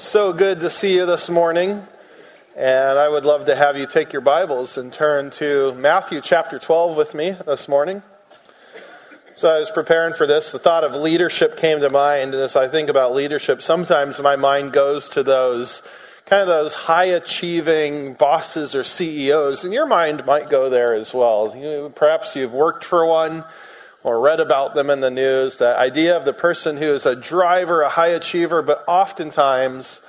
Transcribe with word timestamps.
So 0.00 0.32
good 0.32 0.60
to 0.60 0.70
see 0.70 0.94
you 0.94 1.04
this 1.04 1.28
morning. 1.28 1.86
And 2.56 2.98
I 2.98 3.06
would 3.06 3.26
love 3.26 3.44
to 3.44 3.54
have 3.54 3.76
you 3.76 3.86
take 3.86 4.14
your 4.14 4.22
Bibles 4.22 4.78
and 4.78 4.90
turn 4.90 5.28
to 5.32 5.74
Matthew 5.74 6.22
chapter 6.22 6.58
12 6.58 6.96
with 6.96 7.14
me 7.14 7.36
this 7.44 7.68
morning. 7.68 8.02
So 9.34 9.54
I 9.54 9.58
was 9.58 9.70
preparing 9.70 10.14
for 10.14 10.26
this. 10.26 10.52
The 10.52 10.58
thought 10.58 10.84
of 10.84 10.94
leadership 10.94 11.58
came 11.58 11.80
to 11.80 11.90
mind. 11.90 12.32
And 12.32 12.42
as 12.42 12.56
I 12.56 12.66
think 12.66 12.88
about 12.88 13.14
leadership, 13.14 13.60
sometimes 13.60 14.18
my 14.20 14.36
mind 14.36 14.72
goes 14.72 15.10
to 15.10 15.22
those 15.22 15.82
kind 16.24 16.40
of 16.40 16.48
those 16.48 16.72
high 16.72 17.04
achieving 17.04 18.14
bosses 18.14 18.74
or 18.74 18.84
CEOs. 18.84 19.64
And 19.64 19.74
your 19.74 19.86
mind 19.86 20.24
might 20.24 20.48
go 20.48 20.70
there 20.70 20.94
as 20.94 21.12
well. 21.12 21.54
You, 21.54 21.92
perhaps 21.94 22.34
you've 22.34 22.54
worked 22.54 22.84
for 22.84 23.04
one 23.04 23.44
or 24.02 24.20
read 24.20 24.40
about 24.40 24.74
them 24.74 24.90
in 24.90 25.00
the 25.00 25.10
news. 25.10 25.58
The 25.58 25.78
idea 25.78 26.16
of 26.16 26.24
the 26.24 26.32
person 26.32 26.76
who 26.76 26.92
is 26.92 27.06
a 27.06 27.14
driver, 27.14 27.82
a 27.82 27.88
high 27.88 28.08
achiever, 28.08 28.62
but 28.62 28.84
oftentimes 28.88 30.00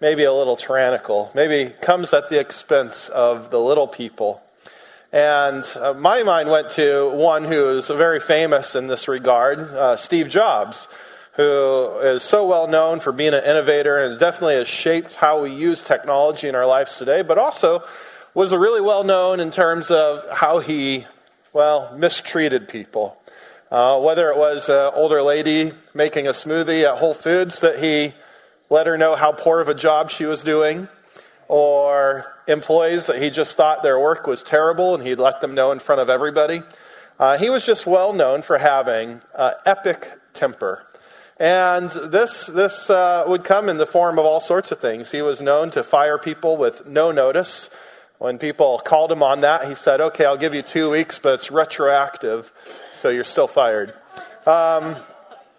maybe 0.00 0.24
a 0.24 0.32
little 0.32 0.56
tyrannical, 0.56 1.30
maybe 1.34 1.72
comes 1.82 2.12
at 2.12 2.28
the 2.28 2.40
expense 2.40 3.08
of 3.08 3.50
the 3.50 3.60
little 3.60 3.88
people. 3.88 4.42
And 5.12 5.64
uh, 5.76 5.94
my 5.94 6.22
mind 6.22 6.50
went 6.50 6.70
to 6.70 7.10
one 7.10 7.44
who 7.44 7.70
is 7.70 7.88
very 7.88 8.20
famous 8.20 8.76
in 8.76 8.86
this 8.86 9.08
regard, 9.08 9.58
uh, 9.58 9.96
Steve 9.96 10.28
Jobs, 10.28 10.86
who 11.32 11.98
is 11.98 12.22
so 12.22 12.46
well 12.46 12.68
known 12.68 13.00
for 13.00 13.12
being 13.12 13.34
an 13.34 13.44
innovator 13.44 13.98
and 13.98 14.18
definitely 14.20 14.54
has 14.54 14.68
shaped 14.68 15.16
how 15.16 15.42
we 15.42 15.52
use 15.52 15.82
technology 15.82 16.48
in 16.48 16.54
our 16.54 16.66
lives 16.66 16.96
today, 16.96 17.22
but 17.22 17.38
also 17.38 17.82
was 18.34 18.52
really 18.52 18.80
well 18.80 19.02
known 19.02 19.40
in 19.40 19.50
terms 19.50 19.90
of 19.90 20.24
how 20.30 20.60
he, 20.60 21.06
well, 21.52 21.94
mistreated 21.96 22.68
people. 22.68 23.19
Uh, 23.70 24.00
whether 24.00 24.30
it 24.30 24.36
was 24.36 24.68
an 24.68 24.90
older 24.94 25.22
lady 25.22 25.72
making 25.94 26.26
a 26.26 26.32
smoothie 26.32 26.82
at 26.82 26.98
Whole 26.98 27.14
Foods 27.14 27.60
that 27.60 27.78
he 27.78 28.12
let 28.68 28.86
her 28.88 28.98
know 28.98 29.14
how 29.14 29.30
poor 29.30 29.60
of 29.60 29.68
a 29.68 29.74
job 29.74 30.10
she 30.10 30.26
was 30.26 30.42
doing, 30.42 30.88
or 31.46 32.26
employees 32.48 33.06
that 33.06 33.22
he 33.22 33.30
just 33.30 33.56
thought 33.56 33.82
their 33.82 33.98
work 33.98 34.26
was 34.26 34.42
terrible 34.42 34.94
and 34.94 35.06
he'd 35.06 35.20
let 35.20 35.40
them 35.40 35.54
know 35.54 35.70
in 35.70 35.78
front 35.78 36.00
of 36.00 36.08
everybody. 36.08 36.62
Uh, 37.18 37.38
he 37.38 37.50
was 37.50 37.64
just 37.64 37.86
well 37.86 38.12
known 38.12 38.42
for 38.42 38.58
having 38.58 39.20
uh, 39.34 39.52
epic 39.64 40.10
temper. 40.32 40.84
And 41.38 41.90
this, 41.90 42.46
this 42.46 42.90
uh, 42.90 43.24
would 43.26 43.44
come 43.44 43.68
in 43.68 43.78
the 43.78 43.86
form 43.86 44.18
of 44.18 44.24
all 44.24 44.40
sorts 44.40 44.72
of 44.72 44.78
things. 44.78 45.10
He 45.10 45.22
was 45.22 45.40
known 45.40 45.70
to 45.70 45.82
fire 45.82 46.18
people 46.18 46.56
with 46.56 46.86
no 46.86 47.12
notice. 47.12 47.70
When 48.20 48.36
people 48.36 48.78
called 48.84 49.10
him 49.10 49.22
on 49.22 49.40
that, 49.40 49.66
he 49.66 49.74
said, 49.74 50.02
Okay, 50.02 50.26
I'll 50.26 50.36
give 50.36 50.54
you 50.54 50.60
two 50.60 50.90
weeks, 50.90 51.18
but 51.18 51.32
it's 51.32 51.50
retroactive 51.50 52.52
so 52.92 53.08
you're 53.08 53.24
still 53.24 53.48
fired. 53.48 53.94
Um, 54.44 54.94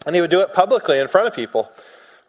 and 0.06 0.14
he 0.14 0.22
would 0.22 0.30
do 0.30 0.42
it 0.42 0.54
publicly 0.54 1.00
in 1.00 1.08
front 1.08 1.28
of 1.28 1.34
people. 1.34 1.72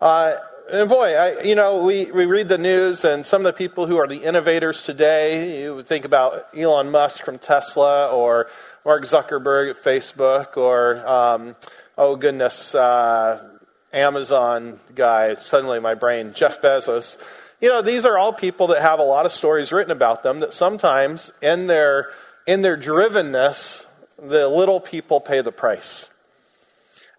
Uh, 0.00 0.36
and 0.72 0.88
boy, 0.88 1.14
I, 1.14 1.42
you 1.42 1.54
know, 1.54 1.84
we, 1.84 2.10
we 2.10 2.24
read 2.24 2.48
the 2.48 2.56
news, 2.56 3.04
and 3.04 3.26
some 3.26 3.42
of 3.42 3.44
the 3.44 3.52
people 3.52 3.86
who 3.86 3.98
are 3.98 4.06
the 4.06 4.22
innovators 4.22 4.84
today, 4.84 5.64
you 5.64 5.74
would 5.74 5.86
think 5.86 6.06
about 6.06 6.46
Elon 6.56 6.90
Musk 6.90 7.26
from 7.26 7.36
Tesla, 7.36 8.10
or 8.10 8.48
Mark 8.86 9.02
Zuckerberg 9.02 9.68
at 9.68 9.84
Facebook, 9.84 10.56
or, 10.56 11.06
um, 11.06 11.56
oh 11.98 12.16
goodness, 12.16 12.74
uh, 12.74 13.50
Amazon 13.92 14.80
guy, 14.94 15.34
suddenly 15.34 15.78
my 15.78 15.92
brain, 15.92 16.32
Jeff 16.34 16.62
Bezos. 16.62 17.18
You 17.62 17.68
know, 17.68 17.80
these 17.80 18.04
are 18.04 18.18
all 18.18 18.32
people 18.32 18.66
that 18.66 18.82
have 18.82 18.98
a 18.98 19.04
lot 19.04 19.24
of 19.24 19.30
stories 19.30 19.70
written 19.70 19.92
about 19.92 20.24
them 20.24 20.40
that 20.40 20.52
sometimes 20.52 21.32
in 21.40 21.68
their, 21.68 22.10
in 22.44 22.62
their 22.62 22.76
drivenness 22.76 23.86
the 24.18 24.48
little 24.48 24.80
people 24.80 25.20
pay 25.20 25.42
the 25.42 25.52
price. 25.52 26.10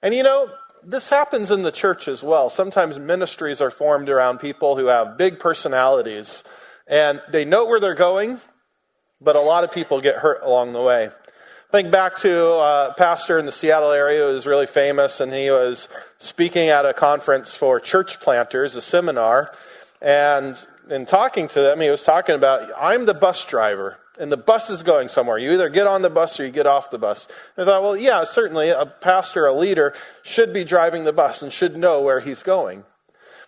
And 0.01 0.13
you 0.13 0.21
know, 0.21 0.49
this 0.83 1.07
happens 1.07 1.49
in 1.49 1.63
the 1.63 1.71
church 1.71 2.09
as 2.09 2.23
well. 2.23 2.49
Sometimes 2.49 2.99
ministries 2.99 3.61
are 3.61 3.71
formed 3.71 4.09
around 4.09 4.39
people 4.39 4.75
who 4.75 4.87
have 4.87 5.17
big 5.17 5.39
personalities 5.39 6.43
and 6.87 7.21
they 7.31 7.45
know 7.45 7.65
where 7.65 7.79
they're 7.79 7.95
going, 7.95 8.41
but 9.21 9.37
a 9.37 9.41
lot 9.41 9.63
of 9.63 9.71
people 9.71 10.01
get 10.01 10.17
hurt 10.17 10.43
along 10.43 10.73
the 10.73 10.81
way. 10.81 11.09
Think 11.71 11.89
back 11.89 12.17
to 12.17 12.47
a 12.47 12.93
pastor 12.97 13.39
in 13.39 13.45
the 13.45 13.51
Seattle 13.53 13.91
area 13.91 14.25
who 14.25 14.33
was 14.33 14.45
really 14.45 14.67
famous, 14.67 15.19
and 15.19 15.33
he 15.33 15.49
was 15.49 15.89
speaking 16.19 16.69
at 16.69 16.85
a 16.85 16.93
conference 16.93 17.55
for 17.55 17.79
church 17.79 18.19
planters, 18.19 18.75
a 18.75 18.81
seminar, 18.81 19.51
and 20.03 20.55
in 20.89 21.05
talking 21.05 21.47
to 21.47 21.61
them, 21.61 21.79
he 21.79 21.89
was 21.89 22.03
talking 22.03 22.35
about, 22.35 22.69
I'm 22.77 23.05
the 23.05 23.13
bus 23.13 23.43
driver 23.45 23.97
and 24.19 24.31
the 24.31 24.37
bus 24.37 24.69
is 24.69 24.83
going 24.83 25.07
somewhere. 25.07 25.37
You 25.37 25.53
either 25.53 25.69
get 25.69 25.87
on 25.87 26.01
the 26.01 26.09
bus 26.09 26.39
or 26.39 26.45
you 26.45 26.51
get 26.51 26.67
off 26.67 26.91
the 26.91 26.99
bus. 26.99 27.27
And 27.55 27.63
I 27.63 27.65
thought, 27.65 27.81
well, 27.81 27.97
yeah, 27.97 28.23
certainly 28.25 28.69
a 28.69 28.85
pastor, 28.85 29.45
a 29.45 29.53
leader, 29.53 29.95
should 30.21 30.53
be 30.53 30.63
driving 30.63 31.05
the 31.05 31.13
bus 31.13 31.41
and 31.41 31.51
should 31.51 31.77
know 31.77 32.01
where 32.01 32.19
he's 32.19 32.43
going. 32.43 32.83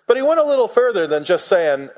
But 0.08 0.18
he 0.18 0.24
went 0.24 0.40
a 0.40 0.44
little 0.44 0.68
further 0.68 1.06
than 1.08 1.24
just 1.24 1.48
saying, 1.48 1.90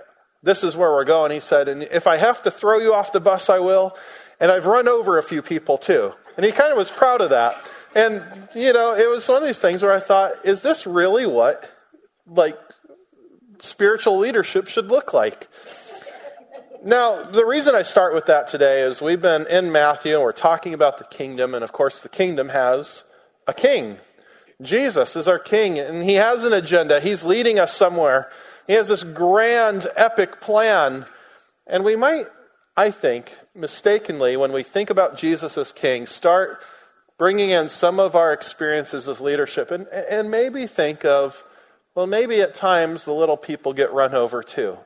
this 0.43 0.63
is 0.63 0.75
where 0.75 0.91
we're 0.91 1.05
going. 1.05 1.31
He 1.31 1.39
said, 1.39 1.69
and 1.69 1.83
if 1.83 2.07
I 2.07 2.17
have 2.17 2.43
to 2.43 2.51
throw 2.51 2.79
you 2.79 2.93
off 2.93 3.11
the 3.11 3.19
bus, 3.19 3.49
I 3.49 3.59
will. 3.59 3.95
And 4.39 4.51
I've 4.51 4.65
run 4.65 4.87
over 4.87 5.17
a 5.17 5.23
few 5.23 5.41
people 5.41 5.77
too. 5.77 6.13
And 6.35 6.45
he 6.45 6.51
kind 6.51 6.71
of 6.71 6.77
was 6.77 6.91
proud 6.91 7.21
of 7.21 7.29
that. 7.29 7.57
And, 7.95 8.23
you 8.53 8.73
know, 8.73 8.95
it 8.95 9.09
was 9.09 9.27
one 9.27 9.41
of 9.41 9.47
these 9.47 9.59
things 9.59 9.81
where 9.81 9.93
I 9.93 9.99
thought, 9.99 10.45
is 10.45 10.61
this 10.61 10.85
really 10.85 11.25
what, 11.25 11.69
like, 12.27 12.57
spiritual 13.61 14.17
leadership 14.17 14.67
should 14.67 14.87
look 14.87 15.13
like? 15.13 15.47
Now, 16.83 17.23
the 17.23 17.45
reason 17.45 17.75
I 17.75 17.81
start 17.81 18.13
with 18.13 18.27
that 18.27 18.47
today 18.47 18.81
is 18.81 19.01
we've 19.01 19.21
been 19.21 19.47
in 19.47 19.71
Matthew 19.71 20.13
and 20.13 20.21
we're 20.21 20.31
talking 20.31 20.73
about 20.73 20.99
the 20.99 21.03
kingdom, 21.05 21.53
and 21.53 21.63
of 21.63 21.71
course, 21.71 22.01
the 22.01 22.09
kingdom 22.09 22.49
has 22.49 23.03
a 23.47 23.53
king. 23.53 23.97
Jesus 24.61 25.15
is 25.15 25.27
our 25.27 25.39
king, 25.39 25.79
and 25.79 26.03
he 26.03 26.15
has 26.15 26.43
an 26.43 26.53
agenda. 26.53 26.99
He's 26.99 27.23
leading 27.23 27.59
us 27.59 27.73
somewhere. 27.73 28.29
He 28.67 28.73
has 28.73 28.87
this 28.87 29.03
grand, 29.03 29.87
epic 29.95 30.39
plan. 30.41 31.05
And 31.65 31.83
we 31.83 31.95
might, 31.95 32.27
I 32.75 32.91
think, 32.91 33.33
mistakenly, 33.55 34.37
when 34.37 34.51
we 34.51 34.63
think 34.63 34.89
about 34.89 35.17
Jesus 35.17 35.57
as 35.57 35.71
king, 35.71 36.05
start 36.05 36.59
bringing 37.17 37.49
in 37.49 37.69
some 37.69 37.99
of 37.99 38.15
our 38.15 38.31
experiences 38.31 39.07
as 39.07 39.19
leadership 39.19 39.71
and, 39.71 39.87
and 39.87 40.29
maybe 40.29 40.67
think 40.67 41.03
of, 41.03 41.43
well, 41.97 42.05
maybe 42.05 42.41
at 42.41 42.53
times 42.53 43.05
the 43.05 43.11
little 43.11 43.37
people 43.37 43.73
get 43.73 43.91
run 43.91 44.13
over 44.13 44.43
too. 44.43 44.77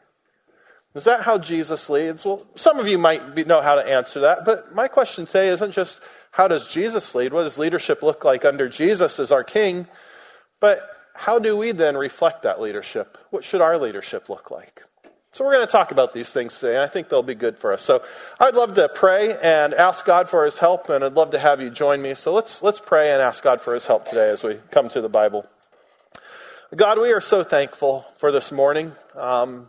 Is 0.96 1.04
that 1.04 1.24
how 1.24 1.38
Jesus 1.38 1.90
leads? 1.90 2.26
Well, 2.26 2.46
some 2.56 2.80
of 2.80 2.88
you 2.88 2.98
might 2.98 3.36
be, 3.36 3.44
know 3.44 3.60
how 3.60 3.76
to 3.76 3.82
answer 3.82 4.22
that, 4.22 4.46
but 4.46 4.74
my 4.74 4.88
question 4.88 5.26
today 5.26 5.50
isn't 5.50 5.74
just 5.74 6.00
how 6.32 6.48
does 6.48 6.68
Jesus 6.68 7.14
lead? 7.14 7.34
What 7.34 7.44
does 7.44 7.58
leadership 7.58 8.02
look 8.02 8.24
like 8.24 8.46
under 8.46 8.70
Jesus 8.70 9.20
as 9.20 9.30
our 9.30 9.44
king? 9.44 9.88
But 10.62 10.90
how 11.14 11.38
do 11.38 11.58
we 11.58 11.74
then 11.74 11.98
reflect 11.98 12.44
that 12.44 12.62
leadership? 12.62 13.18
What 13.30 13.44
should 13.44 13.60
our 13.60 13.78
leadership 13.78 14.30
look 14.30 14.50
like? 14.50 14.84
So 15.34 15.44
we're 15.44 15.56
going 15.56 15.68
to 15.68 15.72
talk 15.72 15.92
about 15.92 16.14
these 16.14 16.30
things 16.30 16.58
today, 16.58 16.76
and 16.76 16.82
I 16.82 16.88
think 16.88 17.10
they'll 17.10 17.24
be 17.24 17.36
good 17.36 17.58
for 17.58 17.74
us. 17.74 17.82
So 17.82 18.04
I'd 18.40 18.56
love 18.56 18.76
to 18.76 18.88
pray 18.88 19.38
and 19.44 19.74
ask 19.74 20.06
God 20.06 20.30
for 20.30 20.46
his 20.46 20.60
help, 20.60 20.88
and 20.88 21.04
I'd 21.04 21.16
love 21.16 21.32
to 21.32 21.40
have 21.40 21.60
you 21.60 21.72
join 21.72 22.02
me. 22.02 22.14
So 22.14 22.34
let's, 22.34 22.64
let's 22.64 22.80
pray 22.80 23.12
and 23.12 23.22
ask 23.22 23.44
God 23.44 23.60
for 23.60 23.74
his 23.74 23.86
help 23.88 24.06
today 24.06 24.30
as 24.30 24.46
we 24.46 24.60
come 24.72 24.88
to 24.88 25.02
the 25.02 25.10
Bible. 25.10 25.46
God, 26.74 27.00
we 27.00 27.12
are 27.12 27.20
so 27.20 27.44
thankful 27.44 28.06
for 28.16 28.32
this 28.32 28.50
morning. 28.50 28.96
Um, 29.14 29.68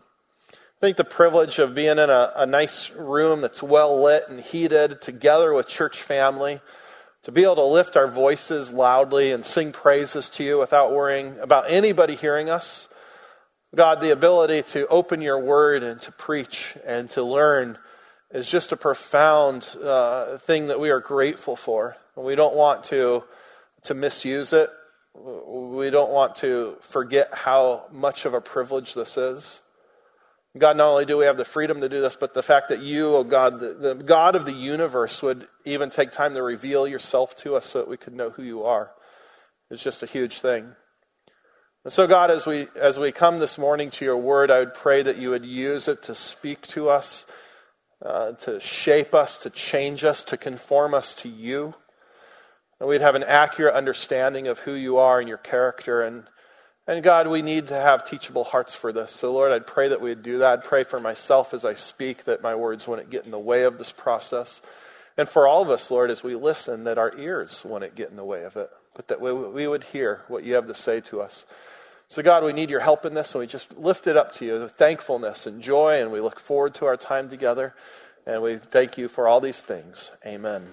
I 0.52 0.56
think 0.80 0.96
the 0.96 1.02
privilege 1.02 1.58
of 1.58 1.74
being 1.74 1.98
in 1.98 2.10
a, 2.10 2.32
a 2.36 2.46
nice 2.46 2.90
room 2.90 3.40
that's 3.40 3.60
well 3.60 4.00
lit 4.00 4.28
and 4.28 4.38
heated 4.38 5.02
together 5.02 5.52
with 5.52 5.66
church 5.66 6.00
family, 6.00 6.60
to 7.24 7.32
be 7.32 7.42
able 7.42 7.56
to 7.56 7.64
lift 7.64 7.96
our 7.96 8.06
voices 8.06 8.72
loudly 8.72 9.32
and 9.32 9.44
sing 9.44 9.72
praises 9.72 10.30
to 10.30 10.44
you 10.44 10.60
without 10.60 10.92
worrying 10.92 11.40
about 11.40 11.68
anybody 11.68 12.14
hearing 12.14 12.48
us. 12.48 12.86
God, 13.74 14.00
the 14.00 14.12
ability 14.12 14.62
to 14.70 14.86
open 14.86 15.22
your 15.22 15.40
word 15.40 15.82
and 15.82 16.00
to 16.02 16.12
preach 16.12 16.76
and 16.86 17.10
to 17.10 17.24
learn 17.24 17.78
is 18.30 18.48
just 18.48 18.70
a 18.70 18.76
profound 18.76 19.74
uh, 19.82 20.38
thing 20.38 20.68
that 20.68 20.78
we 20.78 20.90
are 20.90 21.00
grateful 21.00 21.56
for. 21.56 21.96
And 22.14 22.24
we 22.24 22.36
don't 22.36 22.54
want 22.54 22.84
to, 22.84 23.24
to 23.82 23.94
misuse 23.94 24.52
it. 24.52 24.70
We 25.14 25.90
don't 25.90 26.10
want 26.10 26.36
to 26.36 26.76
forget 26.80 27.28
how 27.32 27.84
much 27.92 28.24
of 28.24 28.34
a 28.34 28.40
privilege 28.40 28.94
this 28.94 29.16
is. 29.16 29.60
God, 30.58 30.76
not 30.76 30.88
only 30.88 31.06
do 31.06 31.16
we 31.16 31.24
have 31.24 31.38
the 31.38 31.44
freedom 31.44 31.80
to 31.80 31.88
do 31.88 32.02
this, 32.02 32.16
but 32.16 32.34
the 32.34 32.42
fact 32.42 32.68
that 32.68 32.80
you, 32.80 33.16
oh 33.16 33.24
God, 33.24 33.58
the, 33.60 33.72
the, 33.72 33.94
God 33.94 34.36
of 34.36 34.44
the 34.44 34.52
universe, 34.52 35.22
would 35.22 35.48
even 35.64 35.88
take 35.88 36.12
time 36.12 36.34
to 36.34 36.42
reveal 36.42 36.86
yourself 36.86 37.34
to 37.36 37.56
us 37.56 37.68
so 37.68 37.78
that 37.78 37.88
we 37.88 37.96
could 37.96 38.14
know 38.14 38.30
who 38.30 38.42
you 38.42 38.62
are 38.62 38.90
is 39.70 39.82
just 39.82 40.02
a 40.02 40.06
huge 40.06 40.40
thing. 40.40 40.74
And 41.84 41.92
so, 41.92 42.06
God, 42.06 42.30
as 42.30 42.46
we, 42.46 42.68
as 42.76 42.98
we 42.98 43.12
come 43.12 43.38
this 43.38 43.58
morning 43.58 43.90
to 43.92 44.04
your 44.04 44.18
word, 44.18 44.50
I 44.50 44.60
would 44.60 44.74
pray 44.74 45.02
that 45.02 45.16
you 45.16 45.30
would 45.30 45.46
use 45.46 45.88
it 45.88 46.02
to 46.04 46.14
speak 46.14 46.66
to 46.68 46.90
us, 46.90 47.24
uh, 48.04 48.32
to 48.32 48.60
shape 48.60 49.14
us, 49.14 49.38
to 49.38 49.50
change 49.50 50.04
us, 50.04 50.22
to 50.24 50.36
conform 50.36 50.92
us 50.92 51.14
to 51.16 51.28
you. 51.28 51.74
And 52.82 52.88
we'd 52.88 53.00
have 53.00 53.14
an 53.14 53.22
accurate 53.22 53.76
understanding 53.76 54.48
of 54.48 54.58
who 54.58 54.72
you 54.72 54.96
are 54.96 55.20
and 55.20 55.28
your 55.28 55.38
character 55.38 56.02
and 56.02 56.24
and 56.88 57.00
God, 57.04 57.28
we 57.28 57.40
need 57.40 57.68
to 57.68 57.76
have 57.76 58.04
teachable 58.04 58.42
hearts 58.42 58.74
for 58.74 58.92
this. 58.92 59.12
So, 59.12 59.32
Lord, 59.32 59.52
I'd 59.52 59.68
pray 59.68 59.86
that 59.86 60.00
we'd 60.00 60.24
do 60.24 60.38
that. 60.38 60.58
I'd 60.58 60.64
pray 60.64 60.82
for 60.82 60.98
myself 60.98 61.54
as 61.54 61.64
I 61.64 61.74
speak 61.74 62.24
that 62.24 62.42
my 62.42 62.56
words 62.56 62.88
wouldn't 62.88 63.08
get 63.08 63.24
in 63.24 63.30
the 63.30 63.38
way 63.38 63.62
of 63.62 63.78
this 63.78 63.92
process. 63.92 64.60
And 65.16 65.28
for 65.28 65.46
all 65.46 65.62
of 65.62 65.70
us, 65.70 65.92
Lord, 65.92 66.10
as 66.10 66.24
we 66.24 66.34
listen, 66.34 66.82
that 66.82 66.98
our 66.98 67.16
ears 67.16 67.64
wouldn't 67.64 67.94
get 67.94 68.10
in 68.10 68.16
the 68.16 68.24
way 68.24 68.42
of 68.42 68.56
it, 68.56 68.68
but 68.96 69.06
that 69.06 69.20
we, 69.20 69.32
we 69.32 69.68
would 69.68 69.84
hear 69.84 70.22
what 70.26 70.42
you 70.42 70.54
have 70.54 70.66
to 70.66 70.74
say 70.74 71.00
to 71.02 71.20
us. 71.20 71.46
So, 72.08 72.20
God, 72.20 72.42
we 72.42 72.52
need 72.52 72.68
your 72.68 72.80
help 72.80 73.06
in 73.06 73.14
this, 73.14 73.32
and 73.32 73.38
we 73.38 73.46
just 73.46 73.78
lift 73.78 74.08
it 74.08 74.16
up 74.16 74.34
to 74.34 74.44
you 74.44 74.54
with 74.54 74.72
thankfulness 74.72 75.46
and 75.46 75.62
joy, 75.62 76.02
and 76.02 76.10
we 76.10 76.20
look 76.20 76.40
forward 76.40 76.74
to 76.74 76.86
our 76.86 76.96
time 76.96 77.28
together. 77.28 77.76
And 78.26 78.42
we 78.42 78.56
thank 78.56 78.98
you 78.98 79.06
for 79.06 79.28
all 79.28 79.40
these 79.40 79.62
things. 79.62 80.10
Amen. 80.26 80.66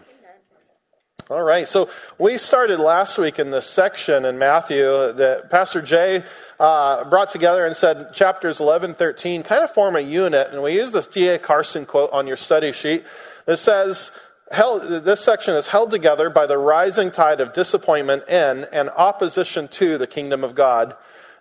All 1.31 1.43
right, 1.43 1.67
so 1.67 1.91
we 2.17 2.39
started 2.39 2.79
last 2.79 3.19
week 3.19 3.37
in 3.37 3.51
this 3.51 3.67
section 3.67 4.25
in 4.25 4.39
Matthew 4.39 5.13
that 5.13 5.51
Pastor 5.51 5.79
Jay 5.79 6.23
uh, 6.59 7.07
brought 7.07 7.29
together 7.29 7.67
and 7.67 7.75
said 7.75 8.15
chapters 8.15 8.59
11, 8.59 8.95
13 8.95 9.43
kind 9.43 9.63
of 9.63 9.69
form 9.69 9.95
a 9.95 9.99
unit. 9.99 10.47
And 10.51 10.63
we 10.63 10.73
use 10.73 10.91
this 10.91 11.05
D.A. 11.05 11.37
Carson 11.37 11.85
quote 11.85 12.11
on 12.11 12.25
your 12.25 12.35
study 12.35 12.71
sheet 12.71 13.03
that 13.45 13.57
says, 13.57 14.09
held, 14.51 15.03
this 15.03 15.23
section 15.23 15.53
is 15.53 15.67
held 15.67 15.91
together 15.91 16.31
by 16.31 16.47
the 16.47 16.57
rising 16.57 17.11
tide 17.11 17.41
of 17.41 17.53
disappointment 17.53 18.27
in 18.27 18.65
and 18.71 18.89
opposition 18.89 19.67
to 19.67 19.99
the 19.99 20.07
kingdom 20.07 20.43
of 20.43 20.55
God 20.55 20.95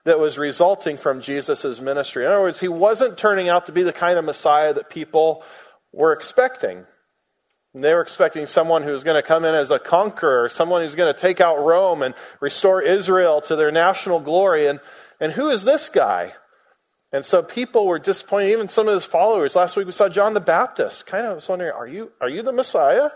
that 0.04 0.20
was 0.20 0.36
resulting 0.36 0.98
from 0.98 1.22
Jesus' 1.22 1.80
ministry. 1.80 2.26
In 2.26 2.30
other 2.30 2.42
words, 2.42 2.60
he 2.60 2.68
wasn't 2.68 3.16
turning 3.16 3.48
out 3.48 3.64
to 3.64 3.72
be 3.72 3.84
the 3.84 3.94
kind 3.94 4.18
of 4.18 4.26
Messiah 4.26 4.74
that 4.74 4.90
people 4.90 5.42
were 5.92 6.12
expecting. 6.12 6.84
They 7.74 7.92
were 7.94 8.00
expecting 8.00 8.46
someone 8.46 8.82
who 8.82 8.92
was 8.92 9.04
going 9.04 9.20
to 9.20 9.26
come 9.26 9.44
in 9.44 9.54
as 9.54 9.70
a 9.70 9.78
conqueror, 9.78 10.48
someone 10.48 10.80
who's 10.80 10.94
going 10.94 11.12
to 11.12 11.18
take 11.18 11.40
out 11.40 11.62
Rome 11.62 12.02
and 12.02 12.14
restore 12.40 12.82
Israel 12.82 13.40
to 13.42 13.56
their 13.56 13.70
national 13.70 14.20
glory. 14.20 14.66
And, 14.66 14.80
and 15.20 15.32
who 15.32 15.50
is 15.50 15.64
this 15.64 15.88
guy? 15.88 16.32
And 17.12 17.24
so 17.24 17.42
people 17.42 17.86
were 17.86 17.98
disappointed, 17.98 18.52
even 18.52 18.68
some 18.68 18.88
of 18.88 18.94
his 18.94 19.04
followers. 19.04 19.54
Last 19.54 19.76
week 19.76 19.86
we 19.86 19.92
saw 19.92 20.08
John 20.08 20.34
the 20.34 20.40
Baptist. 20.40 21.06
Kind 21.06 21.26
of 21.26 21.36
was 21.36 21.48
wondering, 21.48 21.72
are 21.72 21.86
you, 21.86 22.12
are 22.20 22.28
you 22.28 22.42
the 22.42 22.52
Messiah? 22.52 23.10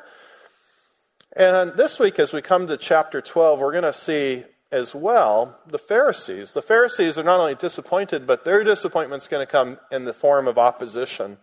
And 1.34 1.72
this 1.76 1.98
week, 1.98 2.19
as 2.19 2.32
we 2.32 2.43
come 2.43 2.66
to 2.66 2.76
chapter 2.76 3.22
12, 3.22 3.60
we're 3.60 3.72
going 3.72 3.84
to 3.84 3.93
see 3.93 4.44
as 4.70 4.94
well 4.94 5.58
the 5.66 5.78
Pharisees. 5.78 6.52
The 6.52 6.62
Pharisees 6.62 7.19
are 7.19 7.22
not 7.22 7.40
only 7.40 7.55
disappointed, 7.55 8.26
but 8.26 8.44
their 8.44 8.64
disappointment 8.64 9.22
is 9.22 9.28
going 9.28 9.46
to 9.46 9.50
come 9.50 9.78
in 9.90 10.05
the 10.05 10.12
form 10.12 10.46
of 10.46 10.58
opposition. 10.58 11.38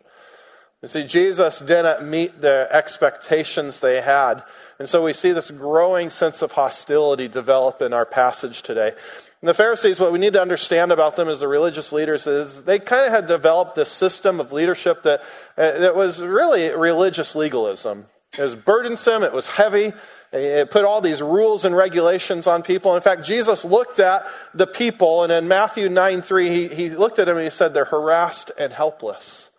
You 0.82 0.88
see, 0.88 1.04
Jesus 1.04 1.60
didn't 1.60 2.10
meet 2.10 2.40
the 2.40 2.68
expectations 2.72 3.82
they 3.82 4.00
had. 4.00 4.44
And 4.80 4.88
so 4.88 5.04
we 5.04 5.12
see 5.12 5.34
this 5.34 5.52
growing 5.52 6.10
sense 6.10 6.42
of 6.42 6.54
hostility 6.54 7.28
develop 7.28 7.82
in 7.82 7.92
our 7.92 8.06
passage 8.06 8.62
today. 8.62 8.94
And 9.42 9.50
the 9.50 9.54
Pharisees, 9.54 10.00
what 10.00 10.14
we 10.14 10.20
need 10.20 10.34
to 10.34 10.42
understand 10.42 10.94
about 10.94 11.18
them 11.18 11.28
as 11.28 11.42
the 11.42 11.50
religious 11.50 11.92
leaders 11.92 12.28
is 12.28 12.64
they 12.64 12.80
kind 12.80 13.06
of 13.06 13.12
had 13.12 13.26
developed 13.26 13.76
this 13.76 13.92
system 13.92 14.40
of 14.40 14.54
leadership 14.54 15.04
that, 15.04 15.22
uh, 15.58 15.80
that 15.80 15.96
was 15.96 16.22
really 16.22 16.70
religious 16.70 17.36
legalism. 17.36 18.06
It 18.38 18.42
was 18.42 18.56
burdensome, 18.56 19.24
it 19.24 19.34
was 19.34 19.48
heavy, 19.48 19.92
it 20.32 20.72
put 20.72 20.86
all 20.86 21.02
these 21.02 21.22
rules 21.22 21.66
and 21.66 21.76
regulations 21.76 22.48
on 22.48 22.62
people. 22.62 22.96
In 22.96 23.02
fact, 23.02 23.26
Jesus 23.26 23.66
looked 23.66 24.00
at 24.00 24.26
the 24.54 24.68
people, 24.68 25.24
and 25.24 25.32
in 25.32 25.48
Matthew 25.48 25.90
9 25.90 26.22
3, 26.22 26.50
he, 26.50 26.68
he 26.68 26.90
looked 26.92 27.18
at 27.18 27.26
them 27.26 27.38
and 27.38 27.44
he 27.44 27.50
said, 27.50 27.74
They're 27.74 27.86
harassed 27.86 28.52
and 28.58 28.72
helpless. 28.72 29.50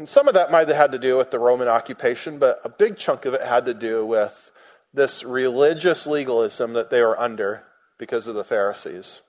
And 0.00 0.08
some 0.08 0.28
of 0.28 0.32
that 0.32 0.50
might 0.50 0.66
have 0.66 0.78
had 0.78 0.92
to 0.92 0.98
do 0.98 1.18
with 1.18 1.30
the 1.30 1.38
Roman 1.38 1.68
occupation, 1.68 2.38
but 2.38 2.58
a 2.64 2.70
big 2.70 2.96
chunk 2.96 3.26
of 3.26 3.34
it 3.34 3.42
had 3.42 3.66
to 3.66 3.74
do 3.74 4.06
with 4.06 4.50
this 4.94 5.22
religious 5.24 6.06
legalism 6.06 6.72
that 6.72 6.88
they 6.88 7.02
were 7.02 7.20
under 7.20 7.64
because 7.98 8.26
of 8.26 8.34
the 8.34 8.42
Pharisees. 8.42 9.20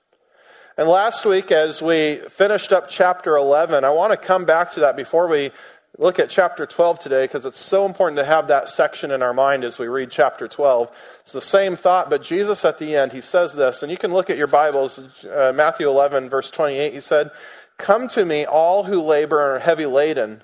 And 0.78 0.88
last 0.88 1.26
week, 1.26 1.52
as 1.52 1.82
we 1.82 2.22
finished 2.30 2.72
up 2.72 2.88
chapter 2.88 3.36
11, 3.36 3.84
I 3.84 3.90
want 3.90 4.12
to 4.12 4.16
come 4.16 4.46
back 4.46 4.72
to 4.72 4.80
that 4.80 4.96
before 4.96 5.28
we 5.28 5.50
look 5.98 6.18
at 6.18 6.30
chapter 6.30 6.64
12 6.64 7.00
today 7.00 7.24
because 7.24 7.44
it's 7.44 7.60
so 7.60 7.84
important 7.84 8.16
to 8.16 8.24
have 8.24 8.48
that 8.48 8.70
section 8.70 9.10
in 9.10 9.20
our 9.20 9.34
mind 9.34 9.64
as 9.64 9.78
we 9.78 9.88
read 9.88 10.10
chapter 10.10 10.48
12. 10.48 10.88
It's 11.20 11.32
the 11.32 11.42
same 11.42 11.76
thought, 11.76 12.08
but 12.08 12.22
Jesus 12.22 12.64
at 12.64 12.78
the 12.78 12.96
end, 12.96 13.12
he 13.12 13.20
says 13.20 13.52
this, 13.52 13.82
and 13.82 13.92
you 13.92 13.98
can 13.98 14.14
look 14.14 14.30
at 14.30 14.38
your 14.38 14.46
Bibles, 14.46 14.98
uh, 15.26 15.52
Matthew 15.54 15.86
11, 15.86 16.30
verse 16.30 16.50
28. 16.50 16.94
He 16.94 17.00
said, 17.02 17.30
Come 17.76 18.08
to 18.08 18.24
me, 18.24 18.46
all 18.46 18.84
who 18.84 19.02
labor 19.02 19.38
and 19.38 19.56
are 19.56 19.62
heavy 19.62 19.84
laden, 19.84 20.42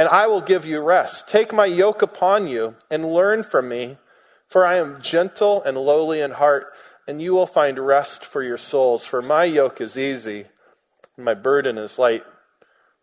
and 0.00 0.08
I 0.08 0.28
will 0.28 0.40
give 0.40 0.64
you 0.64 0.80
rest. 0.80 1.28
Take 1.28 1.52
my 1.52 1.66
yoke 1.66 2.00
upon 2.00 2.48
you 2.48 2.74
and 2.90 3.12
learn 3.12 3.42
from 3.42 3.68
me, 3.68 3.98
for 4.48 4.64
I 4.64 4.76
am 4.76 5.02
gentle 5.02 5.62
and 5.62 5.76
lowly 5.76 6.22
in 6.22 6.30
heart, 6.30 6.72
and 7.06 7.20
you 7.20 7.34
will 7.34 7.46
find 7.46 7.78
rest 7.78 8.24
for 8.24 8.42
your 8.42 8.56
souls. 8.56 9.04
For 9.04 9.20
my 9.20 9.44
yoke 9.44 9.78
is 9.78 9.98
easy, 9.98 10.46
and 11.16 11.26
my 11.26 11.34
burden 11.34 11.76
is 11.76 11.98
light. 11.98 12.24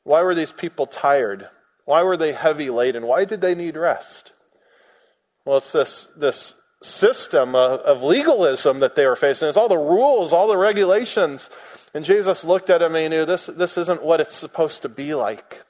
Why 0.05 0.23
were 0.23 0.33
these 0.33 0.51
people 0.51 0.87
tired? 0.87 1.49
Why 1.85 2.01
were 2.01 2.17
they 2.17 2.31
heavy 2.31 2.71
laden? 2.71 3.05
Why 3.05 3.25
did 3.25 3.41
they 3.41 3.53
need 3.53 3.77
rest? 3.77 4.31
Well, 5.45 5.57
it's 5.57 5.71
this, 5.71 6.07
this 6.17 6.55
system 6.81 7.53
of, 7.53 7.79
of 7.81 8.01
legalism 8.01 8.79
that 8.79 8.95
they 8.95 9.05
were 9.05 9.15
facing. 9.15 9.49
It's 9.49 9.55
all 9.55 9.69
the 9.69 9.77
rules, 9.77 10.33
all 10.33 10.47
the 10.47 10.57
regulations. 10.57 11.51
And 11.93 12.03
Jesus 12.03 12.43
looked 12.43 12.71
at 12.71 12.79
them 12.79 12.95
and 12.95 13.03
he 13.03 13.07
knew 13.07 13.23
this, 13.23 13.45
this 13.45 13.77
isn't 13.77 14.01
what 14.01 14.19
it's 14.19 14.35
supposed 14.35 14.81
to 14.81 14.89
be 14.89 15.13
like. 15.13 15.61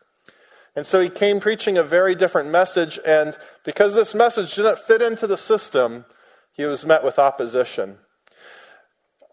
And 0.78 0.86
so 0.86 1.02
he 1.02 1.10
came 1.10 1.40
preaching 1.40 1.76
a 1.76 1.82
very 1.82 2.14
different 2.14 2.52
message. 2.52 3.00
And 3.04 3.36
because 3.64 3.96
this 3.96 4.14
message 4.14 4.54
didn't 4.54 4.78
fit 4.78 5.02
into 5.02 5.26
the 5.26 5.36
system, 5.36 6.06
he 6.54 6.66
was 6.66 6.86
met 6.86 7.04
with 7.04 7.18
opposition. 7.18 7.98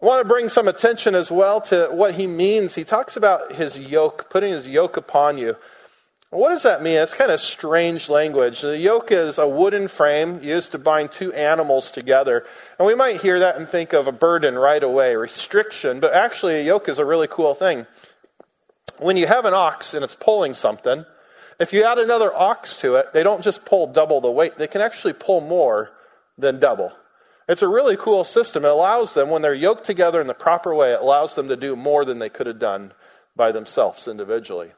I 0.01 0.05
want 0.07 0.21
to 0.21 0.27
bring 0.27 0.49
some 0.49 0.67
attention 0.67 1.13
as 1.13 1.29
well 1.29 1.61
to 1.61 1.89
what 1.91 2.15
he 2.15 2.25
means. 2.25 2.73
He 2.73 2.83
talks 2.83 3.15
about 3.15 3.53
his 3.53 3.77
yoke, 3.77 4.27
putting 4.31 4.53
his 4.53 4.67
yoke 4.67 4.97
upon 4.97 5.37
you. 5.37 5.55
What 6.31 6.49
does 6.49 6.63
that 6.63 6.81
mean? 6.81 6.97
It's 6.97 7.13
kind 7.13 7.31
of 7.31 7.39
strange 7.39 8.09
language. 8.09 8.61
The 8.61 8.79
yoke 8.79 9.11
is 9.11 9.37
a 9.37 9.47
wooden 9.47 9.87
frame 9.87 10.41
used 10.41 10.71
to 10.71 10.79
bind 10.79 11.11
two 11.11 11.31
animals 11.33 11.91
together. 11.91 12.43
And 12.79 12.87
we 12.87 12.95
might 12.95 13.21
hear 13.21 13.39
that 13.39 13.55
and 13.55 13.69
think 13.69 13.93
of 13.93 14.07
a 14.07 14.11
burden 14.11 14.57
right 14.57 14.81
away, 14.81 15.15
restriction, 15.15 15.99
but 15.99 16.11
actually, 16.11 16.55
a 16.55 16.63
yoke 16.63 16.89
is 16.89 16.97
a 16.97 17.05
really 17.05 17.27
cool 17.27 17.53
thing. 17.53 17.85
When 18.97 19.15
you 19.15 19.27
have 19.27 19.45
an 19.45 19.53
ox 19.53 19.93
and 19.93 20.03
it's 20.03 20.15
pulling 20.15 20.55
something, 20.55 21.05
if 21.59 21.73
you 21.73 21.83
add 21.83 21.99
another 21.99 22.33
ox 22.33 22.77
to 22.77 22.95
it, 22.95 23.13
they 23.13 23.23
don't 23.23 23.43
just 23.43 23.65
pull 23.65 23.87
double 23.87 24.21
the 24.21 24.31
weight, 24.31 24.57
they 24.57 24.67
can 24.67 24.81
actually 24.81 25.13
pull 25.13 25.41
more 25.41 25.91
than 26.37 26.59
double. 26.59 26.91
It's 27.47 27.61
a 27.61 27.67
really 27.67 27.95
cool 27.95 28.23
system. 28.23 28.65
It 28.65 28.71
allows 28.71 29.13
them, 29.13 29.29
when 29.29 29.41
they're 29.41 29.53
yoked 29.53 29.85
together 29.85 30.19
in 30.19 30.27
the 30.27 30.33
proper 30.33 30.73
way, 30.73 30.93
it 30.93 31.01
allows 31.01 31.35
them 31.35 31.47
to 31.49 31.55
do 31.55 31.75
more 31.75 32.03
than 32.03 32.19
they 32.19 32.29
could 32.29 32.47
have 32.47 32.59
done 32.59 32.91
by 33.35 33.51
themselves 33.51 34.07
individually. 34.07 34.71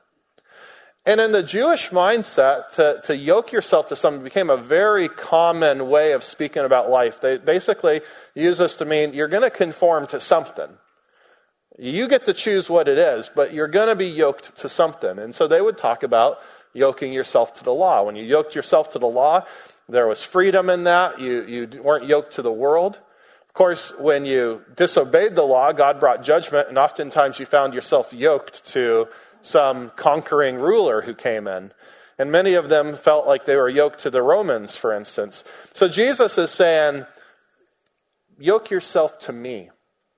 And 1.06 1.22
in 1.22 1.32
the 1.32 1.42
Jewish 1.42 1.92
mindset, 1.92 2.72
to, 2.72 3.00
to 3.06 3.16
yoke 3.16 3.54
yourself 3.54 3.88
to 3.88 3.96
something 3.96 4.22
became 4.22 4.50
a 4.50 4.58
very 4.58 5.08
common 5.08 5.88
way 5.88 6.12
of 6.12 6.22
speaking 6.22 6.66
about 6.66 6.90
life. 6.90 7.22
They 7.22 7.38
basically 7.38 8.02
use 8.36 8.58
this 8.58 8.76
to 8.78 8.86
mean 8.86 9.14
you're 9.14 9.30
going 9.30 9.44
to 9.44 9.50
conform 9.50 10.08
to 10.08 10.20
something. 10.20 10.68
You 11.80 12.10
get 12.10 12.26
to 12.26 12.34
choose 12.34 12.70
what 12.70 12.90
it 12.90 12.98
is, 12.98 13.32
but 13.34 13.54
you're 13.54 13.70
going 13.70 13.88
to 13.88 13.96
be 13.96 14.08
yoked 14.08 14.58
to 14.58 14.68
something. 14.68 15.18
And 15.18 15.34
so 15.34 15.48
they 15.48 15.62
would 15.62 15.78
talk 15.78 16.04
about 16.04 16.40
yoking 16.78 17.12
yourself 17.12 17.54
to 17.56 17.64
the 17.64 17.74
law. 17.74 18.04
When 18.04 18.16
you 18.16 18.24
yoked 18.24 18.56
yourself 18.56 18.92
to 18.92 19.00
the 19.00 19.08
law, 19.08 19.46
there 19.90 20.08
was 20.08 20.24
freedom 20.24 20.70
in 20.70 20.84
that. 20.84 21.20
You, 21.20 21.44
you 21.46 21.82
weren't 21.82 22.06
yoked 22.06 22.34
to 22.34 22.42
the 22.42 22.52
world. 22.52 23.00
Of 23.48 23.54
course, 23.54 23.92
when 23.98 24.26
you 24.26 24.62
disobeyed 24.76 25.36
the 25.36 25.44
law, 25.44 25.72
God 25.72 26.00
brought 26.00 26.24
judgment, 26.24 26.70
and 26.70 26.78
oftentimes 26.78 27.40
you 27.40 27.46
found 27.46 27.74
yourself 27.74 28.14
yoked 28.14 28.66
to 28.68 29.08
some 29.42 29.92
conquering 29.96 30.58
ruler 30.58 31.02
who 31.02 31.16
came 31.16 31.48
in. 31.48 31.72
And 32.20 32.32
many 32.32 32.54
of 32.54 32.70
them 32.70 32.96
felt 32.96 33.28
like 33.28 33.46
they 33.46 33.56
were 33.56 33.70
yoked 33.70 34.00
to 34.02 34.10
the 34.10 34.22
Romans, 34.22 34.76
for 34.76 34.94
instance. 34.94 35.44
So 35.74 35.88
Jesus 35.88 36.38
is 36.38 36.52
saying, 36.52 37.06
yoke 38.38 38.70
yourself 38.70 39.20
to 39.20 39.34
me. 39.34 39.70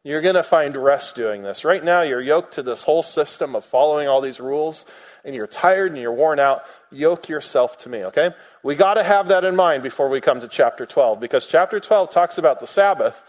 You're 0.03 0.21
going 0.21 0.35
to 0.35 0.43
find 0.43 0.75
rest 0.77 1.15
doing 1.15 1.43
this. 1.43 1.65
Right 1.65 1.83
now, 1.83 2.01
you're 2.01 2.21
yoked 2.21 2.53
to 2.53 2.63
this 2.63 2.83
whole 2.83 3.03
system 3.03 3.55
of 3.55 3.65
following 3.65 4.07
all 4.07 4.21
these 4.21 4.39
rules, 4.39 4.85
and 5.23 5.35
you're 5.35 5.47
tired 5.47 5.91
and 5.91 6.01
you're 6.01 6.13
worn 6.13 6.39
out. 6.39 6.63
Yoke 6.91 7.29
yourself 7.29 7.77
to 7.79 7.89
me, 7.89 8.03
okay? 8.05 8.31
We 8.63 8.75
got 8.75 8.95
to 8.95 9.03
have 9.03 9.27
that 9.27 9.43
in 9.43 9.55
mind 9.55 9.83
before 9.83 10.09
we 10.09 10.21
come 10.21 10.41
to 10.41 10.47
chapter 10.47 10.85
12, 10.85 11.19
because 11.19 11.45
chapter 11.45 11.79
12 11.79 12.09
talks 12.09 12.37
about 12.37 12.59
the 12.59 12.67
Sabbath, 12.67 13.23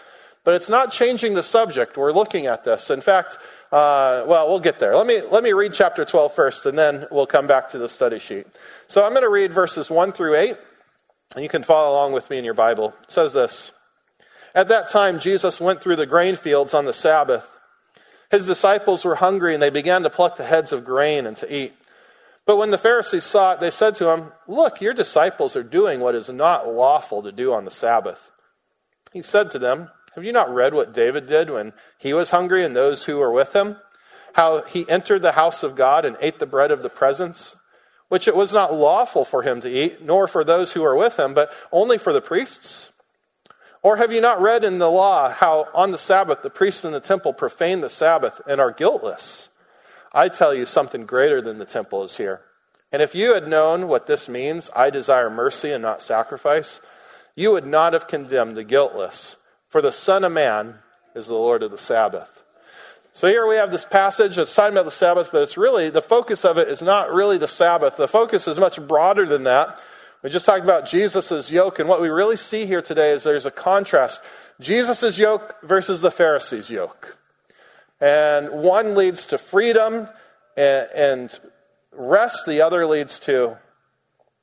but 0.44 0.54
it's 0.54 0.68
not 0.68 0.92
changing 0.92 1.34
the 1.34 1.42
subject. 1.42 1.96
We're 1.96 2.12
looking 2.12 2.46
at 2.46 2.64
this. 2.64 2.90
In 2.90 3.00
fact, 3.00 3.36
uh, 3.70 4.24
well, 4.26 4.48
we'll 4.48 4.60
get 4.60 4.78
there. 4.78 4.96
Let 4.96 5.06
me, 5.06 5.20
let 5.20 5.44
me 5.44 5.52
read 5.52 5.74
chapter 5.74 6.04
12 6.04 6.34
first, 6.34 6.64
and 6.66 6.78
then 6.78 7.06
we'll 7.10 7.26
come 7.26 7.46
back 7.46 7.68
to 7.70 7.78
the 7.78 7.88
study 7.88 8.18
sheet. 8.18 8.46
So 8.88 9.04
I'm 9.04 9.10
going 9.10 9.22
to 9.22 9.28
read 9.28 9.52
verses 9.52 9.90
1 9.90 10.12
through 10.12 10.36
8, 10.36 10.56
and 11.34 11.42
you 11.42 11.48
can 11.48 11.62
follow 11.62 11.92
along 11.92 12.12
with 12.12 12.30
me 12.30 12.38
in 12.38 12.44
your 12.44 12.54
Bible. 12.54 12.94
It 13.02 13.12
says 13.12 13.32
this 13.34 13.72
At 14.54 14.68
that 14.68 14.88
time, 14.88 15.20
Jesus 15.20 15.60
went 15.60 15.82
through 15.82 15.96
the 15.96 16.06
grain 16.06 16.36
fields 16.36 16.72
on 16.72 16.86
the 16.86 16.94
Sabbath. 16.94 17.46
His 18.30 18.46
disciples 18.46 19.04
were 19.04 19.16
hungry, 19.16 19.54
and 19.54 19.62
they 19.62 19.70
began 19.70 20.02
to 20.04 20.10
pluck 20.10 20.36
the 20.36 20.44
heads 20.44 20.72
of 20.72 20.84
grain 20.84 21.26
and 21.26 21.36
to 21.38 21.54
eat. 21.54 21.74
But 22.50 22.56
when 22.56 22.72
the 22.72 22.78
Pharisees 22.78 23.22
saw 23.22 23.52
it, 23.52 23.60
they 23.60 23.70
said 23.70 23.94
to 23.94 24.08
him, 24.08 24.32
Look, 24.48 24.80
your 24.80 24.92
disciples 24.92 25.54
are 25.54 25.62
doing 25.62 26.00
what 26.00 26.16
is 26.16 26.28
not 26.28 26.66
lawful 26.66 27.22
to 27.22 27.30
do 27.30 27.54
on 27.54 27.64
the 27.64 27.70
Sabbath. 27.70 28.32
He 29.12 29.22
said 29.22 29.52
to 29.52 29.60
them, 29.60 29.90
have 30.16 30.24
you 30.24 30.32
not 30.32 30.52
read 30.52 30.74
what 30.74 30.92
David 30.92 31.28
did 31.28 31.48
when 31.48 31.74
he 31.96 32.12
was 32.12 32.30
hungry 32.30 32.64
and 32.64 32.74
those 32.74 33.04
who 33.04 33.18
were 33.18 33.30
with 33.30 33.54
him? 33.54 33.76
How 34.32 34.62
he 34.62 34.84
entered 34.88 35.22
the 35.22 35.30
house 35.30 35.62
of 35.62 35.76
God 35.76 36.04
and 36.04 36.16
ate 36.20 36.40
the 36.40 36.44
bread 36.44 36.72
of 36.72 36.82
the 36.82 36.88
presence, 36.88 37.54
which 38.08 38.26
it 38.26 38.34
was 38.34 38.52
not 38.52 38.74
lawful 38.74 39.24
for 39.24 39.42
him 39.44 39.60
to 39.60 39.70
eat, 39.70 40.04
nor 40.04 40.26
for 40.26 40.42
those 40.42 40.72
who 40.72 40.82
were 40.82 40.96
with 40.96 41.20
him, 41.20 41.34
but 41.34 41.52
only 41.70 41.98
for 41.98 42.12
the 42.12 42.20
priests? 42.20 42.90
Or 43.80 43.98
have 43.98 44.10
you 44.10 44.20
not 44.20 44.42
read 44.42 44.64
in 44.64 44.80
the 44.80 44.90
law 44.90 45.30
how 45.30 45.68
on 45.72 45.92
the 45.92 45.98
Sabbath 45.98 46.42
the 46.42 46.50
priests 46.50 46.84
in 46.84 46.90
the 46.90 46.98
temple 46.98 47.32
profane 47.32 47.80
the 47.80 47.88
Sabbath 47.88 48.40
and 48.44 48.60
are 48.60 48.72
guiltless? 48.72 49.49
I 50.12 50.28
tell 50.28 50.52
you, 50.54 50.66
something 50.66 51.06
greater 51.06 51.40
than 51.40 51.58
the 51.58 51.64
temple 51.64 52.02
is 52.02 52.16
here. 52.16 52.40
And 52.92 53.00
if 53.00 53.14
you 53.14 53.34
had 53.34 53.46
known 53.46 53.86
what 53.86 54.06
this 54.06 54.28
means, 54.28 54.68
I 54.74 54.90
desire 54.90 55.30
mercy 55.30 55.70
and 55.70 55.82
not 55.82 56.02
sacrifice, 56.02 56.80
you 57.36 57.52
would 57.52 57.66
not 57.66 57.92
have 57.92 58.08
condemned 58.08 58.56
the 58.56 58.64
guiltless. 58.64 59.36
For 59.68 59.80
the 59.80 59.92
Son 59.92 60.24
of 60.24 60.32
Man 60.32 60.78
is 61.14 61.28
the 61.28 61.34
Lord 61.34 61.62
of 61.62 61.70
the 61.70 61.78
Sabbath. 61.78 62.42
So 63.12 63.28
here 63.28 63.46
we 63.46 63.56
have 63.56 63.70
this 63.70 63.84
passage 63.84 64.36
that's 64.36 64.54
talking 64.54 64.74
about 64.74 64.84
the 64.84 64.90
Sabbath, 64.90 65.30
but 65.30 65.42
it's 65.42 65.56
really, 65.56 65.90
the 65.90 66.02
focus 66.02 66.44
of 66.44 66.58
it 66.58 66.68
is 66.68 66.82
not 66.82 67.12
really 67.12 67.38
the 67.38 67.48
Sabbath. 67.48 67.96
The 67.96 68.08
focus 68.08 68.48
is 68.48 68.58
much 68.58 68.80
broader 68.86 69.26
than 69.26 69.44
that. 69.44 69.78
We 70.22 70.30
just 70.30 70.46
talked 70.46 70.64
about 70.64 70.86
Jesus' 70.86 71.50
yoke, 71.50 71.78
and 71.78 71.88
what 71.88 72.02
we 72.02 72.08
really 72.08 72.36
see 72.36 72.66
here 72.66 72.82
today 72.82 73.12
is 73.12 73.22
there's 73.22 73.46
a 73.46 73.50
contrast. 73.50 74.20
Jesus' 74.60 75.18
yoke 75.18 75.56
versus 75.62 76.00
the 76.00 76.10
Pharisees' 76.10 76.70
yoke. 76.70 77.16
And 78.00 78.50
one 78.50 78.94
leads 78.94 79.26
to 79.26 79.38
freedom 79.38 80.08
and, 80.56 80.88
and 80.94 81.40
rest, 81.92 82.46
the 82.46 82.62
other 82.62 82.86
leads 82.86 83.18
to 83.20 83.58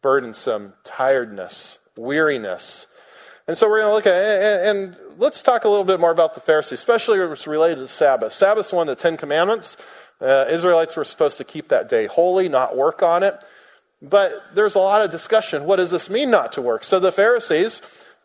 burdensome, 0.02 0.74
tiredness, 0.84 1.80
weariness. 1.96 2.86
And 3.48 3.58
so 3.58 3.70
we're 3.70 3.80
going 3.80 3.90
to 3.90 3.96
look 3.96 4.08
at 4.08 4.68
and, 4.68 4.96
let's 5.18 5.42
talk 5.42 5.64
a 5.64 5.70
little 5.70 5.86
bit 5.86 6.00
more 6.00 6.12
about 6.12 6.36
the 6.36 6.42
Pharisees, 6.42 6.74
especially 6.74 7.20
what's 7.20 7.48
related 7.48 7.80
to 7.80 7.88
Sabbath. 7.88 8.34
Sabbath's 8.34 8.72
one 8.72 8.88
of 8.88 8.96
the 8.96 9.02
Ten 9.02 9.18
Commandments. 9.18 9.76
Uh, 10.22 10.46
Israelites 10.50 10.96
were 10.96 11.04
supposed 11.04 11.38
to 11.40 11.44
keep 11.44 11.70
that 11.70 11.90
day 11.90 12.06
holy, 12.06 12.48
not 12.48 12.78
work 12.78 13.02
on 13.02 13.24
it. 13.24 13.36
But 14.00 14.44
there's 14.54 14.76
a 14.76 14.80
lot 14.80 15.02
of 15.02 15.10
discussion. 15.10 15.66
What 15.66 15.78
does 15.78 15.90
this 15.90 16.08
mean 16.08 16.30
not 16.30 16.52
to 16.54 16.62
work? 16.62 16.84
So 16.84 17.00
the 17.00 17.12
Pharisees 17.12 17.82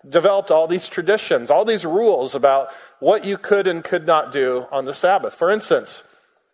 developed 0.08 0.50
all 0.50 0.66
these 0.66 0.88
traditions, 0.88 1.50
all 1.50 1.64
these 1.64 1.84
rules 1.84 2.34
about 2.34 2.68
what 2.98 3.24
you 3.24 3.38
could 3.38 3.66
and 3.66 3.84
could 3.84 4.06
not 4.06 4.32
do 4.32 4.66
on 4.70 4.84
the 4.84 4.94
Sabbath. 4.94 5.34
For 5.34 5.50
instance, 5.50 6.02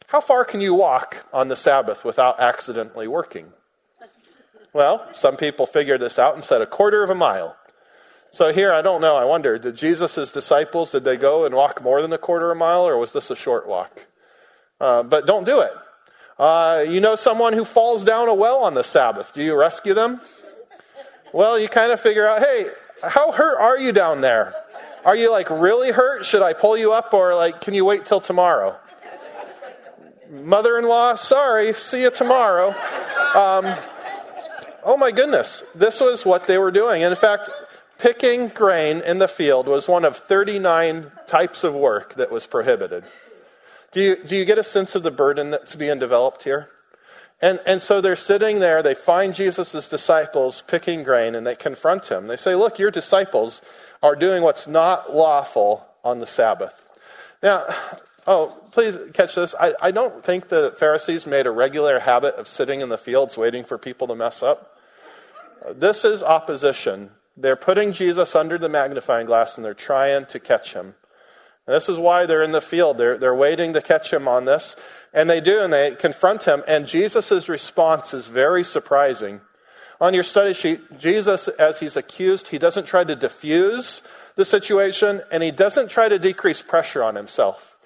how 0.08 0.20
far 0.20 0.44
can 0.44 0.60
you 0.60 0.74
walk 0.74 1.26
on 1.32 1.48
the 1.48 1.56
Sabbath 1.56 2.04
without 2.04 2.40
accidentally 2.40 3.08
working? 3.08 3.52
Well, 4.72 5.08
some 5.14 5.36
people 5.36 5.66
figured 5.66 6.00
this 6.00 6.18
out 6.18 6.34
and 6.34 6.44
said 6.44 6.60
a 6.60 6.66
quarter 6.66 7.02
of 7.02 7.10
a 7.10 7.14
mile. 7.14 7.56
So 8.30 8.52
here, 8.52 8.72
I 8.72 8.82
don't 8.82 9.00
know. 9.00 9.16
I 9.16 9.24
wonder, 9.24 9.58
did 9.58 9.76
Jesus' 9.76 10.30
disciples, 10.30 10.92
did 10.92 11.04
they 11.04 11.16
go 11.16 11.46
and 11.46 11.54
walk 11.54 11.82
more 11.82 12.02
than 12.02 12.12
a 12.12 12.18
quarter 12.18 12.50
of 12.50 12.56
a 12.56 12.60
mile, 12.60 12.86
or 12.86 12.98
was 12.98 13.12
this 13.12 13.30
a 13.30 13.36
short 13.36 13.66
walk? 13.66 14.06
Uh, 14.80 15.02
but 15.02 15.26
don't 15.26 15.44
do 15.44 15.60
it. 15.60 15.72
Uh, 16.38 16.84
you 16.86 17.00
know 17.00 17.16
someone 17.16 17.52
who 17.52 17.64
falls 17.64 18.04
down 18.04 18.28
a 18.28 18.34
well 18.34 18.62
on 18.62 18.74
the 18.74 18.84
Sabbath. 18.84 19.32
Do 19.34 19.42
you 19.42 19.56
rescue 19.56 19.94
them? 19.94 20.20
Well, 21.32 21.58
you 21.58 21.68
kind 21.68 21.90
of 21.90 22.00
figure 22.00 22.26
out, 22.26 22.40
hey, 22.40 22.68
how 23.02 23.32
hurt 23.32 23.58
are 23.58 23.78
you 23.78 23.92
down 23.92 24.20
there? 24.20 24.54
Are 25.04 25.16
you 25.16 25.30
like 25.30 25.48
really 25.50 25.90
hurt? 25.90 26.24
Should 26.24 26.42
I 26.42 26.52
pull 26.52 26.76
you 26.76 26.92
up, 26.92 27.14
or 27.14 27.34
like, 27.34 27.60
can 27.60 27.74
you 27.74 27.84
wait 27.84 28.04
till 28.04 28.20
tomorrow? 28.20 28.76
Mother 30.30 30.78
in 30.78 30.86
law, 30.86 31.14
sorry, 31.14 31.72
see 31.72 32.02
you 32.02 32.10
tomorrow. 32.10 32.68
Um, 33.34 33.74
oh 34.84 34.96
my 34.98 35.10
goodness, 35.10 35.62
this 35.74 36.00
was 36.00 36.26
what 36.26 36.46
they 36.46 36.58
were 36.58 36.70
doing. 36.70 37.02
And 37.02 37.10
in 37.12 37.16
fact, 37.16 37.48
picking 37.98 38.48
grain 38.48 39.00
in 39.00 39.18
the 39.18 39.28
field 39.28 39.66
was 39.66 39.88
one 39.88 40.04
of 40.04 40.16
39 40.16 41.12
types 41.26 41.64
of 41.64 41.74
work 41.74 42.14
that 42.16 42.30
was 42.30 42.46
prohibited. 42.46 43.04
Do 43.90 44.02
you, 44.02 44.16
do 44.22 44.36
you 44.36 44.44
get 44.44 44.58
a 44.58 44.64
sense 44.64 44.94
of 44.94 45.02
the 45.02 45.10
burden 45.10 45.50
that's 45.50 45.74
being 45.74 45.98
developed 45.98 46.44
here? 46.44 46.68
And, 47.40 47.60
and 47.64 47.80
so 47.80 48.00
they're 48.00 48.16
sitting 48.16 48.58
there, 48.58 48.82
they 48.82 48.94
find 48.94 49.32
Jesus' 49.34 49.88
disciples 49.88 50.64
picking 50.66 51.04
grain, 51.04 51.34
and 51.34 51.46
they 51.46 51.54
confront 51.54 52.06
him. 52.06 52.26
They 52.26 52.36
say, 52.36 52.54
Look, 52.54 52.78
your 52.78 52.90
disciples 52.90 53.62
are 54.02 54.16
doing 54.16 54.42
what's 54.42 54.66
not 54.66 55.14
lawful 55.14 55.86
on 56.02 56.18
the 56.18 56.26
Sabbath. 56.26 56.84
Now, 57.42 57.66
oh, 58.26 58.58
please 58.72 58.98
catch 59.14 59.34
this. 59.36 59.54
I, 59.58 59.74
I 59.80 59.90
don't 59.90 60.24
think 60.24 60.48
the 60.48 60.74
Pharisees 60.78 61.26
made 61.26 61.46
a 61.46 61.50
regular 61.50 62.00
habit 62.00 62.34
of 62.34 62.48
sitting 62.48 62.80
in 62.80 62.88
the 62.88 62.98
fields 62.98 63.36
waiting 63.36 63.64
for 63.64 63.78
people 63.78 64.06
to 64.08 64.14
mess 64.14 64.42
up. 64.42 64.76
This 65.74 66.04
is 66.04 66.22
opposition. 66.22 67.10
They're 67.36 67.56
putting 67.56 67.92
Jesus 67.92 68.34
under 68.34 68.58
the 68.58 68.68
magnifying 68.68 69.26
glass 69.26 69.56
and 69.56 69.64
they're 69.64 69.74
trying 69.74 70.26
to 70.26 70.40
catch 70.40 70.74
him. 70.74 70.94
And 71.66 71.76
this 71.76 71.88
is 71.88 71.98
why 71.98 72.26
they're 72.26 72.42
in 72.42 72.52
the 72.52 72.60
field. 72.60 72.98
They're, 72.98 73.18
they're 73.18 73.34
waiting 73.34 73.74
to 73.74 73.82
catch 73.82 74.12
him 74.12 74.26
on 74.26 74.44
this. 74.44 74.74
And 75.12 75.28
they 75.28 75.40
do, 75.40 75.62
and 75.62 75.72
they 75.72 75.94
confront 75.94 76.44
him. 76.44 76.62
And 76.68 76.86
Jesus' 76.86 77.48
response 77.48 78.12
is 78.12 78.26
very 78.26 78.62
surprising. 78.62 79.40
On 80.00 80.14
your 80.14 80.22
study 80.22 80.54
sheet, 80.54 80.98
Jesus, 80.98 81.48
as 81.48 81.80
he's 81.80 81.96
accused, 81.96 82.48
he 82.48 82.58
doesn't 82.58 82.86
try 82.86 83.04
to 83.04 83.16
diffuse 83.16 84.00
the 84.36 84.44
situation, 84.44 85.22
and 85.32 85.42
he 85.42 85.50
doesn't 85.50 85.88
try 85.88 86.08
to 86.08 86.18
decrease 86.18 86.62
pressure 86.62 87.02
on 87.02 87.16
himself. 87.16 87.76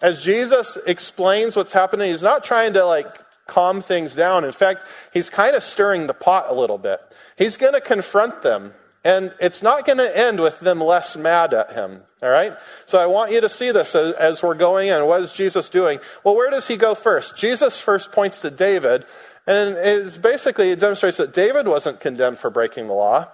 As 0.00 0.22
Jesus 0.22 0.78
explains 0.86 1.56
what's 1.56 1.72
happening, 1.72 2.10
he's 2.10 2.22
not 2.22 2.44
trying 2.44 2.74
to 2.74 2.84
like 2.84 3.06
calm 3.46 3.80
things 3.80 4.14
down. 4.14 4.44
In 4.44 4.52
fact, 4.52 4.84
he's 5.12 5.30
kind 5.30 5.56
of 5.56 5.62
stirring 5.62 6.06
the 6.06 6.14
pot 6.14 6.46
a 6.48 6.54
little 6.54 6.78
bit. 6.78 7.00
He's 7.36 7.56
going 7.56 7.72
to 7.72 7.80
confront 7.80 8.42
them 8.42 8.74
and 9.06 9.32
it's 9.38 9.62
not 9.62 9.86
going 9.86 9.98
to 9.98 10.18
end 10.18 10.40
with 10.40 10.58
them 10.58 10.80
less 10.80 11.16
mad 11.16 11.54
at 11.54 11.70
him. 11.70 12.02
All 12.20 12.28
right? 12.28 12.56
So 12.86 12.98
I 12.98 13.06
want 13.06 13.30
you 13.30 13.40
to 13.40 13.48
see 13.48 13.70
this 13.70 13.94
as, 13.94 14.14
as, 14.14 14.42
we're 14.42 14.56
going 14.56 14.88
in. 14.88 15.06
What 15.06 15.20
is 15.20 15.30
Jesus 15.30 15.68
doing? 15.68 16.00
Well, 16.24 16.34
where 16.34 16.50
does 16.50 16.66
he 16.66 16.76
go 16.76 16.96
first? 16.96 17.36
Jesus 17.36 17.78
first 17.78 18.10
points 18.10 18.40
to 18.40 18.50
David, 18.50 19.06
and 19.46 19.76
it's 19.76 20.16
basically 20.16 20.70
it 20.70 20.80
demonstrates 20.80 21.18
that 21.18 21.32
David 21.32 21.68
wasn't 21.68 22.00
condemned 22.00 22.38
for 22.38 22.50
breaking 22.50 22.88
the 22.88 22.94
law 22.94 23.28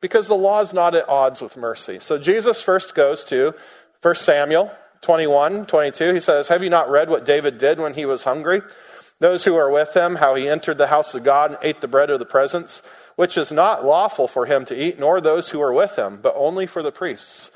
because 0.00 0.28
the 0.28 0.34
law 0.34 0.62
is 0.62 0.72
not 0.72 0.94
at 0.94 1.06
odds 1.10 1.42
with 1.42 1.58
mercy. 1.58 1.98
So 2.00 2.16
Jesus 2.16 2.62
first 2.62 2.94
goes 2.94 3.22
to 3.26 3.54
1 4.00 4.14
Samuel 4.14 4.72
21, 5.02 5.66
22. 5.66 6.14
He 6.14 6.20
says, 6.20 6.48
Have 6.48 6.62
you 6.62 6.70
not 6.70 6.88
read 6.88 7.10
what 7.10 7.26
David 7.26 7.58
did 7.58 7.78
when 7.78 7.92
he 7.92 8.06
was 8.06 8.24
hungry? 8.24 8.62
Those 9.20 9.44
who 9.44 9.52
were 9.52 9.70
with 9.70 9.94
him, 9.94 10.16
how 10.16 10.34
he 10.34 10.48
entered 10.48 10.78
the 10.78 10.86
house 10.86 11.14
of 11.14 11.22
God 11.22 11.50
and 11.50 11.58
ate 11.60 11.82
the 11.82 11.88
bread 11.88 12.08
of 12.08 12.18
the 12.18 12.24
presence 12.24 12.80
which 13.16 13.36
is 13.36 13.52
not 13.52 13.84
lawful 13.84 14.28
for 14.28 14.46
him 14.46 14.64
to 14.66 14.80
eat, 14.80 14.98
nor 14.98 15.20
those 15.20 15.50
who 15.50 15.60
are 15.60 15.72
with 15.72 15.96
him, 15.96 16.18
but 16.22 16.34
only 16.36 16.66
for 16.66 16.82
the 16.82 16.92
priests. 16.92 17.50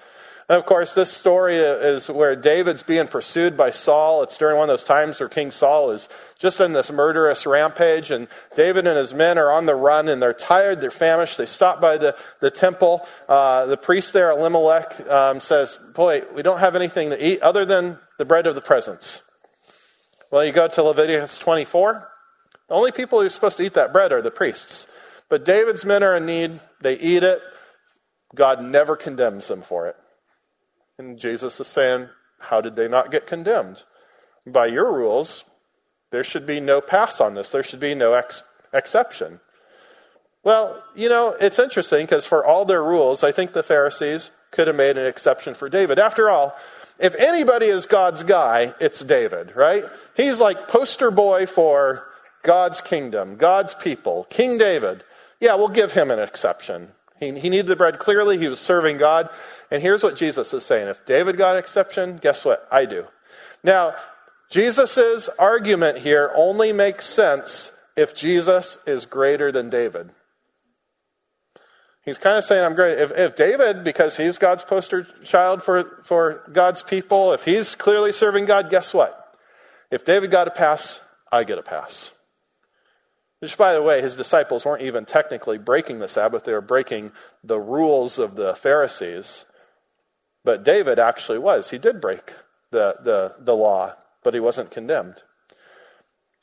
And 0.48 0.56
of 0.56 0.64
course, 0.64 0.94
this 0.94 1.12
story 1.12 1.56
is 1.56 2.08
where 2.08 2.34
David's 2.34 2.82
being 2.82 3.06
pursued 3.06 3.54
by 3.54 3.68
Saul. 3.68 4.22
It's 4.22 4.38
during 4.38 4.56
one 4.56 4.70
of 4.70 4.72
those 4.72 4.84
times 4.84 5.20
where 5.20 5.28
King 5.28 5.50
Saul 5.50 5.90
is 5.90 6.08
just 6.38 6.58
in 6.58 6.72
this 6.72 6.90
murderous 6.90 7.44
rampage, 7.44 8.10
and 8.10 8.28
David 8.56 8.86
and 8.86 8.96
his 8.96 9.12
men 9.12 9.36
are 9.36 9.52
on 9.52 9.66
the 9.66 9.74
run, 9.74 10.08
and 10.08 10.22
they're 10.22 10.32
tired, 10.32 10.80
they're 10.80 10.90
famished. 10.90 11.36
They 11.36 11.44
stop 11.44 11.82
by 11.82 11.98
the, 11.98 12.16
the 12.40 12.50
temple. 12.50 13.06
Uh, 13.28 13.66
the 13.66 13.76
priest 13.76 14.14
there, 14.14 14.30
Elimelech, 14.30 15.06
um, 15.10 15.40
says, 15.40 15.78
Boy, 15.94 16.22
we 16.34 16.42
don't 16.42 16.60
have 16.60 16.74
anything 16.74 17.10
to 17.10 17.22
eat 17.22 17.42
other 17.42 17.66
than 17.66 17.98
the 18.16 18.24
bread 18.24 18.46
of 18.46 18.54
the 18.54 18.62
presence. 18.62 19.20
Well, 20.30 20.46
you 20.46 20.52
go 20.52 20.66
to 20.66 20.82
Leviticus 20.82 21.36
24. 21.36 22.08
The 22.68 22.74
only 22.74 22.92
people 22.92 23.20
who 23.20 23.26
are 23.26 23.30
supposed 23.30 23.58
to 23.58 23.64
eat 23.64 23.74
that 23.74 23.92
bread 23.92 24.12
are 24.12 24.22
the 24.22 24.30
priests. 24.30 24.86
But 25.28 25.44
David's 25.44 25.85
men 25.85 26.02
are 26.02 26.16
in 26.16 26.26
need. 26.26 26.61
They 26.80 26.99
eat 26.99 27.23
it. 27.23 27.40
God 28.35 28.62
never 28.62 28.97
condemns 28.97 29.49
them 29.49 29.62
for 29.62 29.87
it. 29.87 29.97
And 30.99 31.18
Jesus 31.18 31.61
is 31.61 31.66
saying, 31.66 32.08
How 32.38 32.61
did 32.61 32.76
they 32.76 32.88
not 32.88 33.11
get 33.11 33.26
condemned? 33.26 33.85
By 34.47 34.66
your 34.66 34.92
rules, 34.92 35.44
there 36.11 36.25
should 36.25 36.47
be 36.47 36.61
no 36.61 36.80
pass 36.80 37.20
on 37.20 37.35
this, 37.35 37.50
there 37.50 37.62
should 37.62 37.80
be 37.80 37.94
no 37.94 38.14
ex- 38.14 38.42
exception. 38.73 39.40
Well, 40.44 40.82
you 40.94 41.08
know, 41.08 41.37
it's 41.40 41.58
interesting 41.58 42.06
because 42.06 42.25
for 42.25 42.44
all 42.44 42.64
their 42.64 42.82
rules, 42.82 43.23
I 43.23 43.32
think 43.32 43.52
the 43.52 43.62
Pharisees 43.62 44.30
could 44.50 44.66
have 44.66 44.76
made 44.76 44.97
an 44.97 45.06
exception 45.06 45.54
for 45.54 45.68
David. 45.68 45.99
After 45.99 46.30
all, 46.30 46.56
if 46.99 47.14
anybody 47.16 47.66
is 47.66 47.87
God's 47.87 48.23
guy, 48.23 48.75
it's 48.80 49.00
David, 49.00 49.54
right? 49.54 49.85
He's 50.16 50.40
like 50.40 50.68
poster 50.68 51.11
boy 51.11 51.47
for 51.47 52.06
God's 52.42 52.80
kingdom, 52.80 53.37
God's 53.37 53.75
people, 53.75 54.26
King 54.30 54.58
David. 54.58 55.04
Yeah, 55.40 55.54
we'll 55.54 55.68
give 55.68 55.92
him 55.92 56.11
an 56.11 56.18
exception. 56.18 56.92
He, 57.18 57.38
he 57.38 57.49
needed 57.49 57.66
the 57.66 57.76
bread 57.76 57.99
clearly, 57.99 58.38
he 58.38 58.49
was 58.49 58.61
serving 58.61 58.99
God. 58.99 59.28
And 59.71 59.83
here's 59.83 60.02
what 60.02 60.16
Jesus 60.16 60.52
is 60.52 60.64
saying 60.64 60.88
if 60.88 61.04
David 61.04 61.37
got 61.37 61.54
an 61.54 61.59
exception, 61.59 62.18
guess 62.18 62.45
what? 62.45 62.66
I 62.71 62.85
do. 62.85 63.07
Now, 63.62 63.95
Jesus' 64.50 65.28
argument 65.38 65.99
here 65.99 66.33
only 66.35 66.73
makes 66.73 67.07
sense 67.07 67.71
if 67.97 68.14
Jesus 68.14 68.78
is 68.87 69.04
greater 69.04 69.52
than 69.52 69.68
David. 69.68 70.11
He's 72.04 72.16
kind 72.16 72.38
of 72.38 72.45
saying, 72.45 72.64
I'm 72.64 72.75
great. 72.75 72.99
If, 72.99 73.11
if, 73.11 73.37
David, 73.37 73.85
because 73.85 74.16
he's 74.16 74.38
God's 74.38 74.64
poster 74.64 75.07
child 75.25 75.62
for, 75.62 76.00
for 76.04 76.49
God's 76.50 76.83
people, 76.83 77.35
if 77.35 77.45
he's 77.45 77.75
clearly 77.75 78.12
serving 78.12 78.47
God, 78.47 78.71
guess 78.71 78.95
what? 78.95 79.37
If 79.90 80.07
David 80.07 80.30
got 80.30 80.49
a 80.49 80.50
pass, 80.50 81.02
I 81.30 81.45
get 81.45 81.59
a 81.59 81.62
pass. 81.62 82.12
Which, 83.40 83.57
by 83.57 83.73
the 83.73 83.83
way, 83.83 84.00
his 84.02 84.16
disciples 84.16 84.64
weren't 84.64 84.83
even 84.83 85.04
technically 85.04 85.59
breaking 85.59 86.00
the 86.00 86.09
Sabbath, 86.09 86.45
they 86.45 86.52
were 86.52 86.61
breaking 86.61 87.12
the 87.45 87.61
rules 87.61 88.18
of 88.18 88.35
the 88.35 88.54
Pharisees. 88.54 89.45
But 90.45 90.64
David 90.64 90.99
actually 90.99 91.38
was. 91.38 91.71
He 91.71 91.78
did 91.78 92.00
break 92.00 92.33
the, 92.71 92.97
the, 93.02 93.35
the 93.38 93.54
law, 93.54 93.95
but 94.23 94.35
he 94.35 94.40
wasn't 94.40 94.71
condemned. 94.71 95.23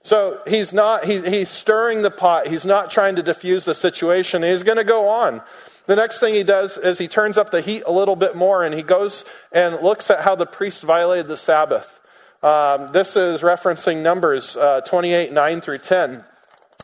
So 0.03 0.41
he's 0.47 0.71
not, 0.71 1.05
he, 1.05 1.19
he's 1.21 1.49
stirring 1.49 2.03
the 2.03 2.11
pot. 2.11 2.47
He's 2.47 2.63
not 2.65 2.91
trying 2.91 3.15
to 3.15 3.23
diffuse 3.23 3.65
the 3.65 3.73
situation. 3.73 4.43
He's 4.43 4.61
going 4.61 4.77
to 4.77 4.83
go 4.83 5.09
on. 5.09 5.41
The 5.87 5.95
next 5.95 6.19
thing 6.19 6.35
he 6.35 6.43
does 6.43 6.77
is 6.77 6.99
he 6.99 7.07
turns 7.07 7.37
up 7.37 7.49
the 7.49 7.61
heat 7.61 7.83
a 7.87 7.91
little 7.91 8.15
bit 8.15 8.35
more 8.35 8.63
and 8.63 8.75
he 8.75 8.83
goes 8.83 9.25
and 9.51 9.81
looks 9.81 10.11
at 10.11 10.21
how 10.21 10.35
the 10.35 10.45
priest 10.45 10.83
violated 10.83 11.27
the 11.27 11.37
Sabbath. 11.37 11.99
Um, 12.43 12.91
this 12.91 13.15
is 13.15 13.41
referencing 13.41 14.03
Numbers 14.03 14.55
uh, 14.55 14.81
28 14.81 15.31
9 15.31 15.61
through 15.61 15.79
10. 15.79 16.23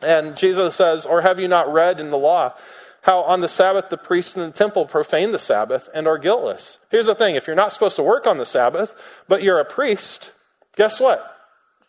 And 0.02 0.36
Jesus 0.36 0.76
says, 0.76 1.06
Or 1.06 1.22
have 1.22 1.40
you 1.40 1.48
not 1.48 1.72
read 1.72 2.00
in 2.00 2.12
the 2.12 2.18
law 2.18 2.54
how 3.04 3.22
on 3.22 3.42
the 3.42 3.50
Sabbath 3.50 3.90
the 3.90 3.98
priests 3.98 4.36
in 4.36 4.44
the 4.44 4.52
temple 4.52 4.86
profane 4.86 5.32
the 5.32 5.40
Sabbath 5.40 5.90
and 5.94 6.08
are 6.08 6.18
guiltless? 6.18 6.78
Here's 6.90 7.08
the 7.08 7.16
thing 7.16 7.36
if 7.36 7.48
you're 7.48 7.56
not 7.56 7.72
supposed 7.72 7.96
to 7.96 8.04
work 8.04 8.28
on 8.28 8.38
the 8.38 8.46
Sabbath, 8.46 8.94
but 9.28 9.44
you're 9.44 9.60
a 9.60 9.66
priest, 9.66 10.32
guess 10.76 11.00
what? 11.00 11.28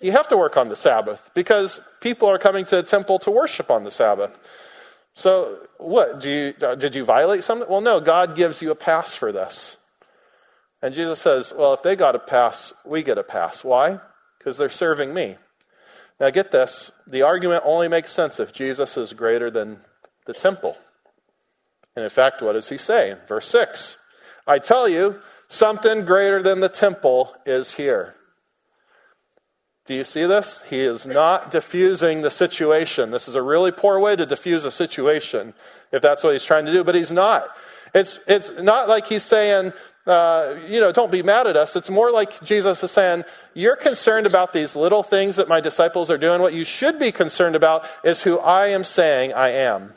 You 0.01 0.13
have 0.13 0.29
to 0.29 0.37
work 0.37 0.57
on 0.57 0.69
the 0.69 0.77
Sabbath 0.77 1.31
because 1.33 1.81
people 2.01 2.29
are 2.29 2.39
coming 2.39 2.65
to 2.67 2.77
the 2.77 2.83
temple 2.83 3.19
to 3.21 3.31
worship 3.31 3.71
on 3.71 3.85
the 3.85 3.91
Sabbath. 3.91 4.39
So, 5.15 5.59
what? 5.79 6.21
Do 6.21 6.29
you, 6.29 6.55
uh, 6.67 6.75
did 6.75 6.95
you 6.95 7.05
violate 7.05 7.45
something? 7.45 7.69
Well, 7.69 7.81
no, 7.81 8.01
God 8.01 8.35
gives 8.35 8.63
you 8.63 8.71
a 8.71 8.75
pass 8.75 9.15
for 9.15 9.31
this. 9.31 9.77
And 10.81 10.95
Jesus 10.95 11.21
says, 11.21 11.53
Well, 11.57 11.73
if 11.73 11.83
they 11.83 11.95
got 11.95 12.17
a 12.17 12.19
pass, 12.19 12.73
we 12.85 13.03
get 13.03 13.19
a 13.19 13.23
pass. 13.23 13.63
Why? 13.63 14.01
Because 14.39 14.57
they're 14.57 14.71
serving 14.71 15.15
me. 15.15 15.37
Now, 16.23 16.31
get 16.31 16.53
this 16.53 16.93
the 17.05 17.23
argument 17.23 17.65
only 17.67 17.89
makes 17.89 18.13
sense 18.13 18.39
if 18.39 18.53
Jesus 18.53 18.97
is 18.97 19.13
greater 19.13 19.51
than 19.51 19.79
the 20.25 20.33
temple. 20.33 20.79
And 21.97 22.05
in 22.05 22.11
fact, 22.11 22.41
what 22.41 22.53
does 22.53 22.69
he 22.69 22.79
say? 22.79 23.17
Verse 23.27 23.49
6 23.49 23.97
I 24.47 24.61
tell 24.61 24.89
you, 24.89 25.21
something 25.49 26.05
greater 26.05 26.41
than 26.41 26.61
the 26.61 26.69
temple 26.69 27.35
is 27.45 27.75
here. 27.75 28.15
Do 29.87 29.95
you 29.95 30.05
see 30.05 30.25
this? 30.25 30.63
He 30.71 30.79
is 30.79 31.07
not 31.07 31.51
diffusing 31.51 32.23
the 32.23 32.31
situation. 32.31 33.11
This 33.11 33.27
is 33.27 33.35
a 33.35 33.43
really 33.43 33.73
poor 33.73 33.99
way 33.99 34.15
to 34.15 34.25
diffuse 34.25 34.65
a 34.65 34.71
situation, 34.71 35.55
if 35.91 36.03
that's 36.03 36.23
what 36.23 36.35
he's 36.35 36.45
trying 36.45 36.67
to 36.67 36.73
do, 36.73 36.85
but 36.85 36.95
he's 36.95 37.11
not. 37.11 37.49
It's, 37.93 38.21
it's 38.29 38.53
not 38.61 38.89
like 38.89 39.09
he's 39.09 39.25
saying, 39.25 39.73
uh, 40.07 40.57
you 40.69 40.81
know, 40.81 40.91
don't 40.91 41.13
be 41.13 41.23
mad 41.23 41.47
at 41.47 41.57
us. 41.57 41.77
It's 41.77 41.91
more 41.91 42.11
like 42.11 42.43
Jesus 42.43 42.83
is 42.83 42.91
saying, 42.91 43.25
You're 43.55 43.77
concerned 43.77 44.27
about 44.27 44.53
these 44.53 44.75
little 44.75 45.03
things 45.03 45.37
that 45.37 45.49
my 45.49 45.61
disciples 45.61 46.11
are 46.11 46.19
doing. 46.19 46.43
What 46.43 46.55
you 46.55 46.65
should 46.65 46.99
be 46.99 47.13
concerned 47.13 47.55
about 47.55 47.87
is 48.03 48.23
who 48.23 48.39
I 48.39 48.69
am 48.69 48.85
saying 48.85 49.33
I 49.33 49.51
am. 49.51 49.93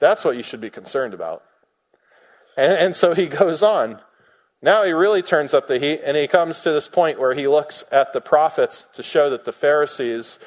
That's 0.00 0.24
what 0.24 0.36
you 0.36 0.42
should 0.42 0.60
be 0.60 0.70
concerned 0.70 1.14
about. 1.14 1.42
And, 2.56 2.72
and 2.72 2.96
so 2.96 3.14
he 3.14 3.26
goes 3.26 3.62
on. 3.62 4.00
Now 4.60 4.82
he 4.82 4.92
really 4.92 5.22
turns 5.22 5.54
up 5.54 5.66
the 5.66 5.78
heat, 5.78 6.00
and 6.04 6.16
he 6.16 6.26
comes 6.26 6.62
to 6.62 6.72
this 6.72 6.88
point 6.88 7.20
where 7.20 7.34
he 7.34 7.46
looks 7.46 7.84
at 7.92 8.12
the 8.12 8.20
prophets 8.20 8.86
to 8.94 9.02
show 9.02 9.30
that 9.30 9.44
the 9.44 9.52
Pharisees 9.52 10.38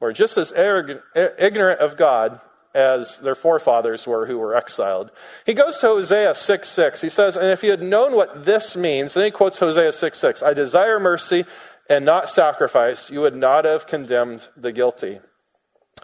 were 0.00 0.12
just 0.12 0.38
as 0.38 0.52
ignorant 0.54 1.80
of 1.80 1.96
God 1.96 2.40
as 2.76 3.18
their 3.18 3.34
forefathers 3.34 4.06
were 4.06 4.26
who 4.26 4.38
were 4.38 4.54
exiled. 4.54 5.10
He 5.46 5.54
goes 5.54 5.78
to 5.78 5.86
Hosea 5.86 6.34
6 6.34 6.68
6. 6.68 7.00
He 7.00 7.08
says, 7.08 7.36
And 7.36 7.46
if 7.46 7.62
you 7.62 7.70
had 7.70 7.82
known 7.82 8.14
what 8.14 8.44
this 8.44 8.76
means, 8.76 9.14
then 9.14 9.24
he 9.24 9.30
quotes 9.30 9.58
Hosea 9.58 9.92
6 9.92 10.18
6 10.18 10.42
I 10.42 10.52
desire 10.52 11.00
mercy 11.00 11.46
and 11.88 12.04
not 12.04 12.28
sacrifice, 12.28 13.10
you 13.10 13.20
would 13.20 13.36
not 13.36 13.64
have 13.64 13.86
condemned 13.86 14.48
the 14.56 14.72
guilty. 14.72 15.20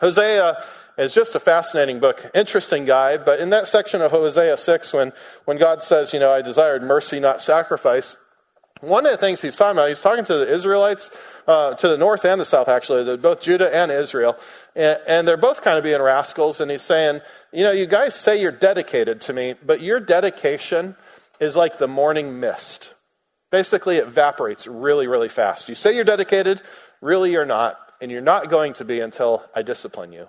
Hosea 0.00 0.62
is 0.97 1.14
just 1.14 1.35
a 1.35 1.41
fascinating 1.41 1.99
book. 1.99 2.31
Interesting 2.35 2.85
guy, 2.85 3.17
but 3.17 3.41
in 3.41 3.50
that 3.50 3.69
section 3.69 4.00
of 4.00 4.11
Hosea 4.11 4.57
6, 4.57 4.93
when, 4.93 5.12
when 5.45 5.59
God 5.59 5.83
says, 5.83 6.12
You 6.12 6.21
know, 6.21 6.33
I 6.33 6.43
desired 6.43 6.83
mercy, 6.83 7.21
not 7.21 7.41
sacrifice, 7.41 8.17
one 8.83 9.07
of 9.07 9.12
the 9.12 9.17
things 9.19 9.41
he's 9.41 9.55
talking 9.55 9.79
about, 9.79 9.89
he's 9.89 10.01
talking 10.01 10.25
to 10.25 10.39
the 10.39 10.53
Israelites, 10.53 11.11
uh, 11.47 11.75
to 11.75 11.87
the 11.87 11.97
north 11.97 12.25
and 12.25 12.41
the 12.41 12.45
south, 12.45 12.69
actually, 12.69 13.17
both 13.17 13.41
Judah 13.41 13.73
and 13.75 13.93
Israel. 13.93 14.37
And, 14.75 14.99
and 15.07 15.29
they're 15.29 15.37
both 15.37 15.62
kind 15.62 15.79
of 15.79 15.85
being 15.85 16.03
rascals. 16.03 16.61
And 16.61 16.69
he's 16.69 16.83
saying, 16.83 17.21
you 17.53 17.62
know, 17.62 17.71
you 17.71 17.87
guys 17.87 18.12
say 18.12 18.41
you're 18.41 18.51
dedicated 18.51 19.21
to 19.23 19.33
me, 19.33 19.55
but 19.65 19.83
your 19.83 20.01
dedication 20.01 20.97
is 21.39 21.55
like 21.55 21.79
the 21.79 21.87
morning 21.87 22.41
mist. 22.41 22.93
Basically, 23.51 23.99
it 23.99 24.09
evaporates 24.09 24.67
really, 24.67 25.07
really 25.07 25.29
fast. 25.29 25.69
You 25.69 25.77
say 25.77 25.95
you're 25.95 26.05
dedicated, 26.05 26.61
really 27.01 27.31
you're 27.31 27.47
not. 27.47 27.79
And 28.01 28.11
you're 28.11 28.21
not 28.21 28.51
going 28.51 28.73
to 28.75 28.85
be 28.85 28.99
until 28.99 29.45
I 29.55 29.62
discipline 29.62 30.12
you. 30.12 30.29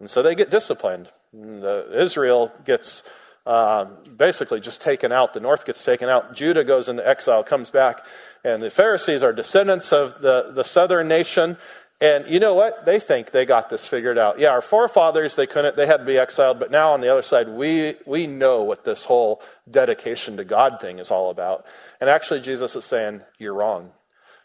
And 0.00 0.10
so 0.10 0.22
they 0.22 0.34
get 0.34 0.50
disciplined. 0.50 1.08
The, 1.32 1.88
Israel 1.94 2.52
gets 2.66 3.02
uh, 3.46 3.84
basically 4.16 4.60
just 4.60 4.80
taken 4.80 5.12
out. 5.12 5.32
The 5.32 5.40
north 5.40 5.64
gets 5.64 5.84
taken 5.84 6.08
out. 6.08 6.34
Judah 6.34 6.64
goes 6.64 6.88
into 6.88 7.06
exile, 7.06 7.44
comes 7.44 7.70
back. 7.70 8.04
And 8.44 8.62
the 8.62 8.70
Pharisees 8.70 9.22
are 9.22 9.32
descendants 9.32 9.92
of 9.92 10.20
the, 10.20 10.50
the 10.52 10.64
southern 10.64 11.08
nation. 11.08 11.56
And 12.00 12.28
you 12.28 12.40
know 12.40 12.54
what? 12.54 12.84
They 12.84 13.00
think 13.00 13.30
they 13.30 13.46
got 13.46 13.70
this 13.70 13.86
figured 13.86 14.18
out. 14.18 14.38
Yeah, 14.38 14.50
our 14.50 14.60
forefathers, 14.60 15.36
they 15.36 15.46
couldn't, 15.46 15.76
they 15.76 15.86
had 15.86 15.98
to 15.98 16.04
be 16.04 16.18
exiled. 16.18 16.58
But 16.58 16.70
now 16.70 16.92
on 16.92 17.00
the 17.00 17.08
other 17.08 17.22
side, 17.22 17.48
we, 17.48 17.94
we 18.04 18.26
know 18.26 18.62
what 18.62 18.84
this 18.84 19.04
whole 19.04 19.40
dedication 19.70 20.36
to 20.36 20.44
God 20.44 20.80
thing 20.80 20.98
is 20.98 21.10
all 21.10 21.30
about. 21.30 21.64
And 22.00 22.10
actually, 22.10 22.40
Jesus 22.40 22.76
is 22.76 22.84
saying, 22.84 23.22
you're 23.38 23.54
wrong. 23.54 23.92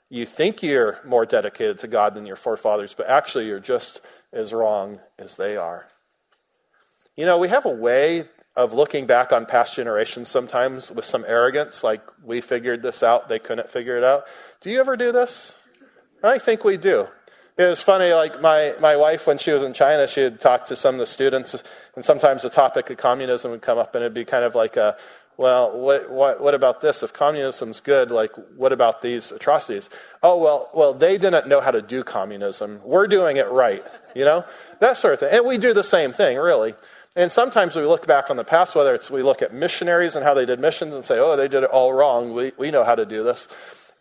You 0.09 0.25
think 0.25 0.61
you're 0.61 0.99
more 1.05 1.25
dedicated 1.25 1.79
to 1.79 1.87
God 1.87 2.13
than 2.13 2.25
your 2.25 2.35
forefathers, 2.35 2.93
but 2.93 3.07
actually, 3.07 3.47
you're 3.47 3.59
just 3.59 4.01
as 4.33 4.53
wrong 4.53 4.99
as 5.17 5.37
they 5.37 5.57
are. 5.57 5.87
You 7.15 7.25
know, 7.25 7.37
we 7.37 7.49
have 7.49 7.65
a 7.65 7.69
way 7.69 8.29
of 8.55 8.73
looking 8.73 9.05
back 9.05 9.31
on 9.31 9.45
past 9.45 9.75
generations 9.75 10.27
sometimes 10.27 10.91
with 10.91 11.05
some 11.05 11.23
arrogance, 11.27 11.83
like 11.83 12.01
we 12.23 12.41
figured 12.41 12.81
this 12.81 13.01
out, 13.01 13.29
they 13.29 13.39
couldn't 13.39 13.69
figure 13.69 13.97
it 13.97 14.03
out. 14.03 14.25
Do 14.59 14.69
you 14.69 14.79
ever 14.79 14.97
do 14.97 15.11
this? 15.11 15.55
I 16.23 16.37
think 16.37 16.63
we 16.63 16.77
do. 16.77 17.07
It 17.57 17.65
was 17.65 17.81
funny, 17.81 18.11
like 18.13 18.41
my, 18.41 18.75
my 18.79 18.95
wife, 18.95 19.27
when 19.27 19.37
she 19.37 19.51
was 19.51 19.63
in 19.63 19.73
China, 19.73 20.07
she 20.07 20.23
would 20.23 20.39
talk 20.39 20.65
to 20.67 20.75
some 20.75 20.95
of 20.95 20.99
the 20.99 21.05
students, 21.05 21.61
and 21.95 22.03
sometimes 22.03 22.43
the 22.43 22.49
topic 22.49 22.89
of 22.89 22.97
communism 22.97 23.51
would 23.51 23.61
come 23.61 23.77
up, 23.77 23.93
and 23.93 24.03
it'd 24.03 24.13
be 24.13 24.25
kind 24.25 24.43
of 24.43 24.55
like 24.55 24.77
a, 24.77 24.97
well, 25.37 25.77
what, 25.77 26.09
what, 26.09 26.41
what 26.41 26.53
about 26.53 26.81
this? 26.81 27.03
If 27.03 27.13
communism's 27.13 27.79
good, 27.79 28.11
like, 28.11 28.31
what 28.55 28.71
about 28.71 29.01
these 29.01 29.31
atrocities? 29.31 29.89
Oh, 30.21 30.37
well, 30.37 30.69
well, 30.73 30.93
they 30.93 31.17
didn't 31.17 31.47
know 31.47 31.61
how 31.61 31.71
to 31.71 31.81
do 31.81 32.03
communism. 32.03 32.79
We're 32.83 33.07
doing 33.07 33.37
it 33.37 33.49
right, 33.49 33.83
you 34.15 34.23
know? 34.23 34.45
That 34.79 34.97
sort 34.97 35.15
of 35.15 35.19
thing. 35.19 35.29
And 35.31 35.45
we 35.45 35.57
do 35.57 35.73
the 35.73 35.83
same 35.83 36.11
thing, 36.11 36.37
really. 36.37 36.75
And 37.15 37.31
sometimes 37.31 37.75
we 37.75 37.83
look 37.83 38.07
back 38.07 38.29
on 38.29 38.37
the 38.37 38.43
past, 38.43 38.73
whether 38.73 38.95
it's 38.95 39.11
we 39.11 39.21
look 39.21 39.41
at 39.41 39.53
missionaries 39.53 40.15
and 40.15 40.23
how 40.23 40.33
they 40.33 40.45
did 40.45 40.59
missions 40.59 40.95
and 40.95 41.03
say, 41.03 41.19
oh, 41.19 41.35
they 41.35 41.49
did 41.49 41.63
it 41.63 41.69
all 41.69 41.91
wrong. 41.91 42.33
We, 42.33 42.53
we 42.57 42.71
know 42.71 42.85
how 42.85 42.95
to 42.95 43.05
do 43.05 43.23
this. 43.23 43.49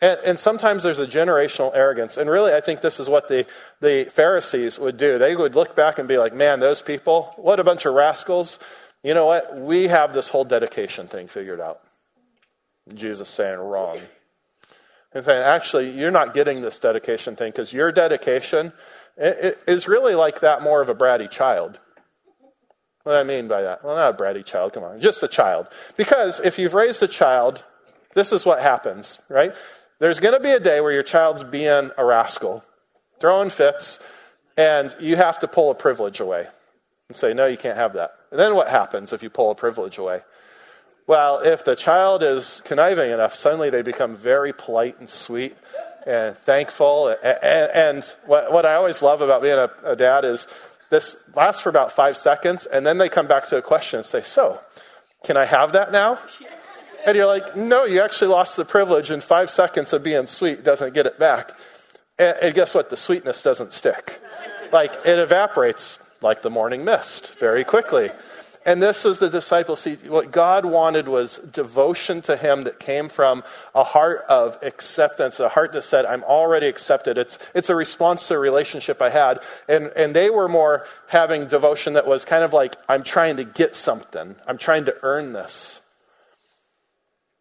And, 0.01 0.19
and, 0.25 0.39
sometimes 0.39 0.83
there's 0.83 0.99
a 0.99 1.07
generational 1.07 1.73
arrogance. 1.75 2.17
And 2.17 2.31
really, 2.31 2.55
I 2.55 2.61
think 2.61 2.81
this 2.81 2.99
is 2.99 3.09
what 3.09 3.29
the, 3.29 3.47
the 3.81 4.07
Pharisees 4.11 4.79
would 4.79 4.97
do. 4.97 5.19
They 5.19 5.37
would 5.37 5.55
look 5.55 5.77
back 5.77 5.99
and 5.99 6.09
be 6.09 6.17
like, 6.17 6.33
man, 6.33 6.61
those 6.61 6.81
people, 6.81 7.35
what 7.37 7.61
a 7.61 7.65
bunch 7.65 7.85
of 7.85 7.95
rascals. 7.95 8.59
You 9.03 9.13
know 9.13 9.27
what? 9.27 9.59
We 9.59 9.89
have 9.89 10.15
this 10.15 10.29
whole 10.29 10.45
dedication 10.45 11.07
thing 11.07 11.29
figured 11.29 11.61
out. 11.61 11.81
Jesus 12.95 13.29
saying, 13.29 13.59
wrong. 13.59 13.99
And 15.13 15.25
saying, 15.25 15.43
actually, 15.43 15.91
you're 15.91 16.11
not 16.11 16.33
getting 16.33 16.63
this 16.63 16.79
dedication 16.79 17.37
thing 17.37 17.51
because 17.51 17.73
your 17.73 17.93
dedication 17.93 18.73
is 19.19 19.89
really 19.89 20.15
like 20.15 20.41
that 20.41 20.63
more 20.63 20.81
of 20.81 20.89
a 20.89 20.95
bratty 20.95 21.31
child. 21.31 21.79
What 23.11 23.17
do 23.17 23.21
I 23.23 23.25
mean 23.25 23.49
by 23.49 23.63
that? 23.63 23.83
Well, 23.83 23.97
not 23.97 24.15
a 24.15 24.17
bratty 24.17 24.45
child, 24.45 24.73
come 24.73 24.85
on, 24.85 25.01
just 25.01 25.21
a 25.25 25.27
child. 25.27 25.67
Because 25.97 26.39
if 26.39 26.61
you've 26.61 26.75
raised 26.75 27.03
a 27.03 27.09
child, 27.09 27.65
this 28.15 28.31
is 28.31 28.47
what 28.47 28.63
happens, 28.63 29.19
right? 29.29 29.53
There's 29.99 30.21
going 30.21 30.35
to 30.35 30.41
be 30.41 30.53
a 30.53 30.61
day 30.61 30.81
where 30.81 30.93
your 30.93 31.03
child's 31.03 31.43
being 31.43 31.91
a 31.99 32.05
rascal, 32.05 32.63
throwing 33.19 33.51
fits, 33.51 33.99
and 34.57 34.95
you 35.01 35.17
have 35.17 35.41
to 35.41 35.49
pull 35.49 35.73
a 35.73 35.75
privilege 35.75 36.21
away 36.21 36.47
and 37.09 37.17
say, 37.17 37.35
no, 37.35 37.47
you 37.47 37.57
can't 37.57 37.77
have 37.77 37.95
that. 37.95 38.15
And 38.31 38.39
then 38.39 38.55
what 38.55 38.69
happens 38.69 39.13
if 39.13 39.25
you 39.25 39.29
pull 39.29 39.51
a 39.51 39.57
privilege 39.57 39.99
away? 39.99 40.21
Well, 41.09 41.41
if 41.41 41.65
the 41.65 41.75
child 41.75 42.23
is 42.23 42.63
conniving 42.65 43.11
enough, 43.11 43.35
suddenly 43.35 43.71
they 43.71 43.83
become 43.83 44.15
very 44.15 44.53
polite 44.53 45.01
and 45.01 45.11
sweet 45.11 45.57
and 46.07 46.37
thankful. 46.37 47.09
And, 47.25 47.71
and 47.75 48.05
what, 48.27 48.53
what 48.53 48.65
I 48.65 48.75
always 48.75 49.03
love 49.03 49.21
about 49.21 49.43
being 49.43 49.59
a, 49.59 49.69
a 49.83 49.97
dad 49.97 50.25
is 50.25 50.47
this 50.91 51.17
lasts 51.35 51.63
for 51.63 51.69
about 51.69 51.93
five 51.93 52.17
seconds, 52.17 52.67
and 52.67 52.85
then 52.85 52.99
they 52.99 53.09
come 53.09 53.29
back 53.29 53.49
to 53.49 53.57
a 53.57 53.63
question 53.63 53.99
and 53.99 54.07
say, 54.07 54.23
So, 54.23 54.61
can 55.25 55.37
I 55.37 55.45
have 55.45 55.73
that 55.73 55.93
now? 55.93 56.19
And 57.07 57.17
you're 57.17 57.27
like, 57.27 57.57
No, 57.57 57.85
you 57.85 58.03
actually 58.03 58.29
lost 58.29 58.57
the 58.57 58.65
privilege, 58.65 59.11
and 59.11 59.23
five 59.23 59.51
seconds 59.51 59.93
of 59.93 60.03
being 60.03 60.27
sweet 60.27 60.65
doesn't 60.65 60.93
get 60.93 61.07
it 61.07 61.19
back. 61.19 61.53
And, 62.19 62.37
and 62.43 62.55
guess 62.55 62.75
what? 62.75 62.91
The 62.91 62.97
sweetness 62.97 63.43
doesn't 63.43 63.73
stick. 63.73 64.21
Like, 64.73 64.93
it 65.05 65.19
evaporates 65.19 65.99
like 66.21 66.43
the 66.43 66.51
morning 66.51 66.85
mist 66.85 67.35
very 67.39 67.65
quickly. 67.65 68.11
And 68.71 68.81
this 68.81 69.05
is 69.05 69.19
the 69.19 69.29
disciples. 69.29 69.81
See, 69.81 69.97
what 70.07 70.31
God 70.31 70.65
wanted 70.65 71.09
was 71.09 71.39
devotion 71.39 72.23
to 72.23 72.37
Him 72.37 72.63
that 72.63 72.79
came 72.79 73.09
from 73.09 73.43
a 73.75 73.83
heart 73.83 74.25
of 74.29 74.59
acceptance, 74.63 75.41
a 75.41 75.49
heart 75.49 75.73
that 75.73 75.83
said, 75.83 76.07
I'm 76.07 76.23
already 76.23 76.69
accepted. 76.69 77.19
It's, 77.19 77.37
it's 77.53 77.69
a 77.69 77.75
response 77.75 78.29
to 78.29 78.35
a 78.35 78.39
relationship 78.39 79.03
I 79.03 79.11
had. 79.11 79.41
And, 79.69 79.91
and 79.97 80.15
they 80.15 80.31
were 80.31 80.49
more 80.49 80.87
having 81.09 81.49
devotion 81.49 81.95
that 81.95 82.07
was 82.07 82.25
kind 82.25 82.45
of 82.45 82.53
like, 82.53 82.77
I'm 82.89 83.03
trying 83.03 83.39
to 83.39 83.45
get 83.45 83.75
something, 83.75 84.37
I'm 84.47 84.57
trying 84.57 84.85
to 84.85 84.95
earn 85.03 85.33
this. 85.33 85.81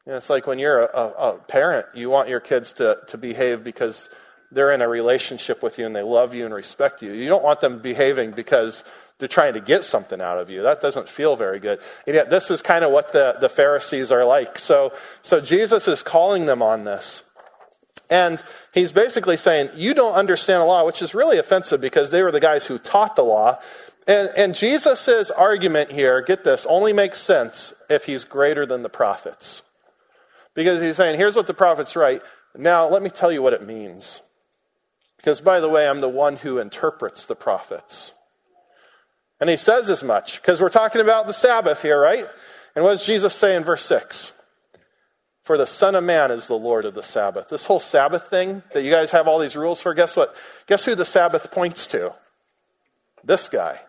And 0.08 0.15
it's 0.15 0.32
like 0.32 0.48
when 0.48 0.58
you're 0.58 0.84
a, 0.84 0.98
a, 0.98 1.34
a 1.34 1.38
parent, 1.38 1.86
you 1.94 2.10
want 2.10 2.30
your 2.30 2.39
kids 2.39 2.74
to, 2.74 2.98
to 3.06 3.20
behave 3.20 3.63
because 3.63 4.10
they're 4.52 4.72
in 4.72 4.82
a 4.82 4.89
relationship 4.89 5.62
with 5.62 5.78
you 5.78 5.86
and 5.86 5.96
they 5.96 6.02
love 6.02 6.34
you 6.34 6.46
and 6.46 6.56
respect 6.56 7.04
you. 7.04 7.12
You 7.12 7.30
don't 7.30 7.44
want 7.44 7.62
them 7.62 7.84
behaving 7.84 8.32
because 8.32 8.84
they're 9.19 9.27
trying 9.27 9.53
to 9.53 9.60
get 9.60 9.84
something 9.84 10.21
out 10.21 10.38
of 10.38 10.49
you. 10.49 10.63
That 10.63 10.79
doesn't 10.79 11.10
feel 11.10 11.36
very 11.36 11.60
good. 11.60 11.79
And 12.08 12.15
yet, 12.15 12.29
this 12.29 12.49
is 12.49 12.62
kind 12.62 12.86
of 12.86 12.91
what 12.91 13.12
the, 13.12 13.36
the 13.39 13.49
Pharisees 13.49 14.12
are 14.12 14.23
like. 14.23 14.58
So, 14.58 14.93
so 15.21 15.41
Jesus 15.41 15.88
is 15.88 16.01
calling 16.01 16.45
them 16.45 16.62
on 16.62 16.86
this. 16.86 17.23
And 18.10 18.41
he's 18.73 18.93
basically 18.93 19.36
saying, 19.38 19.71
You 19.75 19.93
don't 19.93 20.13
understand 20.13 20.62
the 20.62 20.65
law, 20.65 20.86
which 20.86 21.01
is 21.01 21.13
really 21.13 21.38
offensive 21.38 21.82
because 21.82 22.12
they 22.12 22.23
were 22.23 22.32
the 22.32 22.39
guys 22.39 22.65
who 22.65 22.79
taught 22.79 23.17
the 23.17 23.23
law. 23.23 23.60
And, 24.08 24.29
and 24.36 24.55
Jesus' 24.55 25.29
argument 25.32 25.91
here, 25.91 26.21
get 26.21 26.45
this, 26.45 26.65
only 26.67 26.93
makes 26.93 27.19
sense 27.19 27.73
if 27.89 28.05
he's 28.05 28.23
greater 28.23 28.65
than 28.65 28.84
the 28.84 28.89
prophets. 28.89 29.62
Because 30.55 30.82
he's 30.82 30.95
saying, 30.95 31.19
Here's 31.19 31.36
what 31.36 31.45
the 31.45 31.53
prophets 31.53 31.97
write. 31.97 32.21
Now, 32.58 32.88
let 32.88 33.03
me 33.03 33.10
tell 33.10 33.34
you 33.34 33.41
what 33.41 33.53
it 33.53 33.67
means. 33.67 34.21
Because, 35.17 35.41
by 35.41 35.60
the 35.60 35.69
way, 35.69 35.88
I'm 35.88 35.99
the 35.99 36.08
one 36.08 36.38
who 36.38 36.58
interprets 36.58 37.25
the 37.25 37.36
prophets. 37.36 38.13
And 39.39 39.49
he 39.49 39.58
says 39.58 39.89
as 39.89 40.04
much, 40.04 40.41
because 40.41 40.60
we're 40.62 40.69
talking 40.69 41.02
about 41.02 41.28
the 41.28 41.34
Sabbath 41.34 41.82
here, 41.82 41.99
right? 41.99 42.28
And 42.75 42.84
what 42.84 42.91
does 42.91 43.06
Jesus 43.06 43.34
say 43.34 43.56
in 43.56 43.63
verse 43.63 43.86
6? 43.86 44.34
For 45.43 45.58
the 45.58 45.65
Son 45.65 45.95
of 45.95 46.04
Man 46.04 46.30
is 46.30 46.47
the 46.47 46.58
Lord 46.58 46.86
of 46.86 46.93
the 46.93 47.02
Sabbath. 47.02 47.49
This 47.49 47.65
whole 47.65 47.80
Sabbath 47.80 48.28
thing 48.28 48.62
that 48.73 48.84
you 48.84 48.91
guys 48.91 49.12
have 49.12 49.28
all 49.28 49.39
these 49.39 49.56
rules 49.56 49.82
for, 49.82 49.93
guess 49.93 50.15
what? 50.15 50.36
Guess 50.67 50.86
who 50.86 50.93
the 50.93 51.06
Sabbath 51.06 51.52
points 51.52 51.88
to? 51.88 52.13
This 53.23 53.49
guy. 53.49 53.80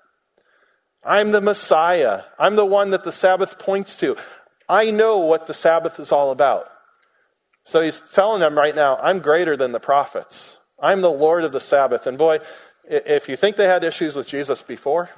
I'm 1.04 1.32
the 1.32 1.40
Messiah. 1.40 2.22
I'm 2.38 2.56
the 2.56 2.64
one 2.64 2.90
that 2.90 3.04
the 3.04 3.12
Sabbath 3.12 3.58
points 3.58 3.96
to. 3.96 4.16
I 4.68 4.90
know 4.90 5.18
what 5.18 5.46
the 5.46 5.54
Sabbath 5.54 5.98
is 5.98 6.12
all 6.12 6.30
about. 6.30 6.68
So 7.64 7.82
he's 7.82 8.00
telling 8.14 8.40
them 8.40 8.56
right 8.56 8.74
now, 8.74 8.96
I'm 8.96 9.18
greater 9.18 9.56
than 9.56 9.72
the 9.72 9.80
prophets. 9.80 10.58
I'm 10.78 11.02
the 11.02 11.10
Lord 11.10 11.44
of 11.44 11.52
the 11.52 11.60
Sabbath. 11.60 12.06
And 12.06 12.16
boy, 12.16 12.38
if 12.88 13.28
you 13.28 13.36
think 13.36 13.56
they 13.56 13.66
had 13.66 13.84
issues 13.84 14.16
with 14.16 14.26
Jesus 14.26 14.62
before, 14.62 15.10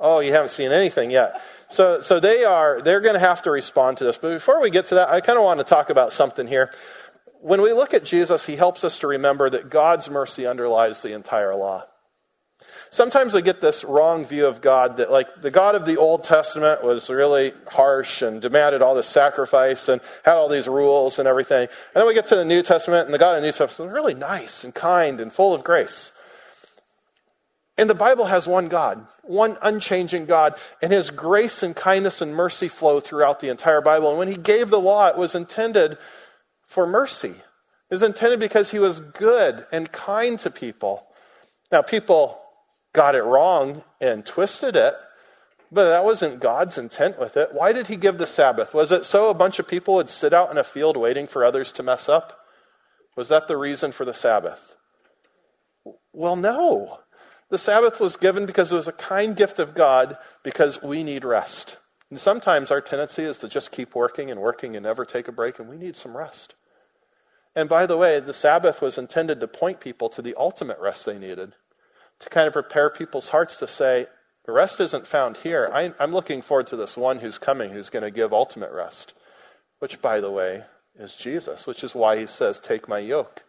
oh, 0.00 0.20
you 0.20 0.32
haven't 0.32 0.50
seen 0.50 0.72
anything 0.72 1.10
yet. 1.10 1.40
So, 1.68 2.00
so 2.00 2.18
they 2.20 2.44
are, 2.44 2.80
they're 2.80 3.00
going 3.00 3.14
to 3.14 3.20
have 3.20 3.42
to 3.42 3.50
respond 3.50 3.98
to 3.98 4.04
this. 4.04 4.16
But 4.16 4.30
before 4.30 4.60
we 4.60 4.70
get 4.70 4.86
to 4.86 4.94
that, 4.96 5.08
I 5.08 5.20
kind 5.20 5.38
of 5.38 5.44
want 5.44 5.58
to 5.58 5.64
talk 5.64 5.90
about 5.90 6.12
something 6.12 6.46
here. 6.46 6.72
When 7.40 7.62
we 7.62 7.72
look 7.72 7.94
at 7.94 8.04
Jesus, 8.04 8.46
he 8.46 8.56
helps 8.56 8.84
us 8.84 8.98
to 9.00 9.06
remember 9.06 9.50
that 9.50 9.70
God's 9.70 10.10
mercy 10.10 10.46
underlies 10.46 11.02
the 11.02 11.12
entire 11.12 11.54
law. 11.54 11.84
Sometimes 12.90 13.34
we 13.34 13.42
get 13.42 13.60
this 13.60 13.84
wrong 13.84 14.24
view 14.24 14.46
of 14.46 14.60
God 14.60 14.96
that, 14.96 15.10
like, 15.10 15.42
the 15.42 15.50
God 15.50 15.74
of 15.74 15.84
the 15.84 15.98
Old 15.98 16.24
Testament 16.24 16.82
was 16.82 17.10
really 17.10 17.52
harsh 17.68 18.22
and 18.22 18.40
demanded 18.40 18.82
all 18.82 18.94
this 18.94 19.06
sacrifice 19.06 19.88
and 19.88 20.00
had 20.24 20.34
all 20.34 20.48
these 20.48 20.66
rules 20.66 21.18
and 21.18 21.28
everything. 21.28 21.62
And 21.62 22.00
then 22.00 22.06
we 22.06 22.14
get 22.14 22.26
to 22.28 22.36
the 22.36 22.44
New 22.44 22.62
Testament, 22.62 23.04
and 23.04 23.14
the 23.14 23.18
God 23.18 23.36
of 23.36 23.42
the 23.42 23.46
New 23.46 23.52
Testament 23.52 23.90
is 23.90 23.94
really 23.94 24.14
nice 24.14 24.64
and 24.64 24.74
kind 24.74 25.20
and 25.20 25.32
full 25.32 25.54
of 25.54 25.62
grace. 25.62 26.12
And 27.76 27.88
the 27.88 27.94
Bible 27.94 28.24
has 28.24 28.48
one 28.48 28.68
God, 28.68 29.06
one 29.28 29.58
unchanging 29.62 30.26
God, 30.26 30.54
and 30.82 30.92
his 30.92 31.10
grace 31.10 31.62
and 31.62 31.76
kindness 31.76 32.20
and 32.20 32.34
mercy 32.34 32.68
flow 32.68 32.98
throughout 32.98 33.40
the 33.40 33.48
entire 33.48 33.80
Bible. 33.80 34.10
And 34.10 34.18
when 34.18 34.28
he 34.28 34.36
gave 34.36 34.70
the 34.70 34.80
law, 34.80 35.06
it 35.08 35.16
was 35.16 35.34
intended 35.34 35.98
for 36.66 36.86
mercy. 36.86 37.34
It 37.90 37.94
was 37.94 38.02
intended 38.02 38.40
because 38.40 38.70
he 38.70 38.78
was 38.78 39.00
good 39.00 39.66
and 39.70 39.92
kind 39.92 40.38
to 40.40 40.50
people. 40.50 41.06
Now, 41.70 41.82
people 41.82 42.40
got 42.92 43.14
it 43.14 43.22
wrong 43.22 43.84
and 44.00 44.24
twisted 44.24 44.76
it, 44.76 44.94
but 45.70 45.84
that 45.84 46.04
wasn't 46.04 46.40
God's 46.40 46.78
intent 46.78 47.18
with 47.18 47.36
it. 47.36 47.50
Why 47.52 47.72
did 47.72 47.88
he 47.88 47.96
give 47.96 48.18
the 48.18 48.26
Sabbath? 48.26 48.72
Was 48.72 48.90
it 48.90 49.04
so 49.04 49.28
a 49.28 49.34
bunch 49.34 49.58
of 49.58 49.68
people 49.68 49.94
would 49.94 50.10
sit 50.10 50.32
out 50.32 50.50
in 50.50 50.58
a 50.58 50.64
field 50.64 50.96
waiting 50.96 51.26
for 51.26 51.44
others 51.44 51.72
to 51.72 51.82
mess 51.82 52.08
up? 52.08 52.38
Was 53.16 53.28
that 53.28 53.48
the 53.48 53.56
reason 53.56 53.92
for 53.92 54.04
the 54.04 54.14
Sabbath? 54.14 54.76
Well, 56.12 56.36
no. 56.36 57.00
The 57.50 57.58
Sabbath 57.58 57.98
was 57.98 58.16
given 58.16 58.44
because 58.44 58.70
it 58.70 58.76
was 58.76 58.88
a 58.88 58.92
kind 58.92 59.34
gift 59.34 59.58
of 59.58 59.74
God 59.74 60.18
because 60.42 60.82
we 60.82 61.02
need 61.02 61.24
rest. 61.24 61.78
And 62.10 62.20
sometimes 62.20 62.70
our 62.70 62.80
tendency 62.80 63.22
is 63.22 63.38
to 63.38 63.48
just 63.48 63.72
keep 63.72 63.94
working 63.94 64.30
and 64.30 64.40
working 64.40 64.76
and 64.76 64.84
never 64.84 65.04
take 65.04 65.28
a 65.28 65.32
break, 65.32 65.58
and 65.58 65.68
we 65.68 65.76
need 65.76 65.96
some 65.96 66.16
rest. 66.16 66.54
And 67.54 67.68
by 67.68 67.86
the 67.86 67.96
way, 67.96 68.20
the 68.20 68.34
Sabbath 68.34 68.82
was 68.82 68.98
intended 68.98 69.40
to 69.40 69.48
point 69.48 69.80
people 69.80 70.08
to 70.10 70.22
the 70.22 70.34
ultimate 70.36 70.78
rest 70.78 71.06
they 71.06 71.18
needed, 71.18 71.54
to 72.20 72.28
kind 72.28 72.46
of 72.46 72.52
prepare 72.52 72.90
people's 72.90 73.28
hearts 73.28 73.56
to 73.58 73.66
say, 73.66 74.06
rest 74.46 74.80
isn't 74.80 75.06
found 75.06 75.38
here. 75.38 75.68
I, 75.72 75.92
am 76.00 76.12
looking 76.12 76.40
forward 76.40 76.66
to 76.68 76.76
this 76.76 76.96
one 76.96 77.18
who's 77.18 77.38
coming 77.38 77.72
who's 77.72 77.90
going 77.90 78.02
to 78.02 78.10
give 78.10 78.32
ultimate 78.32 78.72
rest, 78.72 79.12
which, 79.78 80.00
by 80.00 80.20
the 80.20 80.30
way, 80.30 80.64
is 80.98 81.14
Jesus, 81.14 81.66
which 81.66 81.84
is 81.84 81.94
why 81.94 82.18
he 82.18 82.26
says, 82.26 82.58
Take 82.58 82.88
my 82.88 82.98
yoke. 82.98 83.44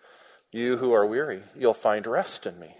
You 0.51 0.77
who 0.77 0.91
are 0.91 1.05
weary, 1.05 1.43
you'll 1.57 1.73
find 1.73 2.05
rest 2.05 2.45
in 2.45 2.59
me 2.59 2.75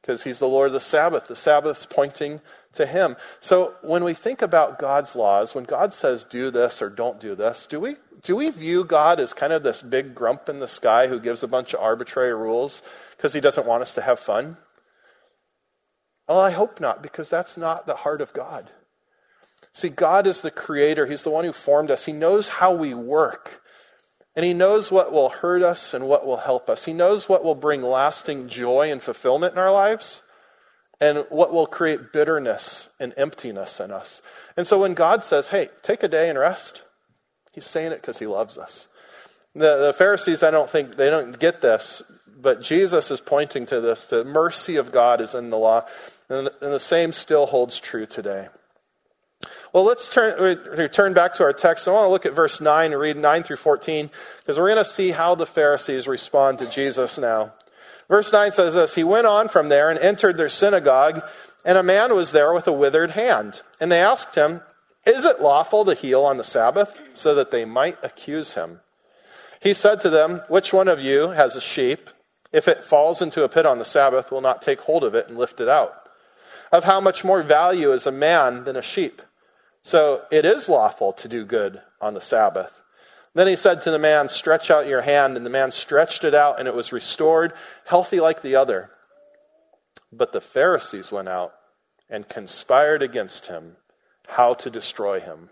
because 0.00 0.24
he's 0.24 0.38
the 0.38 0.48
Lord 0.48 0.68
of 0.68 0.72
the 0.72 0.80
Sabbath. 0.80 1.28
The 1.28 1.36
Sabbath's 1.36 1.86
pointing 1.86 2.40
to 2.74 2.86
him. 2.86 3.16
So 3.40 3.74
when 3.82 4.04
we 4.04 4.14
think 4.14 4.42
about 4.42 4.78
God's 4.78 5.16
laws, 5.16 5.54
when 5.54 5.64
God 5.64 5.92
says 5.92 6.24
do 6.24 6.50
this 6.50 6.80
or 6.80 6.90
don't 6.90 7.20
do 7.20 7.34
this, 7.34 7.66
do 7.66 7.80
we 7.80 7.96
do 8.22 8.36
we 8.36 8.50
view 8.50 8.84
God 8.84 9.20
as 9.20 9.32
kind 9.32 9.52
of 9.52 9.62
this 9.62 9.82
big 9.82 10.14
grump 10.14 10.48
in 10.48 10.58
the 10.58 10.68
sky 10.68 11.06
who 11.06 11.20
gives 11.20 11.42
a 11.42 11.48
bunch 11.48 11.72
of 11.72 11.80
arbitrary 11.80 12.34
rules 12.34 12.82
because 13.16 13.32
he 13.32 13.40
doesn't 13.40 13.66
want 13.66 13.82
us 13.82 13.94
to 13.94 14.02
have 14.02 14.18
fun? 14.18 14.56
Well, 16.28 16.40
I 16.40 16.50
hope 16.50 16.78
not, 16.78 17.02
because 17.02 17.30
that's 17.30 17.56
not 17.56 17.86
the 17.86 17.96
heart 17.96 18.20
of 18.20 18.34
God. 18.34 18.70
See, 19.72 19.88
God 19.88 20.26
is 20.26 20.40
the 20.42 20.50
creator. 20.50 21.06
He's 21.06 21.22
the 21.22 21.30
one 21.30 21.44
who 21.44 21.52
formed 21.52 21.90
us. 21.90 22.04
He 22.04 22.12
knows 22.12 22.48
how 22.48 22.74
we 22.74 22.92
work. 22.92 23.62
And 24.38 24.44
He 24.44 24.54
knows 24.54 24.92
what 24.92 25.10
will 25.10 25.30
hurt 25.30 25.64
us 25.64 25.92
and 25.92 26.06
what 26.06 26.24
will 26.24 26.36
help 26.36 26.70
us. 26.70 26.84
He 26.84 26.92
knows 26.92 27.28
what 27.28 27.42
will 27.42 27.56
bring 27.56 27.82
lasting 27.82 28.46
joy 28.46 28.88
and 28.88 29.02
fulfillment 29.02 29.54
in 29.54 29.58
our 29.58 29.72
lives 29.72 30.22
and 31.00 31.26
what 31.28 31.52
will 31.52 31.66
create 31.66 32.12
bitterness 32.12 32.88
and 33.00 33.12
emptiness 33.16 33.80
in 33.80 33.90
us. 33.90 34.22
And 34.56 34.64
so 34.64 34.80
when 34.80 34.94
God 34.94 35.24
says, 35.24 35.48
hey, 35.48 35.70
take 35.82 36.04
a 36.04 36.08
day 36.08 36.28
and 36.30 36.38
rest, 36.38 36.82
He's 37.50 37.64
saying 37.64 37.90
it 37.90 38.00
because 38.00 38.20
He 38.20 38.26
loves 38.28 38.58
us. 38.58 38.86
The, 39.56 39.86
the 39.86 39.92
Pharisees, 39.92 40.44
I 40.44 40.52
don't 40.52 40.70
think, 40.70 40.94
they 40.94 41.10
don't 41.10 41.36
get 41.40 41.60
this, 41.60 42.00
but 42.40 42.62
Jesus 42.62 43.10
is 43.10 43.20
pointing 43.20 43.66
to 43.66 43.80
this. 43.80 44.06
The 44.06 44.22
mercy 44.22 44.76
of 44.76 44.92
God 44.92 45.20
is 45.20 45.34
in 45.34 45.50
the 45.50 45.58
law. 45.58 45.84
And, 46.28 46.48
and 46.60 46.72
the 46.72 46.78
same 46.78 47.12
still 47.12 47.46
holds 47.46 47.80
true 47.80 48.06
today. 48.06 48.46
Well, 49.72 49.84
let's 49.84 50.08
turn, 50.08 50.38
uh, 50.38 50.76
return 50.76 51.12
back 51.12 51.34
to 51.34 51.42
our 51.42 51.52
text. 51.52 51.86
I 51.86 51.92
want 51.92 52.06
to 52.06 52.10
look 52.10 52.24
at 52.24 52.32
verse 52.32 52.60
9 52.60 52.92
and 52.92 53.00
read 53.00 53.16
9 53.16 53.42
through 53.42 53.56
14 53.56 54.10
because 54.40 54.58
we're 54.58 54.72
going 54.72 54.82
to 54.82 54.90
see 54.90 55.10
how 55.10 55.34
the 55.34 55.46
Pharisees 55.46 56.08
respond 56.08 56.58
to 56.58 56.66
Jesus 56.66 57.18
now. 57.18 57.52
Verse 58.08 58.32
9 58.32 58.52
says 58.52 58.74
this 58.74 58.94
He 58.94 59.04
went 59.04 59.26
on 59.26 59.48
from 59.48 59.68
there 59.68 59.90
and 59.90 59.98
entered 59.98 60.38
their 60.38 60.48
synagogue, 60.48 61.22
and 61.64 61.76
a 61.76 61.82
man 61.82 62.14
was 62.14 62.32
there 62.32 62.52
with 62.54 62.66
a 62.66 62.72
withered 62.72 63.10
hand. 63.10 63.60
And 63.78 63.92
they 63.92 64.00
asked 64.00 64.34
him, 64.34 64.62
Is 65.04 65.26
it 65.26 65.42
lawful 65.42 65.84
to 65.84 65.94
heal 65.94 66.24
on 66.24 66.38
the 66.38 66.44
Sabbath? 66.44 66.94
so 67.12 67.34
that 67.34 67.50
they 67.50 67.64
might 67.64 67.98
accuse 68.02 68.54
him. 68.54 68.80
He 69.60 69.74
said 69.74 70.00
to 70.00 70.10
them, 70.10 70.42
Which 70.48 70.72
one 70.72 70.88
of 70.88 71.02
you 71.02 71.30
has 71.30 71.56
a 71.56 71.60
sheep? 71.60 72.08
If 72.52 72.68
it 72.68 72.84
falls 72.84 73.20
into 73.20 73.44
a 73.44 73.48
pit 73.48 73.66
on 73.66 73.78
the 73.78 73.84
Sabbath, 73.84 74.30
will 74.30 74.40
not 74.40 74.62
take 74.62 74.80
hold 74.80 75.04
of 75.04 75.14
it 75.14 75.28
and 75.28 75.36
lift 75.36 75.60
it 75.60 75.68
out? 75.68 76.08
Of 76.72 76.84
how 76.84 77.00
much 77.00 77.24
more 77.24 77.42
value 77.42 77.92
is 77.92 78.06
a 78.06 78.12
man 78.12 78.64
than 78.64 78.76
a 78.76 78.82
sheep? 78.82 79.20
So 79.82 80.22
it 80.30 80.44
is 80.44 80.68
lawful 80.68 81.12
to 81.14 81.28
do 81.28 81.44
good 81.44 81.80
on 82.00 82.14
the 82.14 82.20
Sabbath. 82.20 82.82
Then 83.34 83.46
he 83.46 83.56
said 83.56 83.80
to 83.82 83.90
the 83.90 83.98
man, 83.98 84.28
Stretch 84.28 84.70
out 84.70 84.86
your 84.86 85.02
hand. 85.02 85.36
And 85.36 85.46
the 85.46 85.50
man 85.50 85.72
stretched 85.72 86.24
it 86.24 86.34
out, 86.34 86.58
and 86.58 86.66
it 86.66 86.74
was 86.74 86.92
restored, 86.92 87.52
healthy 87.84 88.20
like 88.20 88.42
the 88.42 88.56
other. 88.56 88.90
But 90.12 90.32
the 90.32 90.40
Pharisees 90.40 91.12
went 91.12 91.28
out 91.28 91.54
and 92.08 92.28
conspired 92.28 93.02
against 93.02 93.46
him 93.46 93.76
how 94.26 94.54
to 94.54 94.70
destroy 94.70 95.20
him. 95.20 95.50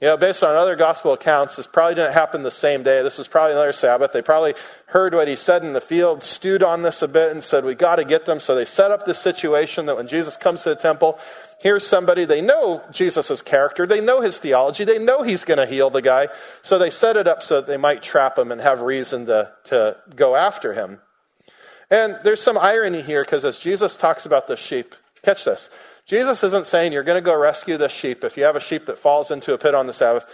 You 0.00 0.06
know, 0.06 0.16
based 0.16 0.44
on 0.44 0.54
other 0.54 0.76
gospel 0.76 1.12
accounts, 1.12 1.56
this 1.56 1.66
probably 1.66 1.96
didn't 1.96 2.12
happen 2.12 2.44
the 2.44 2.52
same 2.52 2.84
day. 2.84 3.02
This 3.02 3.18
was 3.18 3.26
probably 3.26 3.52
another 3.52 3.72
Sabbath. 3.72 4.12
They 4.12 4.22
probably 4.22 4.54
heard 4.86 5.12
what 5.12 5.26
he 5.26 5.34
said 5.34 5.64
in 5.64 5.72
the 5.72 5.80
field, 5.80 6.22
stewed 6.22 6.62
on 6.62 6.82
this 6.82 7.02
a 7.02 7.08
bit, 7.08 7.32
and 7.32 7.42
said, 7.42 7.64
We 7.64 7.74
got 7.74 7.96
to 7.96 8.04
get 8.04 8.24
them. 8.24 8.38
So 8.38 8.54
they 8.54 8.64
set 8.64 8.92
up 8.92 9.06
this 9.06 9.18
situation 9.18 9.86
that 9.86 9.96
when 9.96 10.06
Jesus 10.06 10.36
comes 10.36 10.62
to 10.62 10.68
the 10.68 10.76
temple, 10.76 11.18
here's 11.58 11.86
somebody, 11.86 12.24
they 12.24 12.40
know 12.40 12.82
Jesus' 12.92 13.42
character, 13.42 13.86
they 13.86 14.00
know 14.00 14.20
his 14.20 14.38
theology, 14.38 14.84
they 14.84 14.98
know 14.98 15.22
he's 15.22 15.44
going 15.44 15.58
to 15.58 15.66
heal 15.66 15.90
the 15.90 16.02
guy. 16.02 16.28
So 16.62 16.78
they 16.78 16.90
set 16.90 17.16
it 17.16 17.26
up 17.26 17.42
so 17.42 17.56
that 17.56 17.66
they 17.66 17.76
might 17.76 18.02
trap 18.02 18.38
him 18.38 18.50
and 18.52 18.60
have 18.60 18.82
reason 18.82 19.26
to, 19.26 19.52
to 19.64 19.96
go 20.14 20.36
after 20.36 20.72
him. 20.74 21.00
And 21.90 22.18
there's 22.22 22.42
some 22.42 22.58
irony 22.58 23.02
here 23.02 23.24
because 23.24 23.44
as 23.44 23.58
Jesus 23.58 23.96
talks 23.96 24.26
about 24.26 24.46
the 24.46 24.56
sheep, 24.56 24.94
catch 25.22 25.44
this. 25.44 25.70
Jesus 26.06 26.42
isn't 26.42 26.66
saying 26.66 26.92
you're 26.92 27.02
going 27.02 27.22
to 27.22 27.24
go 27.24 27.38
rescue 27.38 27.76
the 27.76 27.88
sheep 27.88 28.24
if 28.24 28.36
you 28.36 28.44
have 28.44 28.56
a 28.56 28.60
sheep 28.60 28.86
that 28.86 28.98
falls 28.98 29.30
into 29.30 29.52
a 29.52 29.58
pit 29.58 29.74
on 29.74 29.86
the 29.86 29.92
Sabbath. 29.92 30.26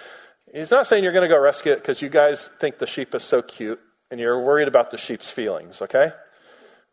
He's 0.53 0.71
not 0.71 0.87
saying 0.87 1.03
you're 1.03 1.13
going 1.13 1.29
to 1.29 1.35
go 1.35 1.41
rescue 1.41 1.73
it 1.73 1.77
because 1.77 2.01
you 2.01 2.09
guys 2.09 2.49
think 2.61 2.79
the 2.79 2.87
sheep 2.87 3.15
is 3.15 3.25
so 3.25 3.43
cute 3.43 3.81
and 4.11 4.21
you're 4.21 4.41
worried 4.41 4.69
about 4.69 4.93
the 4.93 4.99
sheep's 4.99 5.29
feelings, 5.31 5.83
okay? 5.83 6.13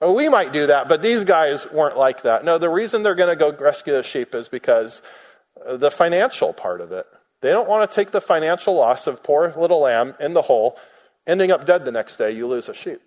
Well, 0.02 0.16
we 0.16 0.30
might 0.30 0.52
do 0.52 0.66
that, 0.68 0.90
but 0.90 1.04
these 1.04 1.24
guys 1.24 1.72
weren't 1.72 1.96
like 1.96 2.24
that. 2.24 2.44
No, 2.44 2.58
the 2.58 2.70
reason 2.70 3.04
they're 3.04 3.16
going 3.16 3.30
to 3.30 3.36
go 3.36 3.56
rescue 3.56 3.94
the 3.94 4.02
sheep 4.02 4.34
is 4.34 4.50
because 4.50 5.04
uh, 5.66 5.78
the 5.78 5.92
financial 5.92 6.54
part 6.54 6.82
of 6.82 6.92
it. 6.92 7.06
They 7.42 7.52
don't 7.52 7.70
want 7.70 7.90
to 7.90 7.96
take 7.96 8.10
the 8.10 8.22
financial 8.22 8.76
loss 8.76 9.06
of 9.06 9.24
poor 9.24 9.54
little 9.56 9.82
lamb 9.82 10.16
in 10.20 10.34
the 10.34 10.42
hole 10.44 10.78
ending 11.28 11.52
up 11.52 11.66
dead 11.66 11.86
the 11.86 11.92
next 11.92 12.18
day, 12.18 12.32
you 12.32 12.48
lose 12.48 12.68
a 12.68 12.74
sheep. 12.74 13.02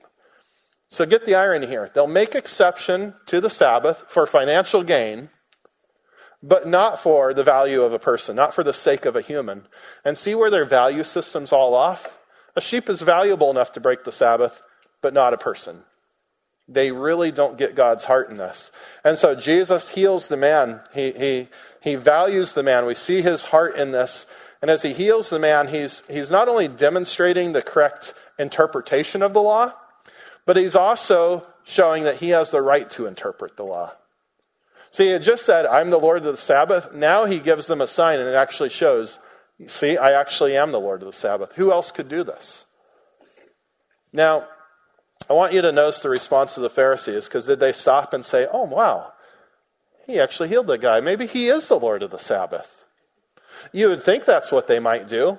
So 0.91 1.05
get 1.05 1.25
the 1.25 1.35
irony 1.35 1.67
here. 1.67 1.91
They'll 1.93 2.07
make 2.07 2.35
exception 2.35 3.15
to 3.27 3.41
the 3.41 3.51
Sabbath 3.51 4.05
for 4.07 4.27
financial 4.27 4.85
gain, 4.85 5.31
but 6.43 6.69
not 6.69 7.01
for 7.01 7.35
the 7.35 7.43
value 7.43 7.83
of 7.83 7.93
a 7.93 7.99
person, 7.99 8.37
not 8.37 8.55
for 8.55 8.63
the 8.63 8.73
sake 8.73 9.05
of 9.05 9.17
a 9.17 9.21
human. 9.21 9.67
And 10.05 10.17
see 10.17 10.35
where 10.35 10.51
their 10.51 10.65
value 10.65 11.03
system's 11.03 11.53
all 11.53 11.75
off? 11.75 12.19
A 12.55 12.61
sheep 12.61 12.89
is 12.89 13.01
valuable 13.01 13.51
enough 13.51 13.73
to 13.73 13.81
break 13.81 14.05
the 14.05 14.13
Sabbath, 14.13 14.63
but 15.03 15.13
not 15.13 15.35
a 15.35 15.39
person. 15.39 15.83
They 16.67 16.91
really 16.93 17.31
don't 17.31 17.59
get 17.59 17.75
God's 17.75 18.05
heart 18.05 18.31
in 18.31 18.39
this. 18.39 18.73
And 19.05 19.19
so 19.19 19.35
Jesus 19.35 19.91
heals 19.91 20.29
the 20.29 20.37
man. 20.37 20.81
He, 20.95 21.13
he, 21.13 21.49
he 21.81 21.95
values 21.95 22.55
the 22.55 22.63
man. 22.63 22.87
We 22.87 22.95
see 22.95 23.21
his 23.21 23.45
heart 23.45 23.77
in 23.77 23.91
this. 23.91 24.27
And 24.63 24.71
as 24.71 24.83
he 24.83 24.95
heals 24.95 25.29
the 25.29 25.39
man, 25.39 25.69
he's, 25.69 26.03
he's 26.09 26.31
not 26.31 26.49
only 26.49 26.69
demonstrating 26.69 27.53
the 27.53 27.61
correct 27.61 28.15
interpretation 28.39 29.23
of 29.23 29.35
the 29.35 29.43
law, 29.43 29.75
but 30.47 30.57
he's 30.57 30.75
also 30.75 31.47
showing 31.65 32.05
that 32.05 32.17
he 32.17 32.31
has 32.31 32.51
the 32.51 32.63
right 32.63 32.89
to 32.91 33.07
interpret 33.07 33.57
the 33.57 33.65
law. 33.65 33.93
See, 34.91 35.05
he 35.05 35.11
had 35.11 35.23
just 35.23 35.45
said, 35.45 35.67
I'm 35.67 35.91
the 35.91 35.99
Lord 35.99 36.19
of 36.19 36.25
the 36.25 36.41
Sabbath. 36.41 36.95
Now 36.95 37.25
he 37.27 37.41
gives 37.41 37.67
them 37.67 37.81
a 37.81 37.87
sign, 37.87 38.21
and 38.21 38.29
it 38.29 38.35
actually 38.35 38.69
shows, 38.69 39.19
see, 39.67 39.99
I 39.99 40.13
actually 40.19 40.57
am 40.57 40.73
the 40.73 40.81
Lord 40.81 41.03
of 41.03 41.07
the 41.07 41.19
Sabbath. 41.19 41.53
Who 41.57 41.73
else 41.73 41.91
could 41.91 42.09
do 42.09 42.23
this? 42.23 42.65
Now, 44.13 44.47
I 45.29 45.33
want 45.33 45.53
you 45.53 45.63
to 45.63 45.73
notice 45.73 46.01
the 46.01 46.11
response 46.11 46.57
of 46.57 46.63
the 46.63 46.71
Pharisees, 46.71 47.27
because 47.27 47.47
did 47.47 47.61
they 47.61 47.73
stop 47.73 48.13
and 48.13 48.25
say, 48.25 48.47
oh, 48.53 48.65
wow, 48.65 49.13
he 50.07 50.21
actually 50.21 50.51
healed 50.51 50.67
the 50.67 50.77
guy. 50.77 51.01
Maybe 51.01 51.27
he 51.27 51.49
is 51.49 51.69
the 51.69 51.79
Lord 51.79 52.03
of 52.03 52.11
the 52.11 52.19
Sabbath. 52.19 52.85
You 53.73 53.89
would 53.89 54.03
think 54.03 54.25
that's 54.25 54.53
what 54.53 54.67
they 54.67 54.79
might 54.79 55.09
do. 55.09 55.39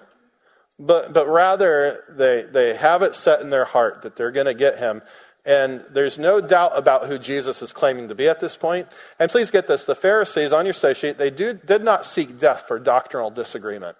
But, 0.78 1.13
but 1.13 1.28
rather, 1.28 2.04
they, 2.10 2.41
they 2.41 2.76
have 2.76 3.02
it 3.02 3.15
set 3.15 3.41
in 3.41 3.50
their 3.50 3.65
heart 3.65 4.02
that 4.02 4.15
they're 4.15 4.32
going 4.32 4.48
to 4.48 4.54
get 4.54 4.78
him. 4.78 5.02
And 5.45 5.84
there's 5.91 6.17
no 6.17 6.41
doubt 6.41 6.71
about 6.76 7.08
who 7.08 7.19
Jesus 7.19 7.62
is 7.62 7.71
claiming 7.71 8.10
to 8.10 8.15
be 8.15 8.28
at 8.28 8.39
this 8.39 8.58
point. 8.58 8.88
And 9.19 9.30
please 9.30 9.52
get 9.52 9.67
this 9.67 9.86
the 9.86 9.95
Pharisees 9.95 10.52
on 10.52 10.65
your 10.65 10.74
study 10.74 10.95
sheet, 10.95 11.17
they 11.17 11.30
do, 11.30 11.54
did 11.54 11.84
not 11.84 12.06
seek 12.06 12.39
death 12.39 12.63
for 12.67 12.80
doctrinal 12.80 13.30
disagreement. 13.30 13.95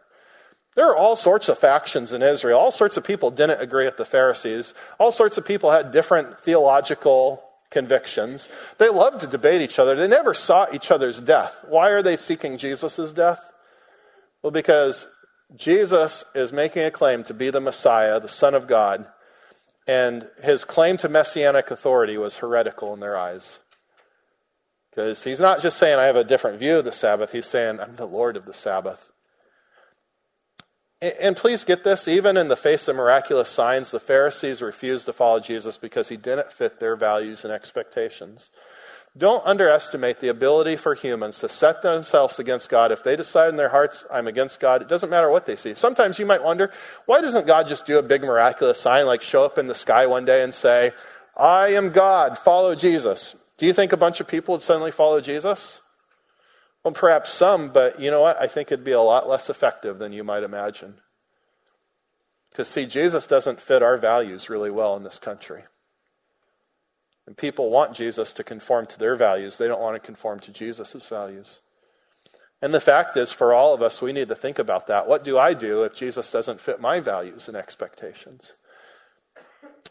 There 0.76 0.88
are 0.88 0.96
all 0.96 1.16
sorts 1.16 1.48
of 1.48 1.58
factions 1.58 2.12
in 2.12 2.22
Israel. 2.22 2.60
All 2.60 2.72
sorts 2.72 2.98
of 2.98 3.04
people 3.04 3.32
didn't 3.32 3.62
agree 3.62 3.86
with 3.86 3.98
the 3.98 4.06
Pharisees. 4.06 4.74
All 5.00 5.12
sorts 5.12 5.38
of 5.38 5.46
people 5.46 5.72
had 5.72 5.92
different 5.92 6.40
theological 6.42 7.42
convictions. 7.72 8.50
They 8.78 8.90
loved 8.90 9.22
to 9.22 9.28
debate 9.28 9.62
each 9.62 9.80
other. 9.80 9.96
They 9.96 10.08
never 10.08 10.34
sought 10.34 10.74
each 10.74 10.92
other's 10.92 11.20
death. 11.20 11.64
Why 11.68 11.90
are 11.90 12.02
they 12.02 12.18
seeking 12.18 12.58
Jesus' 12.58 13.14
death? 13.14 13.40
Well, 14.42 14.52
because 14.52 15.08
Jesus 15.56 16.26
is 16.34 16.52
making 16.52 16.84
a 16.84 16.92
claim 16.92 17.24
to 17.24 17.34
be 17.34 17.50
the 17.50 17.62
Messiah, 17.62 18.20
the 18.20 18.28
Son 18.28 18.54
of 18.54 18.68
God, 18.68 19.08
and 19.88 20.28
his 20.42 20.66
claim 20.66 20.98
to 20.98 21.10
messianic 21.10 21.72
authority 21.72 22.18
was 22.18 22.38
heretical 22.38 22.94
in 22.94 23.00
their 23.00 23.18
eyes. 23.18 23.60
Because 24.90 25.24
he's 25.24 25.40
not 25.40 25.62
just 25.62 25.78
saying, 25.78 26.00
I 26.00 26.06
have 26.06 26.16
a 26.16 26.24
different 26.24 26.60
view 26.60 26.78
of 26.78 26.86
the 26.86 26.92
Sabbath, 26.92 27.32
he's 27.32 27.46
saying, 27.46 27.80
I'm 27.80 27.96
the 27.96 28.08
Lord 28.08 28.36
of 28.36 28.46
the 28.46 28.54
Sabbath. 28.54 29.12
And 31.20 31.38
please 31.38 31.64
get 31.64 31.84
this, 31.84 32.08
even 32.08 32.36
in 32.36 32.48
the 32.48 32.56
face 32.56 32.88
of 32.88 32.96
miraculous 32.96 33.50
signs, 33.50 33.92
the 33.92 34.00
Pharisees 34.00 34.62
refused 34.62 35.06
to 35.06 35.14
follow 35.14 35.40
Jesus 35.40 35.78
because 35.78 36.10
he 36.10 36.18
didn't 36.18 36.52
fit 36.52 36.80
their 36.80 36.96
values 36.96 37.44
and 37.44 37.54
expectations. 37.54 38.50
Don't 39.16 39.46
underestimate 39.46 40.20
the 40.20 40.30
ability 40.30 40.76
for 40.78 40.96
humans 40.96 41.40
to 41.40 41.48
set 41.48 41.84
themselves 41.84 42.40
against 42.40 42.70
God. 42.70 42.92
If 42.92 43.04
they 43.04 43.16
decide 43.16 43.50
in 43.50 43.56
their 43.56 43.70
hearts, 43.70 44.04
I'm 44.12 44.28
against 44.28 44.60
God, 44.60 44.82
it 44.82 44.88
doesn't 44.88 45.12
matter 45.12 45.30
what 45.30 45.46
they 45.46 45.56
see. 45.56 45.76
Sometimes 45.76 46.18
you 46.18 46.26
might 46.26 46.44
wonder, 46.44 46.72
why 47.06 47.22
doesn't 47.22 47.46
God 47.46 47.68
just 47.68 47.86
do 47.86 48.00
a 48.00 48.04
big 48.04 48.24
miraculous 48.24 48.82
sign, 48.82 49.06
like 49.06 49.22
show 49.22 49.46
up 49.46 49.60
in 49.60 49.68
the 49.68 49.76
sky 49.76 50.08
one 50.08 50.26
day 50.26 50.44
and 50.44 50.54
say, 50.54 50.92
I 51.38 51.68
am 51.68 51.92
God, 51.92 52.38
follow 52.40 52.74
Jesus? 52.74 53.36
Do 53.58 53.68
you 53.68 53.74
think 53.74 53.94
a 53.94 53.98
bunch 53.98 54.20
of 54.20 54.28
people 54.28 54.54
would 54.54 54.62
suddenly 54.62 54.92
follow 54.92 55.22
Jesus? 55.22 55.82
Well, 56.86 56.94
perhaps 56.94 57.32
some, 57.32 57.70
but 57.70 58.00
you 58.00 58.12
know 58.12 58.22
what? 58.22 58.40
I 58.40 58.46
think 58.46 58.72
it'd 58.72 58.86
be 58.86 58.92
a 58.92 59.02
lot 59.02 59.28
less 59.28 59.50
effective 59.50 59.98
than 59.98 60.14
you 60.14 60.24
might 60.24 60.44
imagine. 60.44 61.02
Because, 62.52 62.68
see, 62.68 62.86
Jesus 62.86 63.26
doesn't 63.26 63.60
fit 63.60 63.82
our 63.82 63.98
values 63.98 64.52
really 64.52 64.70
well 64.70 64.96
in 64.96 65.04
this 65.04 65.18
country. 65.18 65.64
And 67.26 67.36
people 67.36 67.72
want 67.72 67.96
Jesus 67.96 68.32
to 68.34 68.44
conform 68.44 68.86
to 68.86 69.00
their 69.00 69.16
values. 69.16 69.58
They 69.58 69.68
don't 69.68 69.82
want 69.82 69.96
to 69.96 70.06
conform 70.06 70.40
to 70.42 70.52
Jesus' 70.52 71.08
values. 71.08 71.60
And 72.62 72.72
the 72.72 72.80
fact 72.80 73.18
is, 73.18 73.32
for 73.32 73.52
all 73.52 73.74
of 73.74 73.82
us, 73.82 74.00
we 74.00 74.14
need 74.14 74.28
to 74.28 74.36
think 74.36 74.60
about 74.60 74.86
that. 74.86 75.08
What 75.08 75.24
do 75.24 75.40
I 75.40 75.56
do 75.56 75.82
if 75.82 75.96
Jesus 75.96 76.32
doesn't 76.32 76.62
fit 76.62 76.80
my 76.80 77.00
values 77.00 77.48
and 77.48 77.58
expectations? 77.58 78.54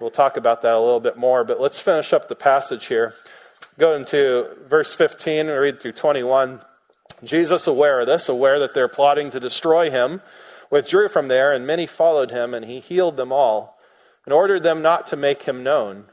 We'll 0.00 0.10
talk 0.10 0.36
about 0.36 0.62
that 0.62 0.76
a 0.76 0.80
little 0.80 1.00
bit 1.00 1.16
more, 1.16 1.42
but 1.42 1.60
let's 1.60 1.80
finish 1.80 2.12
up 2.12 2.28
the 2.28 2.36
passage 2.36 2.86
here. 2.86 3.14
Go 3.80 3.96
into 3.96 4.56
verse 4.68 4.94
15 4.94 5.48
and 5.48 5.60
read 5.60 5.80
through 5.80 5.92
21. 5.92 6.60
Jesus, 7.26 7.66
aware 7.66 8.00
of 8.00 8.06
this, 8.06 8.28
aware 8.28 8.58
that 8.58 8.74
they're 8.74 8.88
plotting 8.88 9.30
to 9.30 9.40
destroy 9.40 9.90
him, 9.90 10.22
withdrew 10.70 11.08
from 11.08 11.28
there, 11.28 11.52
and 11.52 11.66
many 11.66 11.86
followed 11.86 12.30
him, 12.30 12.54
and 12.54 12.66
he 12.66 12.80
healed 12.80 13.16
them 13.16 13.32
all, 13.32 13.78
and 14.24 14.32
ordered 14.32 14.62
them 14.62 14.82
not 14.82 15.06
to 15.08 15.16
make 15.16 15.42
him 15.44 15.62
known 15.62 16.06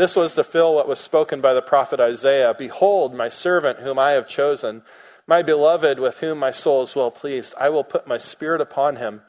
this 0.00 0.16
was 0.16 0.34
to 0.34 0.44
fill 0.44 0.74
what 0.74 0.88
was 0.88 0.98
spoken 0.98 1.42
by 1.42 1.52
the 1.52 1.60
prophet 1.60 2.00
Isaiah 2.00 2.54
Behold, 2.56 3.14
my 3.14 3.28
servant 3.28 3.80
whom 3.80 3.98
I 3.98 4.12
have 4.12 4.26
chosen, 4.26 4.80
my 5.26 5.42
beloved 5.42 5.98
with 5.98 6.20
whom 6.20 6.38
my 6.38 6.50
soul 6.50 6.82
is 6.82 6.96
well 6.96 7.10
pleased. 7.10 7.54
I 7.58 7.68
will 7.68 7.84
put 7.84 8.06
my 8.06 8.16
spirit 8.16 8.62
upon 8.62 8.96
him, 8.96 9.20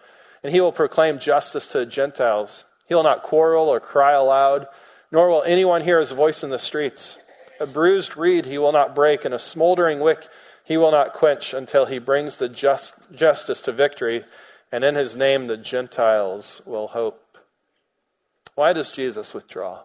and 0.42 0.54
he 0.54 0.62
will 0.62 0.72
proclaim 0.72 1.20
justice 1.20 1.68
to 1.70 1.80
the 1.80 1.86
Gentiles. 1.86 2.64
He 2.88 2.96
will 2.96 3.04
not 3.04 3.22
quarrel 3.22 3.68
or 3.68 3.82
cry 3.82 4.14
aloud, 4.14 4.68
nor 5.12 5.28
will 5.28 5.44
anyone 5.44 5.84
hear 5.84 6.00
his 6.00 6.12
voice 6.12 6.42
in 6.42 6.52
the 6.52 6.58
streets. 6.58 7.18
A 7.60 7.68
bruised 7.68 8.16
reed 8.16 8.46
he 8.46 8.58
will 8.58 8.72
not 8.72 8.96
break, 8.96 9.26
and 9.26 9.34
a 9.34 9.40
smoldering 9.40 10.00
wick 10.00 10.28
he 10.72 10.78
will 10.78 10.92
not 10.92 11.12
quench 11.12 11.54
until 11.54 11.86
he 11.86 12.00
brings 12.00 12.38
the 12.38 12.48
just, 12.48 12.94
justice 13.14 13.62
to 13.64 13.74
victory, 13.74 14.24
and 14.72 14.86
in 14.86 14.96
his 14.96 15.18
name 15.18 15.48
the 15.48 15.58
Gentiles 15.58 16.62
will 16.66 16.88
hope. 16.88 17.38
Why 18.56 18.72
does 18.72 18.90
Jesus 18.90 19.34
withdraw? 19.34 19.82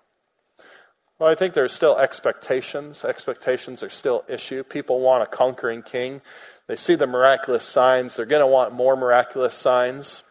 Well, 1.18 1.28
I 1.28 1.34
think 1.34 1.54
there's 1.54 1.72
still 1.72 1.98
expectations. 1.98 3.04
Expectations 3.04 3.82
are 3.82 3.88
still 3.88 4.24
issue. 4.28 4.62
People 4.62 5.00
want 5.00 5.24
a 5.24 5.26
conquering 5.26 5.82
king. 5.82 6.20
They 6.68 6.76
see 6.76 6.94
the 6.94 7.08
miraculous 7.08 7.64
signs. 7.64 8.14
They're 8.14 8.24
going 8.24 8.38
to 8.38 8.46
want 8.46 8.72
more 8.72 8.94
miraculous 8.94 9.56
signs. 9.56 10.22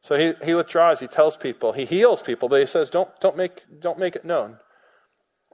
So 0.00 0.16
he, 0.16 0.32
he 0.42 0.54
withdraws. 0.54 1.00
He 1.00 1.08
tells 1.08 1.36
people. 1.36 1.72
He 1.72 1.84
heals 1.84 2.22
people, 2.22 2.48
but 2.48 2.62
he 2.62 2.66
says, 2.66 2.88
don't, 2.88 3.10
don't, 3.20 3.36
make, 3.36 3.64
don't 3.80 3.98
make 3.98 4.16
it 4.16 4.24
known. 4.24 4.56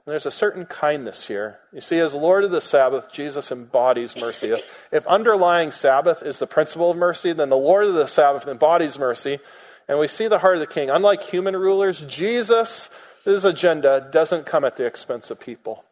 And 0.05 0.11
there's 0.11 0.25
a 0.25 0.31
certain 0.31 0.65
kindness 0.65 1.27
here. 1.27 1.59
You 1.71 1.81
see, 1.81 1.99
as 1.99 2.15
Lord 2.15 2.43
of 2.43 2.51
the 2.51 2.61
Sabbath, 2.61 3.11
Jesus 3.11 3.51
embodies 3.51 4.15
mercy. 4.15 4.49
If, 4.49 4.87
if 4.91 5.05
underlying 5.05 5.71
Sabbath 5.71 6.23
is 6.23 6.39
the 6.39 6.47
principle 6.47 6.89
of 6.89 6.97
mercy, 6.97 7.33
then 7.33 7.49
the 7.49 7.55
Lord 7.55 7.85
of 7.85 7.93
the 7.93 8.07
Sabbath 8.07 8.47
embodies 8.47 8.97
mercy. 8.97 9.39
And 9.87 9.99
we 9.99 10.07
see 10.07 10.27
the 10.27 10.39
heart 10.39 10.55
of 10.55 10.59
the 10.59 10.67
king. 10.67 10.89
Unlike 10.89 11.23
human 11.23 11.55
rulers, 11.55 12.01
Jesus 12.01 12.89
agenda 13.25 14.09
doesn't 14.11 14.47
come 14.47 14.63
at 14.63 14.75
the 14.75 14.85
expense 14.85 15.29
of 15.29 15.39
people. 15.39 15.83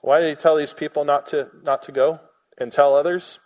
Why 0.00 0.20
did 0.20 0.28
he 0.28 0.36
tell 0.36 0.56
these 0.56 0.72
people 0.72 1.04
not 1.04 1.26
to, 1.28 1.48
not 1.64 1.82
to 1.82 1.92
go 1.92 2.20
and 2.56 2.70
tell 2.70 2.94
others? 2.94 3.40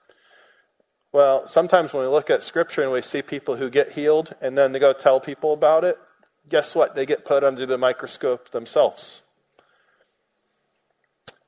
Well, 1.12 1.46
sometimes 1.46 1.92
when 1.92 2.02
we 2.02 2.08
look 2.10 2.28
at 2.28 2.42
Scripture 2.42 2.82
and 2.82 2.92
we 2.92 3.00
see 3.00 3.22
people 3.22 3.56
who 3.56 3.70
get 3.70 3.92
healed 3.92 4.34
and 4.40 4.56
then 4.56 4.72
they 4.72 4.78
go 4.78 4.92
tell 4.92 5.20
people 5.20 5.52
about 5.52 5.84
it, 5.84 5.98
guess 6.48 6.74
what? 6.74 6.94
They 6.94 7.06
get 7.06 7.24
put 7.24 7.44
under 7.44 7.66
the 7.66 7.78
microscope 7.78 8.50
themselves. 8.50 9.22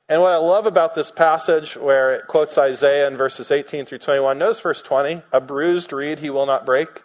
And 0.08 0.20
what 0.20 0.32
I 0.32 0.36
love 0.36 0.66
about 0.66 0.94
this 0.94 1.10
passage, 1.10 1.76
where 1.76 2.12
it 2.12 2.26
quotes 2.26 2.58
Isaiah 2.58 3.08
in 3.08 3.16
verses 3.16 3.50
18 3.50 3.86
through 3.86 3.98
21, 3.98 4.38
notice 4.38 4.60
verse 4.60 4.82
20 4.82 5.22
a 5.32 5.40
bruised 5.40 5.92
reed 5.92 6.18
he 6.18 6.28
will 6.28 6.44
not 6.44 6.66
break, 6.66 7.02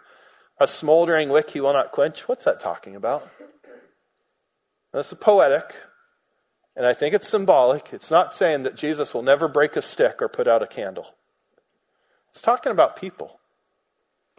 a 0.58 0.66
smoldering 0.66 1.30
wick 1.30 1.50
he 1.50 1.60
will 1.60 1.72
not 1.72 1.92
quench. 1.92 2.28
What's 2.28 2.44
that 2.44 2.60
talking 2.60 2.94
about? 2.94 3.28
That's 4.92 5.14
poetic, 5.14 5.74
and 6.76 6.84
I 6.84 6.92
think 6.92 7.14
it's 7.14 7.28
symbolic. 7.28 7.88
It's 7.92 8.10
not 8.10 8.34
saying 8.34 8.64
that 8.64 8.76
Jesus 8.76 9.14
will 9.14 9.22
never 9.22 9.48
break 9.48 9.76
a 9.76 9.82
stick 9.82 10.20
or 10.20 10.28
put 10.28 10.48
out 10.48 10.62
a 10.62 10.66
candle. 10.66 11.14
It's 12.28 12.42
talking 12.42 12.72
about 12.72 12.96
people. 12.96 13.40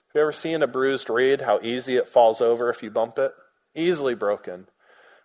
Have 0.07 0.15
you 0.15 0.21
ever 0.21 0.31
seen 0.31 0.61
a 0.61 0.67
bruised 0.67 1.09
reed, 1.09 1.41
how 1.41 1.59
easy 1.61 1.95
it 1.95 2.07
falls 2.07 2.41
over 2.41 2.69
if 2.69 2.83
you 2.83 2.91
bump 2.91 3.17
it? 3.17 3.33
Easily 3.75 4.15
broken. 4.15 4.67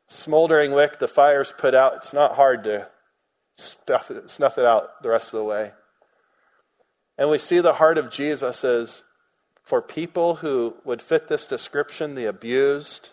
Smoldering 0.09 0.73
wick, 0.73 0.99
the 0.99 1.09
fire's 1.09 1.53
put 1.57 1.75
out. 1.75 1.95
It's 1.97 2.13
not 2.13 2.37
hard 2.37 2.65
to 2.65 2.89
stuff 3.59 4.11
it, 4.11 4.31
snuff 4.31 4.59
it 4.59 4.65
out 4.65 5.03
the 5.03 5.09
rest 5.09 5.33
of 5.33 5.39
the 5.39 5.45
way. 5.45 5.73
And 7.19 7.31
we 7.31 7.39
see 7.39 7.61
the 7.61 7.75
heart 7.75 7.99
of 7.99 8.11
Jesus 8.11 8.65
as 8.65 9.03
for 9.65 9.83
people 9.83 10.37
who 10.37 10.77
would 10.85 11.03
fit 11.03 11.29
this 11.29 11.47
description 11.47 12.15
the 12.15 12.27
abused, 12.27 13.11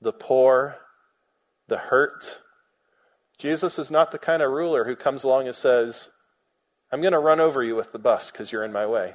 the 0.00 0.12
poor, 0.12 0.78
the 1.68 1.76
hurt. 1.76 2.40
Jesus 3.38 3.78
is 3.78 3.90
not 3.90 4.10
the 4.10 4.18
kind 4.18 4.42
of 4.42 4.50
ruler 4.50 4.84
who 4.84 4.96
comes 4.96 5.22
along 5.22 5.46
and 5.46 5.54
says, 5.54 6.08
I'm 6.90 7.00
going 7.00 7.12
to 7.12 7.18
run 7.18 7.40
over 7.40 7.62
you 7.62 7.76
with 7.76 7.92
the 7.92 7.98
bus 7.98 8.30
because 8.30 8.52
you're 8.52 8.64
in 8.64 8.72
my 8.72 8.86
way. 8.86 9.14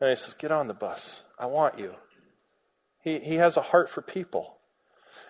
And 0.00 0.10
he 0.10 0.16
says, 0.16 0.34
Get 0.34 0.52
on 0.52 0.68
the 0.68 0.74
bus. 0.74 1.22
I 1.38 1.46
want 1.46 1.78
you. 1.78 1.94
He, 3.08 3.18
he 3.20 3.34
has 3.36 3.56
a 3.56 3.62
heart 3.62 3.88
for 3.88 4.02
people. 4.02 4.58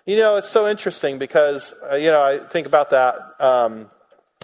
You 0.05 0.17
know, 0.17 0.35
it's 0.35 0.49
so 0.49 0.67
interesting 0.67 1.17
because, 1.17 1.73
uh, 1.89 1.95
you 1.95 2.09
know, 2.09 2.21
I 2.21 2.39
think 2.39 2.67
about 2.67 2.89
that 2.89 3.15
um, 3.39 3.89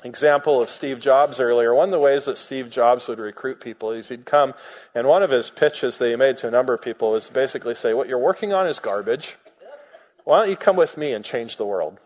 example 0.03 0.61
of 0.61 0.69
Steve 0.69 0.99
Jobs 0.99 1.39
earlier. 1.39 1.73
One 1.73 1.89
of 1.89 1.91
the 1.91 1.99
ways 1.99 2.25
that 2.25 2.37
Steve 2.37 2.69
Jobs 2.69 3.07
would 3.07 3.19
recruit 3.19 3.59
people 3.59 3.91
is 3.91 4.09
he'd 4.09 4.25
come, 4.25 4.53
and 4.93 5.07
one 5.07 5.23
of 5.23 5.31
his 5.31 5.49
pitches 5.49 5.97
that 5.97 6.09
he 6.09 6.15
made 6.15 6.37
to 6.37 6.47
a 6.47 6.51
number 6.51 6.73
of 6.73 6.81
people 6.81 7.11
was 7.11 7.29
basically 7.29 7.75
say, 7.75 7.93
What 7.93 8.07
you're 8.07 8.19
working 8.19 8.53
on 8.53 8.67
is 8.67 8.79
garbage. 8.79 9.37
Why 10.23 10.39
don't 10.39 10.49
you 10.49 10.55
come 10.55 10.75
with 10.75 10.97
me 10.97 11.11
and 11.13 11.23
change 11.25 11.57
the 11.57 11.65
world? 11.65 11.99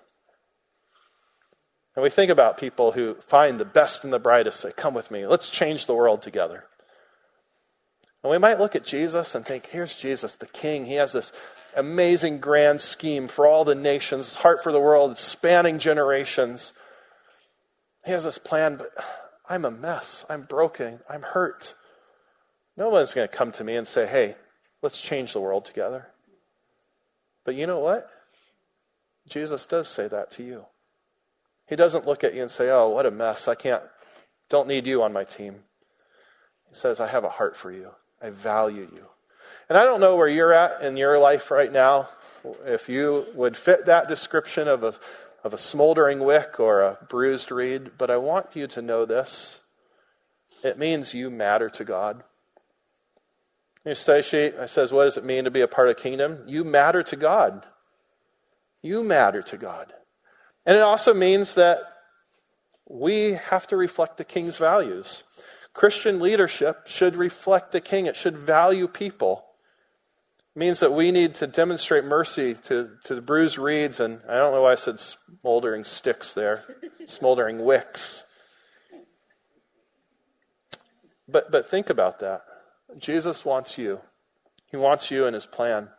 And 1.96 2.04
we 2.04 2.10
think 2.10 2.32
about 2.32 2.58
people 2.58 2.94
who 2.94 3.16
find 3.28 3.60
the 3.60 3.66
best 3.66 4.04
and 4.04 4.14
the 4.14 4.20
brightest, 4.20 4.60
say, 4.60 4.72
Come 4.76 4.94
with 4.94 5.12
me, 5.12 5.28
let's 5.28 5.50
change 5.50 5.86
the 5.86 5.96
world 5.96 6.22
together. 6.22 6.66
And 8.24 8.32
we 8.32 8.38
might 8.38 8.60
look 8.60 8.76
at 8.76 8.86
Jesus 8.86 9.34
and 9.36 9.46
think, 9.46 9.68
Here's 9.68 9.96
Jesus, 9.96 10.34
the 10.34 10.48
King. 10.48 10.86
He 10.86 10.96
has 10.96 11.14
this 11.14 11.32
amazing 11.76 12.40
grand 12.40 12.82
scheme 12.82 13.28
for 13.28 13.46
all 13.46 13.64
the 13.64 13.76
nations, 13.76 14.28
his 14.28 14.38
heart 14.38 14.64
for 14.64 14.72
the 14.72 14.80
world, 14.80 15.18
spanning 15.18 15.80
generations. 15.80 16.74
He 18.06 18.12
has 18.12 18.24
this 18.24 18.38
plan, 18.38 18.78
but 18.78 18.92
I'm 19.48 19.66
a 19.66 19.72
mess. 19.72 20.26
I'm 20.30 20.44
broken. 20.44 21.00
I'm 21.10 21.22
hurt. 21.22 21.76
No 22.76 22.90
one's 22.90 23.14
going 23.14 23.28
to 23.28 23.36
come 23.36 23.52
to 23.54 23.64
me 23.64 23.76
and 23.76 23.88
say, 23.88 24.08
Hey, 24.08 24.36
let's 24.82 25.02
change 25.02 25.34
the 25.34 25.42
world 25.42 25.66
together. 25.66 26.08
But 27.46 27.56
you 27.56 27.68
know 27.68 27.80
what? 27.80 28.10
Jesus 29.28 29.66
does 29.66 29.88
say 29.88 30.08
that 30.08 30.32
to 30.32 30.44
you. 30.44 30.66
He 31.68 31.76
doesn't 31.76 32.08
look 32.08 32.24
at 32.24 32.34
you 32.34 32.42
and 32.42 32.52
say, 32.52 32.70
Oh, 32.70 32.90
what 32.90 33.06
a 33.06 33.12
mess. 33.12 33.48
I 33.48 33.56
can't, 33.56 33.84
don't 34.50 34.68
need 34.68 34.88
you 34.88 35.04
on 35.04 35.14
my 35.14 35.24
team. 35.24 35.64
He 36.68 36.76
says, 36.76 37.00
I 37.00 37.08
have 37.08 37.24
a 37.24 37.30
heart 37.30 37.56
for 37.56 37.72
you. 37.72 37.92
I 38.22 38.30
value 38.30 38.90
you. 38.94 39.06
And 39.70 39.78
I 39.78 39.86
don't 39.86 40.00
know 40.00 40.16
where 40.16 40.28
you're 40.28 40.54
at 40.54 40.82
in 40.82 40.98
your 40.98 41.20
life 41.20 41.52
right 41.52 41.72
now, 41.72 42.10
if 42.66 42.90
you 42.90 43.26
would 43.36 43.56
fit 43.56 43.86
that 43.86 44.08
description 44.08 44.68
of 44.68 44.84
a, 44.84 44.94
of 45.44 45.54
a 45.54 45.58
smoldering 45.58 46.20
wick 46.22 46.60
or 46.60 46.82
a 46.82 46.98
bruised 47.10 47.52
reed, 47.52 47.92
but 47.98 48.10
I 48.10 48.18
want 48.18 48.56
you 48.56 48.68
to 48.68 48.82
know 48.82 49.06
this. 49.06 49.60
It 50.64 50.78
means 50.78 51.14
you 51.14 51.30
matter 51.30 51.70
to 51.70 51.84
God. 51.84 52.24
Your 53.86 53.96
study 53.96 54.24
sheet 54.24 54.54
it 54.56 54.70
says, 54.70 54.92
What 54.92 55.06
does 55.06 55.18
it 55.18 55.26
mean 55.26 55.46
to 55.46 55.52
be 55.52 55.62
a 55.62 55.68
part 55.68 55.90
of 55.90 55.98
kingdom? 55.98 56.44
You 56.48 56.64
matter 56.64 57.04
to 57.04 57.16
God. 57.16 57.66
You 58.82 59.04
matter 59.04 59.42
to 59.42 59.58
God. 59.58 59.94
And 60.66 60.76
it 60.76 60.82
also 60.82 61.14
means 61.14 61.54
that 61.54 61.80
we 62.88 63.34
have 63.34 63.68
to 63.68 63.78
reflect 63.78 64.18
the 64.18 64.26
king's 64.26 64.58
values. 64.58 65.24
Christian 65.74 66.20
leadership 66.20 66.88
should 66.88 67.16
reflect 67.16 67.72
the 67.72 67.82
king, 67.82 68.06
it 68.06 68.16
should 68.16 68.38
value 68.38 68.88
people. 68.88 69.46
It 70.56 70.60
means 70.60 70.80
that 70.80 70.94
we 70.94 71.12
need 71.12 71.36
to 71.36 71.48
demonstrate 71.48 72.04
mercy 72.04 72.56
to, 72.66 72.92
to 73.04 73.16
the 73.16 73.22
bruised 73.22 73.58
reeds, 73.58 74.00
and 74.00 74.20
I 74.28 74.36
don't 74.36 74.54
know 74.54 74.64
why 74.64 74.74
I 74.74 74.76
said 74.76 75.00
smoldering 75.00 75.84
sticks 75.84 76.34
there, 76.34 76.64
smoldering 77.06 77.64
wicks. 77.64 78.24
But, 81.28 81.52
but 81.52 81.70
think 81.70 81.90
about 81.90 82.20
that. 82.20 82.42
Jesus 82.98 83.46
wants 83.46 83.78
you. 83.78 84.00
He 84.66 84.78
wants 84.78 85.12
you 85.12 85.26
in 85.26 85.34
his 85.34 85.46
plan. 85.46 85.90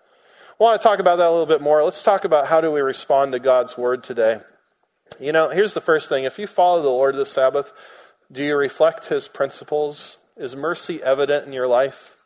I 0.60 0.64
want 0.64 0.80
to 0.80 0.86
talk 0.86 0.98
about 0.98 1.16
that 1.16 1.28
a 1.28 1.30
little 1.30 1.46
bit 1.46 1.62
more. 1.62 1.82
Let's 1.82 2.02
talk 2.02 2.24
about 2.24 2.48
how 2.48 2.60
do 2.60 2.70
we 2.70 2.80
respond 2.80 3.32
to 3.32 3.38
God's 3.38 3.78
word 3.78 4.02
today. 4.02 4.40
You 5.18 5.32
know, 5.32 5.48
here's 5.48 5.74
the 5.74 5.80
first 5.80 6.08
thing. 6.08 6.24
If 6.24 6.38
you 6.38 6.46
follow 6.46 6.82
the 6.82 6.88
Lord 6.88 7.14
of 7.14 7.18
the 7.18 7.26
Sabbath, 7.26 7.72
do 8.30 8.44
you 8.44 8.56
reflect 8.56 9.06
his 9.06 9.28
principles? 9.28 10.16
Is 10.36 10.54
mercy 10.54 11.02
evident 11.02 11.46
in 11.46 11.52
your 11.52 11.66
life? 11.66 12.16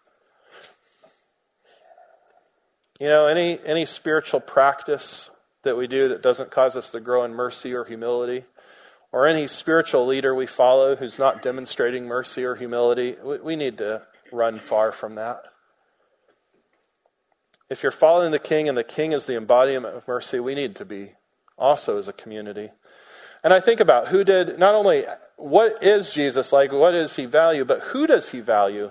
You 3.01 3.09
know, 3.09 3.27
any, 3.27 3.59
any 3.64 3.87
spiritual 3.87 4.40
practice 4.40 5.31
that 5.62 5.77
we 5.77 5.87
do 5.87 6.09
that 6.09 6.23
doesn't 6.23 6.51
cause 6.51 6.77
us 6.77 6.90
to 6.90 7.01
grow 7.01 7.25
in 7.25 7.35
mercy 7.35 7.73
or 7.73 7.85
humility, 7.85 8.45
or 9.11 9.27
any 9.27 9.47
spiritual 9.47 10.07
leader 10.07 10.35
we 10.35 10.47
follow 10.47 10.97
who's 10.97 11.19
not 11.19 11.43
demonstrating 11.43 12.07
mercy 12.07 12.45
or 12.45 12.55
humility, 12.55 13.17
we, 13.23 13.38
we 13.38 13.57
need 13.57 13.79
to 13.79 14.03
run 14.31 14.59
far 14.61 14.93
from 14.93 15.14
that. 15.14 15.43
If 17.71 17.83
you're 17.83 17.93
following 17.93 18.31
the 18.31 18.38
king 18.38 18.69
and 18.69 18.77
the 18.77 18.85
king 18.85 19.12
is 19.12 19.27
the 19.27 19.37
embodiment 19.37 19.97
of 19.97 20.07
mercy, 20.07 20.38
we 20.38 20.55
need 20.55 20.77
to 20.77 20.85
be 20.85 21.12
also 21.57 21.99
as 21.99 22.09
a 22.09 22.12
community. 22.12 22.71
And 23.44 23.52
I 23.52 23.61
think 23.61 23.78
about 23.78 24.09
who 24.09 24.24
did, 24.24 24.59
not 24.59 24.74
only 24.74 25.04
what 25.37 25.83
is 25.83 26.11
Jesus 26.11 26.52
like, 26.52 26.72
what 26.72 26.92
does 26.92 27.16
he 27.16 27.26
value, 27.26 27.64
but 27.64 27.80
who 27.80 28.07
does 28.07 28.30
he 28.30 28.40
value? 28.40 28.90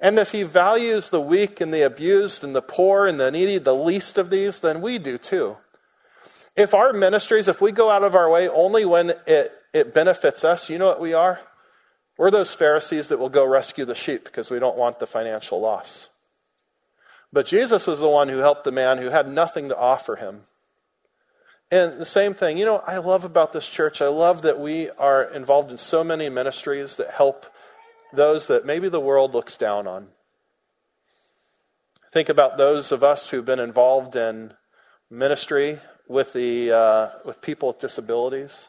And 0.00 0.18
if 0.18 0.32
he 0.32 0.42
values 0.42 1.10
the 1.10 1.20
weak 1.20 1.60
and 1.60 1.72
the 1.72 1.82
abused 1.82 2.42
and 2.42 2.56
the 2.56 2.60
poor 2.60 3.06
and 3.06 3.20
the 3.20 3.30
needy, 3.30 3.58
the 3.58 3.74
least 3.74 4.18
of 4.18 4.28
these, 4.28 4.58
then 4.58 4.80
we 4.80 4.98
do 4.98 5.16
too. 5.16 5.56
If 6.56 6.74
our 6.74 6.92
ministries, 6.92 7.46
if 7.46 7.60
we 7.60 7.70
go 7.70 7.90
out 7.90 8.02
of 8.02 8.16
our 8.16 8.28
way 8.28 8.48
only 8.48 8.84
when 8.84 9.10
it, 9.26 9.52
it 9.72 9.94
benefits 9.94 10.42
us, 10.42 10.68
you 10.68 10.78
know 10.78 10.88
what 10.88 11.00
we 11.00 11.14
are? 11.14 11.38
We're 12.18 12.32
those 12.32 12.52
Pharisees 12.52 13.08
that 13.08 13.20
will 13.20 13.28
go 13.28 13.46
rescue 13.46 13.84
the 13.84 13.94
sheep 13.94 14.24
because 14.24 14.50
we 14.50 14.58
don't 14.58 14.76
want 14.76 14.98
the 14.98 15.06
financial 15.06 15.60
loss. 15.60 16.08
But 17.32 17.46
Jesus 17.46 17.86
was 17.86 18.00
the 18.00 18.08
one 18.08 18.28
who 18.28 18.38
helped 18.38 18.64
the 18.64 18.72
man 18.72 18.98
who 18.98 19.10
had 19.10 19.28
nothing 19.28 19.68
to 19.68 19.78
offer 19.78 20.16
him. 20.16 20.42
And 21.72 21.98
the 21.98 22.04
same 22.04 22.34
thing, 22.34 22.58
you 22.58 22.66
know, 22.66 22.82
I 22.86 22.98
love 22.98 23.24
about 23.24 23.54
this 23.54 23.66
church, 23.66 24.02
I 24.02 24.08
love 24.08 24.42
that 24.42 24.60
we 24.60 24.90
are 24.90 25.24
involved 25.24 25.70
in 25.70 25.78
so 25.78 26.04
many 26.04 26.28
ministries 26.28 26.96
that 26.96 27.12
help 27.12 27.46
those 28.12 28.46
that 28.48 28.66
maybe 28.66 28.90
the 28.90 29.00
world 29.00 29.32
looks 29.32 29.56
down 29.56 29.86
on. 29.86 30.08
Think 32.12 32.28
about 32.28 32.58
those 32.58 32.92
of 32.92 33.02
us 33.02 33.30
who've 33.30 33.42
been 33.42 33.58
involved 33.58 34.16
in 34.16 34.52
ministry 35.10 35.78
with, 36.06 36.34
the, 36.34 36.70
uh, 36.70 37.08
with 37.24 37.40
people 37.40 37.68
with 37.68 37.78
disabilities. 37.78 38.68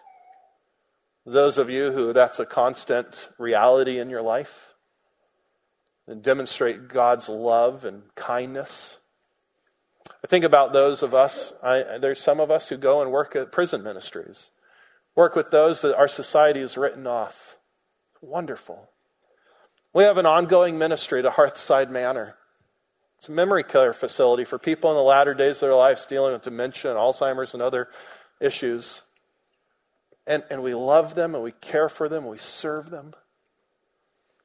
Those 1.26 1.58
of 1.58 1.70
you 1.70 1.92
who 1.92 2.14
that's 2.14 2.40
a 2.40 2.46
constant 2.46 3.28
reality 3.38 4.00
in 4.00 4.10
your 4.10 4.22
life. 4.22 4.70
And 6.08 6.24
demonstrate 6.24 6.88
God's 6.88 7.28
love 7.28 7.84
and 7.84 8.04
kindness. 8.16 9.00
I 10.24 10.28
think 10.28 10.46
about 10.46 10.74
those 10.74 11.04
of 11.04 11.14
us, 11.14 11.54
I, 11.62 11.98
there's 12.00 12.22
some 12.22 12.40
of 12.40 12.52
us 12.52 12.70
who 12.70 12.78
go 12.78 13.02
and 13.02 13.12
work 13.12 13.36
at 13.36 13.52
prison 13.52 13.84
ministries, 13.84 14.52
work 15.16 15.36
with 15.36 15.52
those 15.52 15.82
that 15.82 15.98
our 15.98 16.08
society 16.08 16.62
has 16.62 16.78
written 16.78 17.08
off. 17.08 17.56
Wonderful. 18.22 18.90
We 19.94 20.04
have 20.04 20.18
an 20.18 20.26
ongoing 20.26 20.78
ministry 20.78 21.22
to 21.22 21.30
Hearthside 21.30 21.90
Manor. 21.90 22.36
It's 23.18 23.30
a 23.30 23.32
memory 23.32 23.64
care 23.64 23.94
facility 23.94 24.44
for 24.44 24.58
people 24.58 24.90
in 24.92 24.98
the 24.98 25.04
latter 25.04 25.34
days 25.34 25.58
of 25.58 25.62
their 25.62 25.76
lives 25.76 26.06
dealing 26.08 26.34
with 26.34 26.42
dementia 26.42 26.92
and 26.92 27.00
Alzheimer's 27.00 27.54
and 27.54 27.62
other 27.62 27.90
issues. 28.42 29.02
And, 30.26 30.44
and 30.50 30.64
we 30.64 30.74
love 30.74 31.16
them 31.16 31.36
and 31.36 31.44
we 31.44 31.52
care 31.52 31.90
for 31.90 32.10
them 32.10 32.24
and 32.24 32.32
we 32.32 32.38
serve 32.38 32.90
them. 32.90 33.14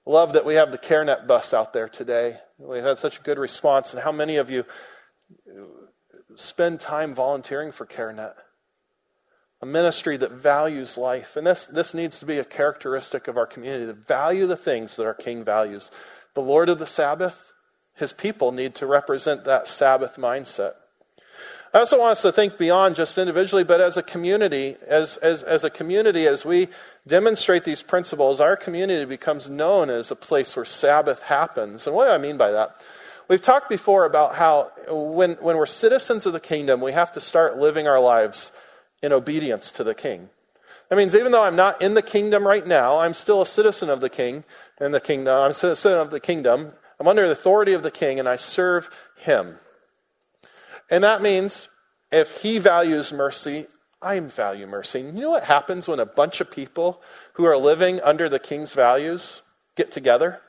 Love 0.04 0.32
that 0.32 0.44
we 0.44 0.54
have 0.54 0.70
the 0.70 0.78
CareNet 0.78 1.26
bus 1.26 1.52
out 1.52 1.72
there 1.72 1.88
today. 1.88 2.38
We've 2.58 2.84
had 2.84 2.98
such 2.98 3.18
a 3.18 3.22
good 3.22 3.38
response. 3.38 3.92
And 3.92 4.02
how 4.02 4.12
many 4.12 4.36
of 4.36 4.50
you 4.50 4.64
spend 6.36 6.80
time 6.80 7.14
volunteering 7.14 7.72
for 7.72 7.86
CareNet? 7.86 8.34
a 9.60 9.66
ministry 9.66 10.16
that 10.16 10.30
values 10.30 10.96
life. 10.96 11.36
And 11.36 11.46
this, 11.46 11.66
this 11.66 11.94
needs 11.94 12.18
to 12.20 12.26
be 12.26 12.38
a 12.38 12.44
characteristic 12.44 13.26
of 13.26 13.36
our 13.36 13.46
community 13.46 13.86
to 13.86 13.92
value 13.92 14.46
the 14.46 14.56
things 14.56 14.96
that 14.96 15.06
our 15.06 15.14
King 15.14 15.44
values. 15.44 15.90
The 16.34 16.40
Lord 16.40 16.68
of 16.68 16.78
the 16.78 16.86
Sabbath, 16.86 17.52
his 17.94 18.12
people 18.12 18.52
need 18.52 18.74
to 18.76 18.86
represent 18.86 19.44
that 19.44 19.66
Sabbath 19.66 20.16
mindset. 20.16 20.74
I 21.74 21.80
also 21.80 21.98
want 21.98 22.12
us 22.12 22.22
to 22.22 22.32
think 22.32 22.56
beyond 22.56 22.96
just 22.96 23.18
individually, 23.18 23.64
but 23.64 23.80
as 23.80 23.96
a 23.96 24.02
community, 24.02 24.76
as, 24.86 25.18
as, 25.18 25.42
as 25.42 25.64
a 25.64 25.70
community, 25.70 26.26
as 26.26 26.44
we 26.44 26.68
demonstrate 27.06 27.64
these 27.64 27.82
principles, 27.82 28.40
our 28.40 28.56
community 28.56 29.04
becomes 29.04 29.50
known 29.50 29.90
as 29.90 30.10
a 30.10 30.16
place 30.16 30.56
where 30.56 30.64
Sabbath 30.64 31.22
happens. 31.22 31.86
And 31.86 31.94
what 31.94 32.06
do 32.06 32.10
I 32.10 32.18
mean 32.18 32.38
by 32.38 32.52
that? 32.52 32.76
We've 33.28 33.42
talked 33.42 33.68
before 33.68 34.06
about 34.06 34.36
how 34.36 34.72
when, 34.88 35.32
when 35.34 35.58
we're 35.58 35.66
citizens 35.66 36.24
of 36.24 36.32
the 36.32 36.40
kingdom, 36.40 36.80
we 36.80 36.92
have 36.92 37.12
to 37.12 37.20
start 37.20 37.58
living 37.58 37.86
our 37.86 38.00
lives 38.00 38.52
in 39.02 39.12
obedience 39.12 39.70
to 39.72 39.84
the 39.84 39.94
king. 39.94 40.30
That 40.88 40.96
means 40.96 41.14
even 41.14 41.32
though 41.32 41.44
I'm 41.44 41.56
not 41.56 41.82
in 41.82 41.92
the 41.92 42.02
kingdom 42.02 42.46
right 42.46 42.66
now, 42.66 42.98
I'm 42.98 43.12
still 43.12 43.42
a 43.42 43.46
citizen 43.46 43.90
of 43.90 44.00
the 44.00 44.08
king 44.08 44.44
and 44.80 44.94
the 44.94 45.00
kingdom. 45.00 45.36
I'm 45.36 45.50
a 45.50 45.54
citizen 45.54 45.98
of 45.98 46.10
the 46.10 46.20
kingdom. 46.20 46.72
I'm 46.98 47.06
under 47.06 47.26
the 47.26 47.32
authority 47.32 47.74
of 47.74 47.82
the 47.82 47.90
king 47.90 48.18
and 48.18 48.26
I 48.26 48.36
serve 48.36 48.88
him. 49.18 49.58
And 50.90 51.04
that 51.04 51.20
means 51.20 51.68
if 52.10 52.40
he 52.40 52.58
values 52.58 53.12
mercy, 53.12 53.66
I 54.00 54.18
value 54.20 54.66
mercy. 54.66 55.00
And 55.00 55.18
you 55.18 55.24
know 55.24 55.30
what 55.30 55.44
happens 55.44 55.86
when 55.86 56.00
a 56.00 56.06
bunch 56.06 56.40
of 56.40 56.50
people 56.50 57.02
who 57.34 57.44
are 57.44 57.58
living 57.58 58.00
under 58.00 58.30
the 58.30 58.38
king's 58.38 58.72
values 58.72 59.42
get 59.76 59.92
together? 59.92 60.40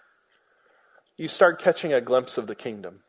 You 1.20 1.28
start 1.28 1.60
catching 1.60 1.92
a 1.92 2.00
glimpse 2.00 2.38
of 2.38 2.48
the 2.48 2.56
kingdom. 2.56 3.02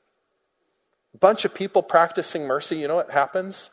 A 1.14 1.18
bunch 1.18 1.44
of 1.44 1.54
people 1.54 1.80
practicing 1.80 2.44
mercy, 2.44 2.76
you 2.76 2.88
know 2.88 2.96
what 2.96 3.12
happens? 3.12 3.70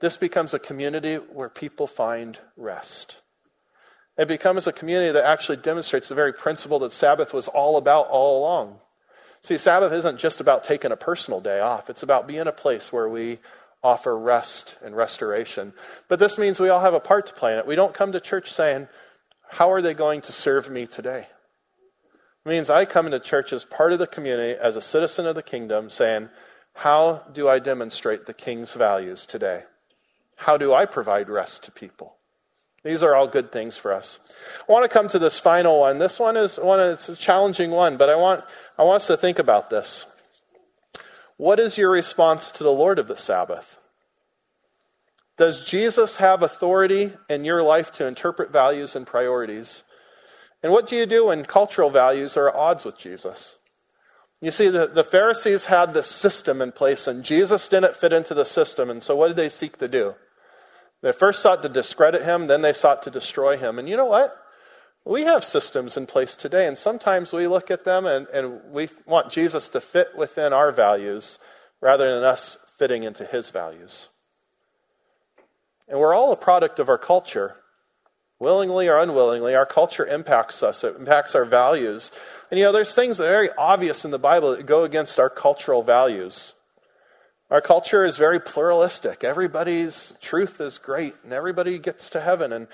This 0.00 0.16
becomes 0.16 0.54
a 0.54 0.60
community 0.60 1.16
where 1.16 1.48
people 1.48 1.88
find 1.88 2.38
rest. 2.56 3.16
It 4.16 4.28
becomes 4.28 4.68
a 4.68 4.72
community 4.72 5.10
that 5.10 5.24
actually 5.24 5.56
demonstrates 5.56 6.08
the 6.08 6.14
very 6.14 6.32
principle 6.32 6.78
that 6.78 6.92
Sabbath 6.92 7.34
was 7.34 7.48
all 7.48 7.76
about 7.76 8.06
all 8.06 8.38
along. 8.38 8.78
See, 9.40 9.58
Sabbath 9.58 9.92
isn't 9.92 10.20
just 10.20 10.40
about 10.40 10.62
taking 10.62 10.92
a 10.92 10.96
personal 10.96 11.40
day 11.40 11.58
off, 11.58 11.90
it's 11.90 12.04
about 12.04 12.28
being 12.28 12.46
a 12.46 12.52
place 12.52 12.92
where 12.92 13.08
we 13.08 13.40
offer 13.82 14.16
rest 14.16 14.76
and 14.84 14.96
restoration. 14.96 15.72
But 16.06 16.20
this 16.20 16.38
means 16.38 16.60
we 16.60 16.68
all 16.68 16.82
have 16.82 16.94
a 16.94 17.00
part 17.00 17.26
to 17.26 17.34
play 17.34 17.52
in 17.52 17.58
it. 17.58 17.66
We 17.66 17.74
don't 17.74 17.94
come 17.94 18.12
to 18.12 18.20
church 18.20 18.52
saying, 18.52 18.86
How 19.48 19.72
are 19.72 19.82
they 19.82 19.92
going 19.92 20.20
to 20.20 20.30
serve 20.30 20.70
me 20.70 20.86
today? 20.86 21.26
It 22.44 22.48
means 22.48 22.70
I 22.70 22.84
come 22.84 23.06
into 23.06 23.20
church 23.20 23.52
as 23.52 23.64
part 23.64 23.92
of 23.92 23.98
the 23.98 24.06
community, 24.06 24.58
as 24.58 24.74
a 24.74 24.80
citizen 24.80 25.26
of 25.26 25.34
the 25.34 25.42
kingdom, 25.42 25.88
saying, 25.88 26.28
How 26.74 27.22
do 27.32 27.48
I 27.48 27.58
demonstrate 27.58 28.26
the 28.26 28.34
king's 28.34 28.72
values 28.72 29.26
today? 29.26 29.62
How 30.36 30.56
do 30.56 30.74
I 30.74 30.86
provide 30.86 31.28
rest 31.28 31.62
to 31.64 31.70
people? 31.70 32.16
These 32.82 33.04
are 33.04 33.14
all 33.14 33.28
good 33.28 33.52
things 33.52 33.76
for 33.76 33.92
us. 33.92 34.18
I 34.68 34.72
want 34.72 34.84
to 34.84 34.88
come 34.88 35.06
to 35.08 35.18
this 35.18 35.38
final 35.38 35.80
one. 35.80 35.98
This 35.98 36.18
one 36.18 36.36
is 36.36 36.56
one 36.56 36.80
it's 36.80 37.08
a 37.08 37.14
challenging 37.14 37.70
one, 37.70 37.96
but 37.96 38.10
I 38.10 38.16
want 38.16 38.42
I 38.76 38.82
want 38.82 39.02
us 39.02 39.06
to 39.06 39.16
think 39.16 39.38
about 39.38 39.70
this. 39.70 40.06
What 41.36 41.60
is 41.60 41.78
your 41.78 41.90
response 41.90 42.50
to 42.52 42.64
the 42.64 42.72
Lord 42.72 42.98
of 42.98 43.06
the 43.06 43.16
Sabbath? 43.16 43.78
Does 45.36 45.64
Jesus 45.64 46.18
have 46.18 46.42
authority 46.42 47.12
in 47.28 47.44
your 47.44 47.62
life 47.62 47.90
to 47.92 48.06
interpret 48.06 48.50
values 48.50 48.94
and 48.96 49.06
priorities? 49.06 49.82
And 50.62 50.72
what 50.72 50.86
do 50.86 50.96
you 50.96 51.06
do 51.06 51.26
when 51.26 51.44
cultural 51.44 51.90
values 51.90 52.36
are 52.36 52.48
at 52.48 52.54
odds 52.54 52.84
with 52.84 52.96
Jesus? 52.96 53.56
You 54.40 54.50
see, 54.50 54.68
the, 54.68 54.86
the 54.86 55.04
Pharisees 55.04 55.66
had 55.66 55.94
this 55.94 56.08
system 56.08 56.60
in 56.60 56.72
place, 56.72 57.06
and 57.06 57.24
Jesus 57.24 57.68
didn't 57.68 57.96
fit 57.96 58.12
into 58.12 58.34
the 58.34 58.44
system. 58.44 58.90
And 58.90 59.02
so, 59.02 59.14
what 59.16 59.28
did 59.28 59.36
they 59.36 59.48
seek 59.48 59.78
to 59.78 59.88
do? 59.88 60.14
They 61.00 61.12
first 61.12 61.42
sought 61.42 61.62
to 61.62 61.68
discredit 61.68 62.22
him, 62.22 62.46
then 62.46 62.62
they 62.62 62.72
sought 62.72 63.02
to 63.04 63.10
destroy 63.10 63.56
him. 63.56 63.78
And 63.78 63.88
you 63.88 63.96
know 63.96 64.06
what? 64.06 64.36
We 65.04 65.22
have 65.22 65.44
systems 65.44 65.96
in 65.96 66.06
place 66.06 66.36
today, 66.36 66.66
and 66.66 66.78
sometimes 66.78 67.32
we 67.32 67.48
look 67.48 67.70
at 67.70 67.84
them 67.84 68.06
and, 68.06 68.28
and 68.28 68.60
we 68.70 68.88
want 69.04 69.32
Jesus 69.32 69.68
to 69.70 69.80
fit 69.80 70.16
within 70.16 70.52
our 70.52 70.70
values 70.70 71.40
rather 71.80 72.14
than 72.14 72.22
us 72.22 72.56
fitting 72.78 73.02
into 73.02 73.24
his 73.24 73.48
values. 73.48 74.08
And 75.88 75.98
we're 75.98 76.14
all 76.14 76.32
a 76.32 76.36
product 76.36 76.78
of 76.78 76.88
our 76.88 76.98
culture. 76.98 77.56
Willingly 78.42 78.88
or 78.88 78.98
unwillingly, 78.98 79.54
our 79.54 79.64
culture 79.64 80.04
impacts 80.04 80.64
us, 80.64 80.82
it 80.82 80.96
impacts 80.96 81.36
our 81.36 81.44
values. 81.44 82.10
And 82.50 82.58
you 82.58 82.66
know, 82.66 82.72
there's 82.72 82.92
things 82.92 83.18
that 83.18 83.26
are 83.26 83.30
very 83.30 83.50
obvious 83.56 84.04
in 84.04 84.10
the 84.10 84.18
Bible 84.18 84.50
that 84.50 84.66
go 84.66 84.82
against 84.82 85.20
our 85.20 85.30
cultural 85.30 85.84
values. 85.84 86.52
Our 87.52 87.60
culture 87.60 88.04
is 88.04 88.16
very 88.16 88.40
pluralistic. 88.40 89.22
Everybody's 89.22 90.12
truth 90.20 90.60
is 90.60 90.78
great, 90.78 91.14
and 91.22 91.32
everybody 91.32 91.78
gets 91.78 92.10
to 92.10 92.20
heaven. 92.20 92.52
And, 92.52 92.66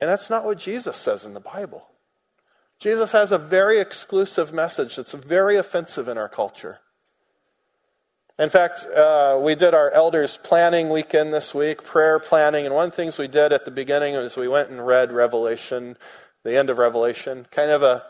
and 0.00 0.08
that's 0.08 0.30
not 0.30 0.44
what 0.44 0.58
Jesus 0.58 0.96
says 0.96 1.26
in 1.26 1.34
the 1.34 1.40
Bible. 1.40 1.88
Jesus 2.78 3.10
has 3.10 3.32
a 3.32 3.38
very 3.38 3.80
exclusive 3.80 4.52
message 4.52 4.94
that's 4.94 5.12
very 5.12 5.56
offensive 5.56 6.06
in 6.06 6.16
our 6.16 6.28
culture. 6.28 6.78
In 8.36 8.48
fact, 8.48 8.84
uh, 8.86 9.38
we 9.40 9.54
did 9.54 9.74
our 9.74 9.92
elders 9.92 10.40
planning 10.42 10.90
weekend 10.90 11.32
this 11.32 11.54
week, 11.54 11.84
prayer 11.84 12.18
planning, 12.18 12.66
and 12.66 12.74
one 12.74 12.86
of 12.86 12.90
the 12.90 12.96
things 12.96 13.16
we 13.16 13.28
did 13.28 13.52
at 13.52 13.64
the 13.64 13.70
beginning 13.70 14.14
was 14.14 14.36
we 14.36 14.48
went 14.48 14.70
and 14.70 14.84
read 14.84 15.12
Revelation, 15.12 15.96
the 16.42 16.58
end 16.58 16.68
of 16.68 16.78
Revelation, 16.78 17.46
kind 17.52 17.70
of 17.70 17.84
a 17.84 18.02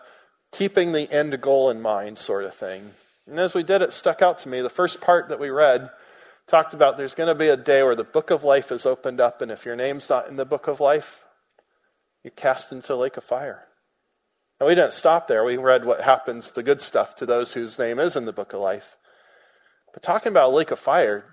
keeping 0.51 0.93
the 0.93 1.13
end 1.13 1.39
goal 1.43 1.69
in 1.69 1.83
mind 1.83 2.19
sort 2.19 2.45
of 2.45 2.55
thing. 2.55 2.93
And 3.27 3.39
as 3.39 3.55
we 3.55 3.63
did, 3.63 3.83
it 3.83 3.93
stuck 3.93 4.23
out 4.23 4.39
to 4.41 4.49
me. 4.49 4.63
The 4.63 4.71
first 4.71 5.03
part 5.03 5.29
that 5.29 5.39
we 5.39 5.51
read 5.51 5.91
talked 6.47 6.73
about 6.73 6.97
there's 6.97 7.15
going 7.15 7.29
to 7.29 7.35
be 7.35 7.49
a 7.49 7.57
day 7.57 7.83
where 7.83 7.97
the 7.97 8.03
book 8.03 8.31
of 8.31 8.43
life 8.43 8.73
is 8.73 8.87
opened 8.87 9.21
up, 9.21 9.43
and 9.43 9.51
if 9.51 9.67
your 9.67 9.77
name's 9.77 10.09
not 10.09 10.29
in 10.29 10.37
the 10.37 10.47
book 10.47 10.69
of 10.69 10.81
life, 10.81 11.23
you're 12.23 12.31
cast 12.31 12.73
into 12.73 12.95
a 12.95 12.97
lake 12.97 13.19
of 13.19 13.25
fire. 13.25 13.65
And 14.59 14.67
we 14.67 14.75
didn't 14.75 14.95
stop 14.95 15.27
there. 15.27 15.45
We 15.45 15.59
read 15.59 15.85
what 15.85 16.01
happens, 16.01 16.51
the 16.51 16.63
good 16.63 16.81
stuff, 16.81 17.15
to 17.17 17.27
those 17.27 17.53
whose 17.53 17.79
name 17.79 17.99
is 17.99 18.17
in 18.17 18.25
the 18.25 18.33
book 18.33 18.55
of 18.55 18.61
life. 18.61 18.97
But 19.95 20.03
talking 20.03 20.31
about 20.31 20.51
a 20.51 20.55
lake 20.55 20.71
of 20.71 20.79
fire 20.79 21.25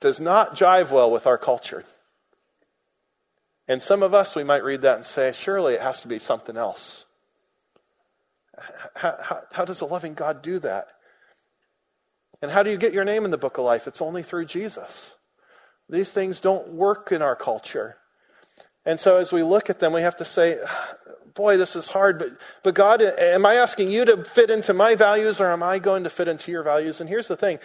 does 0.00 0.18
not 0.18 0.56
jive 0.56 0.90
well 0.90 1.10
with 1.10 1.26
our 1.26 1.38
culture. 1.38 1.84
And 3.68 3.82
some 3.82 4.02
of 4.02 4.14
us, 4.14 4.34
we 4.34 4.44
might 4.44 4.64
read 4.64 4.82
that 4.82 4.96
and 4.96 5.06
say, 5.06 5.32
surely 5.32 5.74
it 5.74 5.82
has 5.82 6.00
to 6.00 6.08
be 6.08 6.18
something 6.18 6.56
else. 6.56 7.04
How, 8.94 9.18
how, 9.20 9.42
how 9.52 9.64
does 9.64 9.80
a 9.80 9.86
loving 9.86 10.14
God 10.14 10.40
do 10.42 10.58
that? 10.60 10.88
And 12.40 12.50
how 12.50 12.62
do 12.62 12.70
you 12.70 12.76
get 12.76 12.92
your 12.92 13.04
name 13.04 13.24
in 13.24 13.30
the 13.30 13.38
book 13.38 13.58
of 13.58 13.64
life? 13.64 13.86
It's 13.86 14.02
only 14.02 14.22
through 14.22 14.46
Jesus. 14.46 15.14
These 15.88 16.12
things 16.12 16.40
don't 16.40 16.68
work 16.68 17.12
in 17.12 17.22
our 17.22 17.36
culture. 17.36 17.96
And 18.84 19.00
so 19.00 19.16
as 19.16 19.32
we 19.32 19.42
look 19.42 19.68
at 19.68 19.80
them, 19.80 19.92
we 19.92 20.02
have 20.02 20.16
to 20.16 20.24
say, 20.24 20.58
boy, 21.34 21.56
this 21.56 21.76
is 21.76 21.90
hard, 21.90 22.18
but, 22.18 22.30
but 22.62 22.74
God, 22.74 23.02
am 23.02 23.46
I 23.46 23.54
asking 23.54 23.90
you 23.90 24.04
to 24.04 24.24
fit 24.24 24.50
into 24.50 24.72
my 24.72 24.94
values 24.94 25.40
or 25.40 25.50
am 25.50 25.62
I 25.62 25.78
going 25.78 26.04
to 26.04 26.10
fit 26.10 26.28
into 26.28 26.50
your 26.50 26.62
values? 26.62 27.00
And 27.00 27.08
here's 27.08 27.28
the 27.28 27.36
thing 27.36 27.58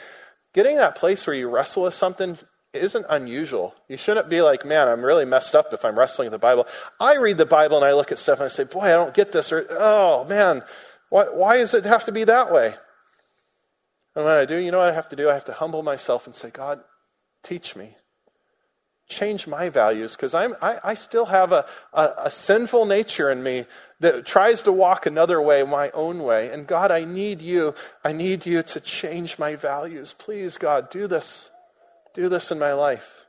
getting 0.53 0.77
that 0.77 0.95
place 0.95 1.25
where 1.25 1.35
you 1.35 1.49
wrestle 1.49 1.83
with 1.83 1.93
something 1.93 2.37
isn't 2.73 3.05
unusual. 3.09 3.75
You 3.87 3.97
shouldn't 3.97 4.29
be 4.29 4.41
like, 4.41 4.65
man, 4.65 4.87
I'm 4.87 5.03
really 5.03 5.25
messed 5.25 5.55
up 5.55 5.73
if 5.73 5.83
I'm 5.83 5.97
wrestling 5.97 6.27
with 6.27 6.33
the 6.33 6.39
Bible. 6.39 6.67
I 6.99 7.15
read 7.15 7.37
the 7.37 7.45
Bible 7.45 7.77
and 7.77 7.85
I 7.85 7.93
look 7.93 8.11
at 8.11 8.19
stuff 8.19 8.39
and 8.39 8.45
I 8.45 8.49
say, 8.49 8.63
boy, 8.63 8.81
I 8.81 8.91
don't 8.93 9.13
get 9.13 9.31
this, 9.31 9.51
or 9.51 9.67
oh, 9.71 10.25
man, 10.25 10.63
why, 11.09 11.25
why 11.25 11.57
does 11.57 11.73
it 11.73 11.85
have 11.85 12.05
to 12.05 12.11
be 12.11 12.23
that 12.23 12.51
way? 12.51 12.75
And 14.15 14.25
when 14.25 14.33
I 14.33 14.45
do, 14.45 14.55
you 14.55 14.71
know 14.71 14.79
what 14.79 14.89
I 14.89 14.93
have 14.93 15.09
to 15.09 15.15
do? 15.15 15.29
I 15.29 15.33
have 15.33 15.45
to 15.45 15.53
humble 15.53 15.83
myself 15.83 16.25
and 16.25 16.35
say, 16.35 16.49
God, 16.49 16.81
teach 17.43 17.75
me. 17.75 17.95
Change 19.09 19.47
my 19.47 19.67
values 19.67 20.15
because 20.15 20.33
I, 20.33 20.47
I 20.61 20.93
still 20.93 21.25
have 21.25 21.51
a, 21.51 21.65
a, 21.91 22.13
a 22.25 22.31
sinful 22.31 22.85
nature 22.85 23.29
in 23.29 23.43
me 23.43 23.65
that 24.01 24.25
tries 24.25 24.63
to 24.63 24.71
walk 24.71 25.05
another 25.05 25.39
way, 25.39 25.63
my 25.63 25.91
own 25.91 26.23
way. 26.23 26.49
And 26.49 26.65
God, 26.65 26.91
I 26.91 27.03
need 27.03 27.41
you. 27.41 27.75
I 28.03 28.11
need 28.11 28.45
you 28.47 28.63
to 28.63 28.79
change 28.79 29.37
my 29.37 29.55
values. 29.55 30.15
Please, 30.17 30.57
God, 30.57 30.89
do 30.89 31.07
this. 31.07 31.51
Do 32.15 32.27
this 32.27 32.51
in 32.51 32.57
my 32.59 32.73
life. 32.73 33.25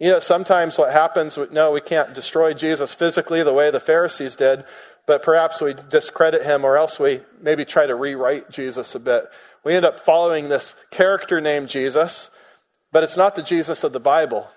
You 0.00 0.10
know, 0.10 0.20
sometimes 0.20 0.78
what 0.78 0.92
happens, 0.92 1.38
no, 1.52 1.70
we 1.70 1.80
can't 1.80 2.14
destroy 2.14 2.54
Jesus 2.54 2.92
physically 2.92 3.42
the 3.42 3.52
way 3.52 3.70
the 3.70 3.78
Pharisees 3.78 4.36
did, 4.36 4.64
but 5.06 5.22
perhaps 5.22 5.60
we 5.60 5.74
discredit 5.74 6.42
him 6.42 6.64
or 6.64 6.76
else 6.76 6.98
we 6.98 7.20
maybe 7.40 7.64
try 7.64 7.86
to 7.86 7.94
rewrite 7.94 8.50
Jesus 8.50 8.94
a 8.94 8.98
bit. 8.98 9.24
We 9.64 9.74
end 9.74 9.86
up 9.86 10.00
following 10.00 10.48
this 10.48 10.74
character 10.90 11.40
named 11.40 11.68
Jesus, 11.68 12.30
but 12.90 13.04
it's 13.04 13.16
not 13.16 13.36
the 13.36 13.42
Jesus 13.42 13.84
of 13.84 13.92
the 13.92 14.00
Bible. 14.00 14.48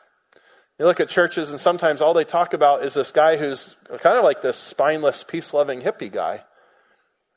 You 0.79 0.85
look 0.85 1.01
at 1.01 1.09
churches, 1.09 1.51
and 1.51 1.59
sometimes 1.59 2.01
all 2.01 2.13
they 2.13 2.23
talk 2.23 2.53
about 2.53 2.83
is 2.83 2.93
this 2.93 3.11
guy 3.11 3.35
who's 3.35 3.75
kind 3.99 4.17
of 4.17 4.23
like 4.23 4.41
this 4.41 4.57
spineless, 4.57 5.23
peace 5.23 5.53
loving 5.53 5.81
hippie 5.81 6.11
guy 6.11 6.43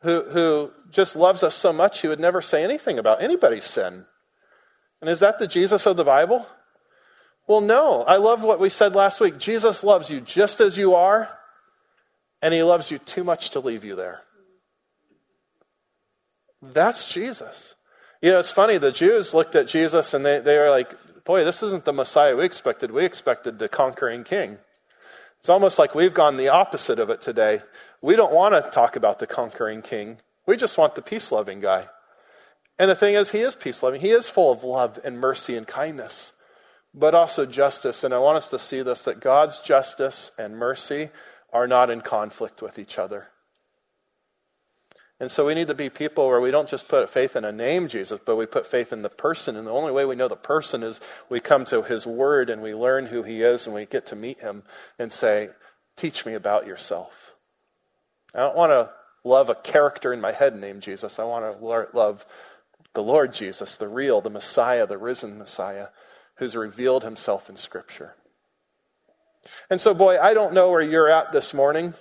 who, 0.03 0.23
who 0.31 0.71
just 0.91 1.17
loves 1.17 1.43
us 1.43 1.55
so 1.55 1.73
much 1.73 2.01
he 2.01 2.09
would 2.09 2.21
never 2.21 2.41
say 2.41 2.63
anything 2.63 2.99
about 2.99 3.23
anybody's 3.23 3.65
sin. 3.65 4.05
And 5.01 5.11
is 5.11 5.21
that 5.21 5.39
the 5.39 5.47
Jesus 5.47 5.87
of 5.87 5.97
the 5.97 6.05
Bible? 6.05 6.47
Well, 7.47 7.61
no. 7.61 8.03
I 8.03 8.17
love 8.17 8.43
what 8.43 8.61
we 8.61 8.69
said 8.69 8.95
last 8.95 9.21
week. 9.21 9.39
Jesus 9.39 9.83
loves 9.83 10.11
you 10.11 10.21
just 10.21 10.61
as 10.61 10.77
you 10.77 10.95
are 10.95 11.29
and 12.41 12.53
he 12.53 12.63
loves 12.63 12.91
you 12.91 12.99
too 12.99 13.25
much 13.25 13.51
to 13.51 13.61
leave 13.61 13.85
you 13.85 13.97
there. 13.97 14.23
That's 16.61 17.13
Jesus. 17.13 17.75
You 18.21 18.31
know, 18.31 18.39
it's 18.39 18.51
funny, 18.51 18.79
the 18.79 18.93
Jews 18.93 19.35
looked 19.35 19.57
at 19.57 19.67
Jesus 19.67 20.15
and 20.15 20.25
they, 20.25 20.39
they 20.39 20.59
were 20.59 20.71
like, 20.71 20.95
boy, 21.25 21.45
this 21.45 21.63
isn't 21.63 21.85
the 21.85 21.93
Messiah 21.93 22.37
we 22.37 22.45
expected. 22.45 22.91
We 22.91 23.05
expected 23.05 23.59
the 23.59 23.69
conquering 23.69 24.25
king. 24.25 24.59
It's 25.41 25.49
almost 25.49 25.79
like 25.79 25.95
we've 25.95 26.15
gone 26.15 26.37
the 26.37 26.49
opposite 26.49 27.01
of 27.01 27.11
it 27.11 27.21
today. 27.21 27.63
We 28.01 28.15
don't 28.15 28.33
want 28.33 28.55
to 28.55 28.71
talk 28.71 28.95
about 28.95 29.19
the 29.19 29.27
conquering 29.27 29.83
king. 29.83 30.19
We 30.47 30.57
just 30.57 30.79
want 30.79 30.95
the 30.95 31.03
peace 31.03 31.33
loving 31.33 31.61
guy. 31.61 31.89
And 32.79 32.91
the 32.91 32.95
thing 32.95 33.15
is, 33.15 33.33
he 33.33 33.41
is 33.41 33.57
peace 33.57 33.83
loving. 33.83 34.01
He 34.01 34.11
is 34.11 34.29
full 34.29 34.53
of 34.53 34.63
love 34.63 35.01
and 35.03 35.19
mercy 35.19 35.57
and 35.57 35.67
kindness, 35.67 36.33
but 36.95 37.15
also 37.15 37.45
justice. 37.45 38.05
And 38.05 38.15
I 38.15 38.19
want 38.19 38.37
us 38.37 38.49
to 38.51 38.59
see 38.59 38.83
this 38.83 39.03
that 39.03 39.21
God's 39.21 39.59
justice 39.59 40.31
and 40.39 40.57
mercy 40.57 41.11
are 41.53 41.67
not 41.67 41.91
in 41.91 42.03
conflict 42.03 42.63
with 42.63 42.79
each 42.79 42.99
other. 42.99 43.29
And 45.23 45.31
so 45.31 45.47
we 45.47 45.55
need 45.55 45.69
to 45.69 45.75
be 45.75 45.89
people 45.89 46.27
where 46.27 46.41
we 46.41 46.51
don't 46.51 46.69
just 46.69 46.89
put 46.89 47.09
faith 47.09 47.37
in 47.37 47.45
a 47.45 47.53
name, 47.53 47.87
Jesus, 47.87 48.19
but 48.27 48.35
we 48.35 48.45
put 48.45 48.67
faith 48.67 48.93
in 48.93 49.03
the 49.03 49.09
person. 49.09 49.55
And 49.55 49.69
the 49.69 49.71
only 49.71 49.93
way 49.93 50.05
we 50.05 50.17
know 50.17 50.27
the 50.27 50.35
person 50.35 50.83
is 50.83 51.01
we 51.29 51.39
come 51.39 51.65
to 51.67 51.85
his 51.85 52.05
word 52.05 52.51
and 52.51 52.61
we 52.61 52.75
learn 52.75 53.07
who 53.07 53.23
he 53.23 53.41
is 53.41 53.65
and 53.65 53.73
we 53.73 53.87
get 53.87 54.05
to 54.07 54.17
meet 54.17 54.41
him 54.41 54.65
and 54.99 55.13
say, 55.13 55.51
Teach 55.95 56.27
me 56.27 56.35
about 56.35 56.67
yourself. 56.67 57.35
I 58.35 58.41
don't 58.41 58.57
want 58.57 58.73
to 58.73 58.91
love 59.23 59.49
a 59.49 59.55
character 59.55 60.13
in 60.13 60.21
my 60.21 60.33
head 60.33 60.57
named 60.57 60.83
Jesus. 60.83 61.21
I 61.21 61.25
want 61.25 61.45
to 61.45 61.97
love 61.97 62.27
the 62.93 63.03
Lord 63.05 63.33
Jesus, 63.33 63.77
the 63.77 63.87
real, 63.87 64.21
the 64.21 64.29
Messiah, 64.29 64.89
the 64.89 64.99
risen 64.99 65.39
Messiah, 65.39 65.91
who's 66.39 66.57
revealed 66.57 67.05
himself 67.05 67.49
in 67.49 67.55
Scripture. 67.55 68.17
And 69.71 69.81
so, 69.81 69.95
boy, 69.95 70.19
I 70.19 70.35
don't 70.35 70.53
know 70.53 70.73
where 70.73 70.83
you're 70.83 71.09
at 71.09 71.31
this 71.31 71.55
morning. 71.55 71.95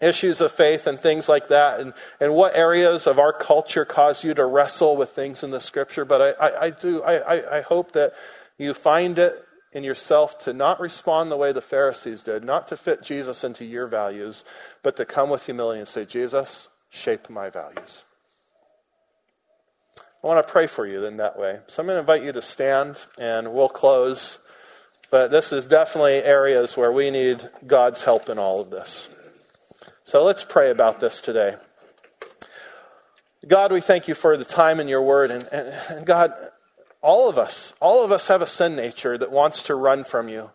Issues 0.00 0.40
of 0.40 0.52
faith 0.52 0.86
and 0.86 1.00
things 1.00 1.28
like 1.28 1.48
that, 1.48 1.80
and, 1.80 1.94
and 2.20 2.34
what 2.34 2.54
areas 2.54 3.06
of 3.06 3.18
our 3.18 3.32
culture 3.32 3.84
cause 3.84 4.24
you 4.24 4.34
to 4.34 4.44
wrestle 4.44 4.96
with 4.96 5.10
things 5.10 5.42
in 5.42 5.50
the 5.50 5.60
scripture. 5.60 6.04
But 6.04 6.38
I, 6.40 6.48
I, 6.48 6.62
I 6.64 6.70
do, 6.70 7.02
I, 7.02 7.58
I 7.58 7.60
hope 7.62 7.92
that 7.92 8.12
you 8.58 8.74
find 8.74 9.18
it 9.18 9.42
in 9.72 9.84
yourself 9.84 10.38
to 10.38 10.52
not 10.52 10.80
respond 10.80 11.30
the 11.30 11.36
way 11.36 11.52
the 11.52 11.60
Pharisees 11.60 12.22
did, 12.22 12.44
not 12.44 12.66
to 12.68 12.76
fit 12.76 13.02
Jesus 13.02 13.44
into 13.44 13.64
your 13.64 13.86
values, 13.86 14.44
but 14.82 14.96
to 14.96 15.04
come 15.04 15.28
with 15.28 15.44
humility 15.44 15.78
and 15.78 15.88
say, 15.88 16.04
Jesus, 16.04 16.68
shape 16.88 17.28
my 17.28 17.50
values. 17.50 18.04
I 20.24 20.26
want 20.26 20.44
to 20.44 20.50
pray 20.50 20.66
for 20.66 20.86
you 20.86 21.04
in 21.04 21.18
that 21.18 21.38
way. 21.38 21.60
So 21.66 21.82
I'm 21.82 21.86
going 21.86 21.96
to 21.96 22.00
invite 22.00 22.24
you 22.24 22.32
to 22.32 22.42
stand 22.42 23.04
and 23.18 23.52
we'll 23.52 23.68
close. 23.68 24.38
But 25.10 25.30
this 25.30 25.52
is 25.52 25.66
definitely 25.66 26.22
areas 26.22 26.76
where 26.76 26.90
we 26.90 27.10
need 27.10 27.48
God's 27.66 28.02
help 28.02 28.28
in 28.28 28.38
all 28.38 28.60
of 28.60 28.70
this. 28.70 29.08
So 30.06 30.22
let's 30.22 30.44
pray 30.44 30.70
about 30.70 31.00
this 31.00 31.20
today. 31.20 31.56
God, 33.48 33.72
we 33.72 33.80
thank 33.80 34.06
you 34.06 34.14
for 34.14 34.36
the 34.36 34.44
time 34.44 34.78
in 34.78 34.86
your 34.86 35.02
word. 35.02 35.32
And, 35.32 35.48
and, 35.50 35.74
and, 35.90 36.06
God, 36.06 36.32
all 37.02 37.28
of 37.28 37.38
us, 37.38 37.74
all 37.80 38.04
of 38.04 38.12
us 38.12 38.28
have 38.28 38.40
a 38.40 38.46
sin 38.46 38.76
nature 38.76 39.18
that 39.18 39.32
wants 39.32 39.64
to 39.64 39.74
run 39.74 40.04
from 40.04 40.28
you. 40.28 40.50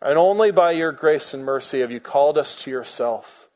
And 0.00 0.16
only 0.16 0.52
by 0.52 0.70
your 0.70 0.92
grace 0.92 1.34
and 1.34 1.44
mercy 1.44 1.80
have 1.80 1.90
you 1.90 1.98
called 1.98 2.38
us 2.38 2.54
to 2.54 2.70
yourself. 2.70 3.48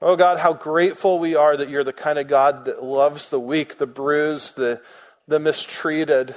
Oh 0.00 0.14
God, 0.14 0.38
how 0.38 0.52
grateful 0.52 1.18
we 1.18 1.34
are 1.34 1.56
that 1.56 1.68
you're 1.68 1.82
the 1.82 1.92
kind 1.92 2.16
of 2.16 2.28
God 2.28 2.64
that 2.66 2.84
loves 2.84 3.30
the 3.30 3.40
weak, 3.40 3.78
the 3.78 3.88
bruised, 3.88 4.54
the, 4.54 4.80
the 5.26 5.40
mistreated. 5.40 6.36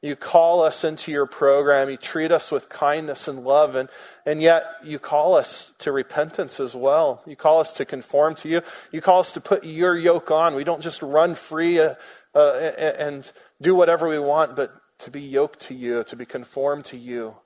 You 0.00 0.16
call 0.16 0.62
us 0.62 0.84
into 0.84 1.12
your 1.12 1.26
program. 1.26 1.90
You 1.90 1.98
treat 1.98 2.32
us 2.32 2.50
with 2.50 2.70
kindness 2.70 3.28
and 3.28 3.44
love. 3.44 3.74
And, 3.74 3.90
and 4.26 4.40
yet 4.40 4.66
you 4.82 4.98
call 4.98 5.34
us 5.34 5.72
to 5.78 5.92
repentance 5.92 6.60
as 6.60 6.74
well. 6.74 7.22
You 7.26 7.36
call 7.36 7.60
us 7.60 7.72
to 7.74 7.84
conform 7.84 8.34
to 8.36 8.48
you. 8.48 8.62
You 8.90 9.00
call 9.00 9.20
us 9.20 9.32
to 9.32 9.40
put 9.40 9.64
your 9.64 9.96
yoke 9.96 10.30
on. 10.30 10.54
We 10.54 10.64
don't 10.64 10.82
just 10.82 11.02
run 11.02 11.34
free 11.34 11.78
uh, 11.80 11.94
uh, 12.34 12.72
and 12.98 13.30
do 13.60 13.74
whatever 13.74 14.08
we 14.08 14.18
want, 14.18 14.56
but 14.56 14.74
to 15.00 15.10
be 15.10 15.20
yoked 15.20 15.60
to 15.60 15.74
you, 15.74 16.04
to 16.04 16.16
be 16.16 16.24
conformed 16.24 16.86
to 16.86 16.96
you. 16.96 17.36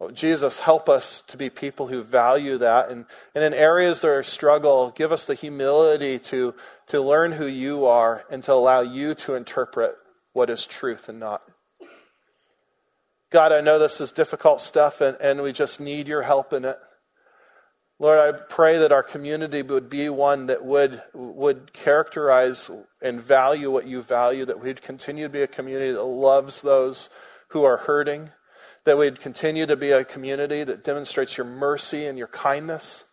Oh, 0.00 0.10
Jesus, 0.10 0.60
help 0.60 0.88
us 0.88 1.22
to 1.26 1.36
be 1.36 1.50
people 1.50 1.88
who 1.88 2.02
value 2.02 2.56
that. 2.58 2.88
And, 2.88 3.04
and 3.34 3.44
in 3.44 3.52
areas 3.52 4.00
that 4.00 4.08
are 4.08 4.22
struggle, 4.22 4.94
give 4.96 5.12
us 5.12 5.26
the 5.26 5.34
humility 5.34 6.18
to, 6.20 6.54
to 6.86 7.02
learn 7.02 7.32
who 7.32 7.44
you 7.44 7.84
are 7.84 8.24
and 8.30 8.42
to 8.44 8.54
allow 8.54 8.80
you 8.80 9.14
to 9.16 9.34
interpret 9.34 9.96
what 10.32 10.48
is 10.48 10.64
truth 10.64 11.10
and 11.10 11.20
not. 11.20 11.42
God, 13.30 13.52
I 13.52 13.60
know 13.60 13.78
this 13.78 14.00
is 14.00 14.12
difficult 14.12 14.60
stuff 14.60 15.00
and, 15.00 15.16
and 15.20 15.42
we 15.42 15.52
just 15.52 15.80
need 15.80 16.08
your 16.08 16.22
help 16.22 16.52
in 16.52 16.64
it. 16.64 16.78
Lord, 17.98 18.18
I 18.18 18.38
pray 18.38 18.78
that 18.78 18.92
our 18.92 19.02
community 19.02 19.62
would 19.62 19.90
be 19.90 20.08
one 20.08 20.46
that 20.46 20.64
would, 20.64 21.02
would 21.12 21.72
characterize 21.72 22.70
and 23.02 23.20
value 23.20 23.70
what 23.70 23.86
you 23.86 24.02
value, 24.02 24.46
that 24.46 24.62
we'd 24.62 24.80
continue 24.80 25.24
to 25.24 25.28
be 25.28 25.42
a 25.42 25.46
community 25.46 25.92
that 25.92 26.02
loves 26.02 26.62
those 26.62 27.10
who 27.48 27.62
are 27.64 27.76
hurting 27.76 28.30
that 28.84 28.98
we'd 28.98 29.20
continue 29.20 29.66
to 29.66 29.76
be 29.76 29.90
a 29.90 30.04
community 30.04 30.64
that 30.64 30.84
demonstrates 30.84 31.36
your 31.36 31.46
mercy 31.46 32.06
and 32.06 32.16
your 32.16 32.28
kindness, 32.28 33.04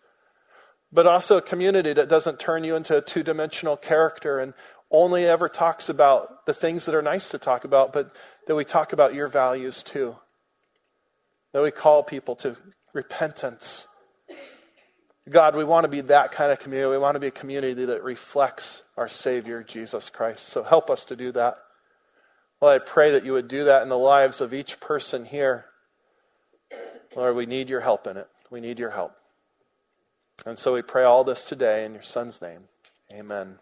but 0.91 1.05
also 1.05 1.37
a 1.37 1.41
community 1.41 1.93
that 1.93 2.07
doesn't 2.07 2.39
turn 2.39 2.63
you 2.63 2.75
into 2.75 2.97
a 2.97 3.01
two 3.01 3.23
dimensional 3.23 3.75
character 3.75 4.39
and 4.39 4.53
only 4.89 5.25
ever 5.25 5.49
talks 5.49 5.89
about 5.89 6.45
the 6.45 6.53
things 6.53 6.85
that 6.85 6.95
are 6.95 7.01
nice 7.01 7.27
to 7.29 7.37
talk 7.37 7.65
about, 7.65 7.91
but 7.91 8.13
that 8.47 8.55
we 8.55 8.65
talk 8.65 8.93
about 8.93 9.13
your 9.13 9.27
values 9.27 9.83
too. 9.83 10.15
That 11.53 11.61
we 11.61 11.71
call 11.71 12.03
people 12.03 12.35
to 12.37 12.57
repentance. 12.93 13.87
God, 15.29 15.55
we 15.55 15.63
want 15.63 15.83
to 15.83 15.89
be 15.89 16.01
that 16.01 16.31
kind 16.31 16.51
of 16.51 16.59
community. 16.59 16.89
We 16.89 16.97
want 16.97 17.15
to 17.15 17.19
be 17.19 17.27
a 17.27 17.31
community 17.31 17.85
that 17.85 18.03
reflects 18.03 18.83
our 18.95 19.09
Savior, 19.09 19.63
Jesus 19.63 20.09
Christ. 20.09 20.47
So 20.47 20.63
help 20.63 20.89
us 20.89 21.05
to 21.05 21.15
do 21.15 21.31
that. 21.33 21.57
Well, 22.59 22.71
I 22.71 22.79
pray 22.79 23.11
that 23.11 23.25
you 23.25 23.33
would 23.33 23.47
do 23.47 23.65
that 23.65 23.83
in 23.83 23.89
the 23.89 23.97
lives 23.97 24.41
of 24.41 24.53
each 24.53 24.79
person 24.79 25.25
here. 25.25 25.65
Lord, 27.15 27.35
we 27.35 27.45
need 27.45 27.69
your 27.69 27.81
help 27.81 28.07
in 28.07 28.17
it. 28.17 28.27
We 28.49 28.61
need 28.61 28.79
your 28.79 28.91
help. 28.91 29.13
And 30.45 30.57
so 30.57 30.73
we 30.73 30.81
pray 30.81 31.03
all 31.03 31.23
this 31.23 31.45
today 31.45 31.85
in 31.85 31.93
your 31.93 32.03
Son's 32.03 32.41
name. 32.41 32.63
Amen. 33.11 33.59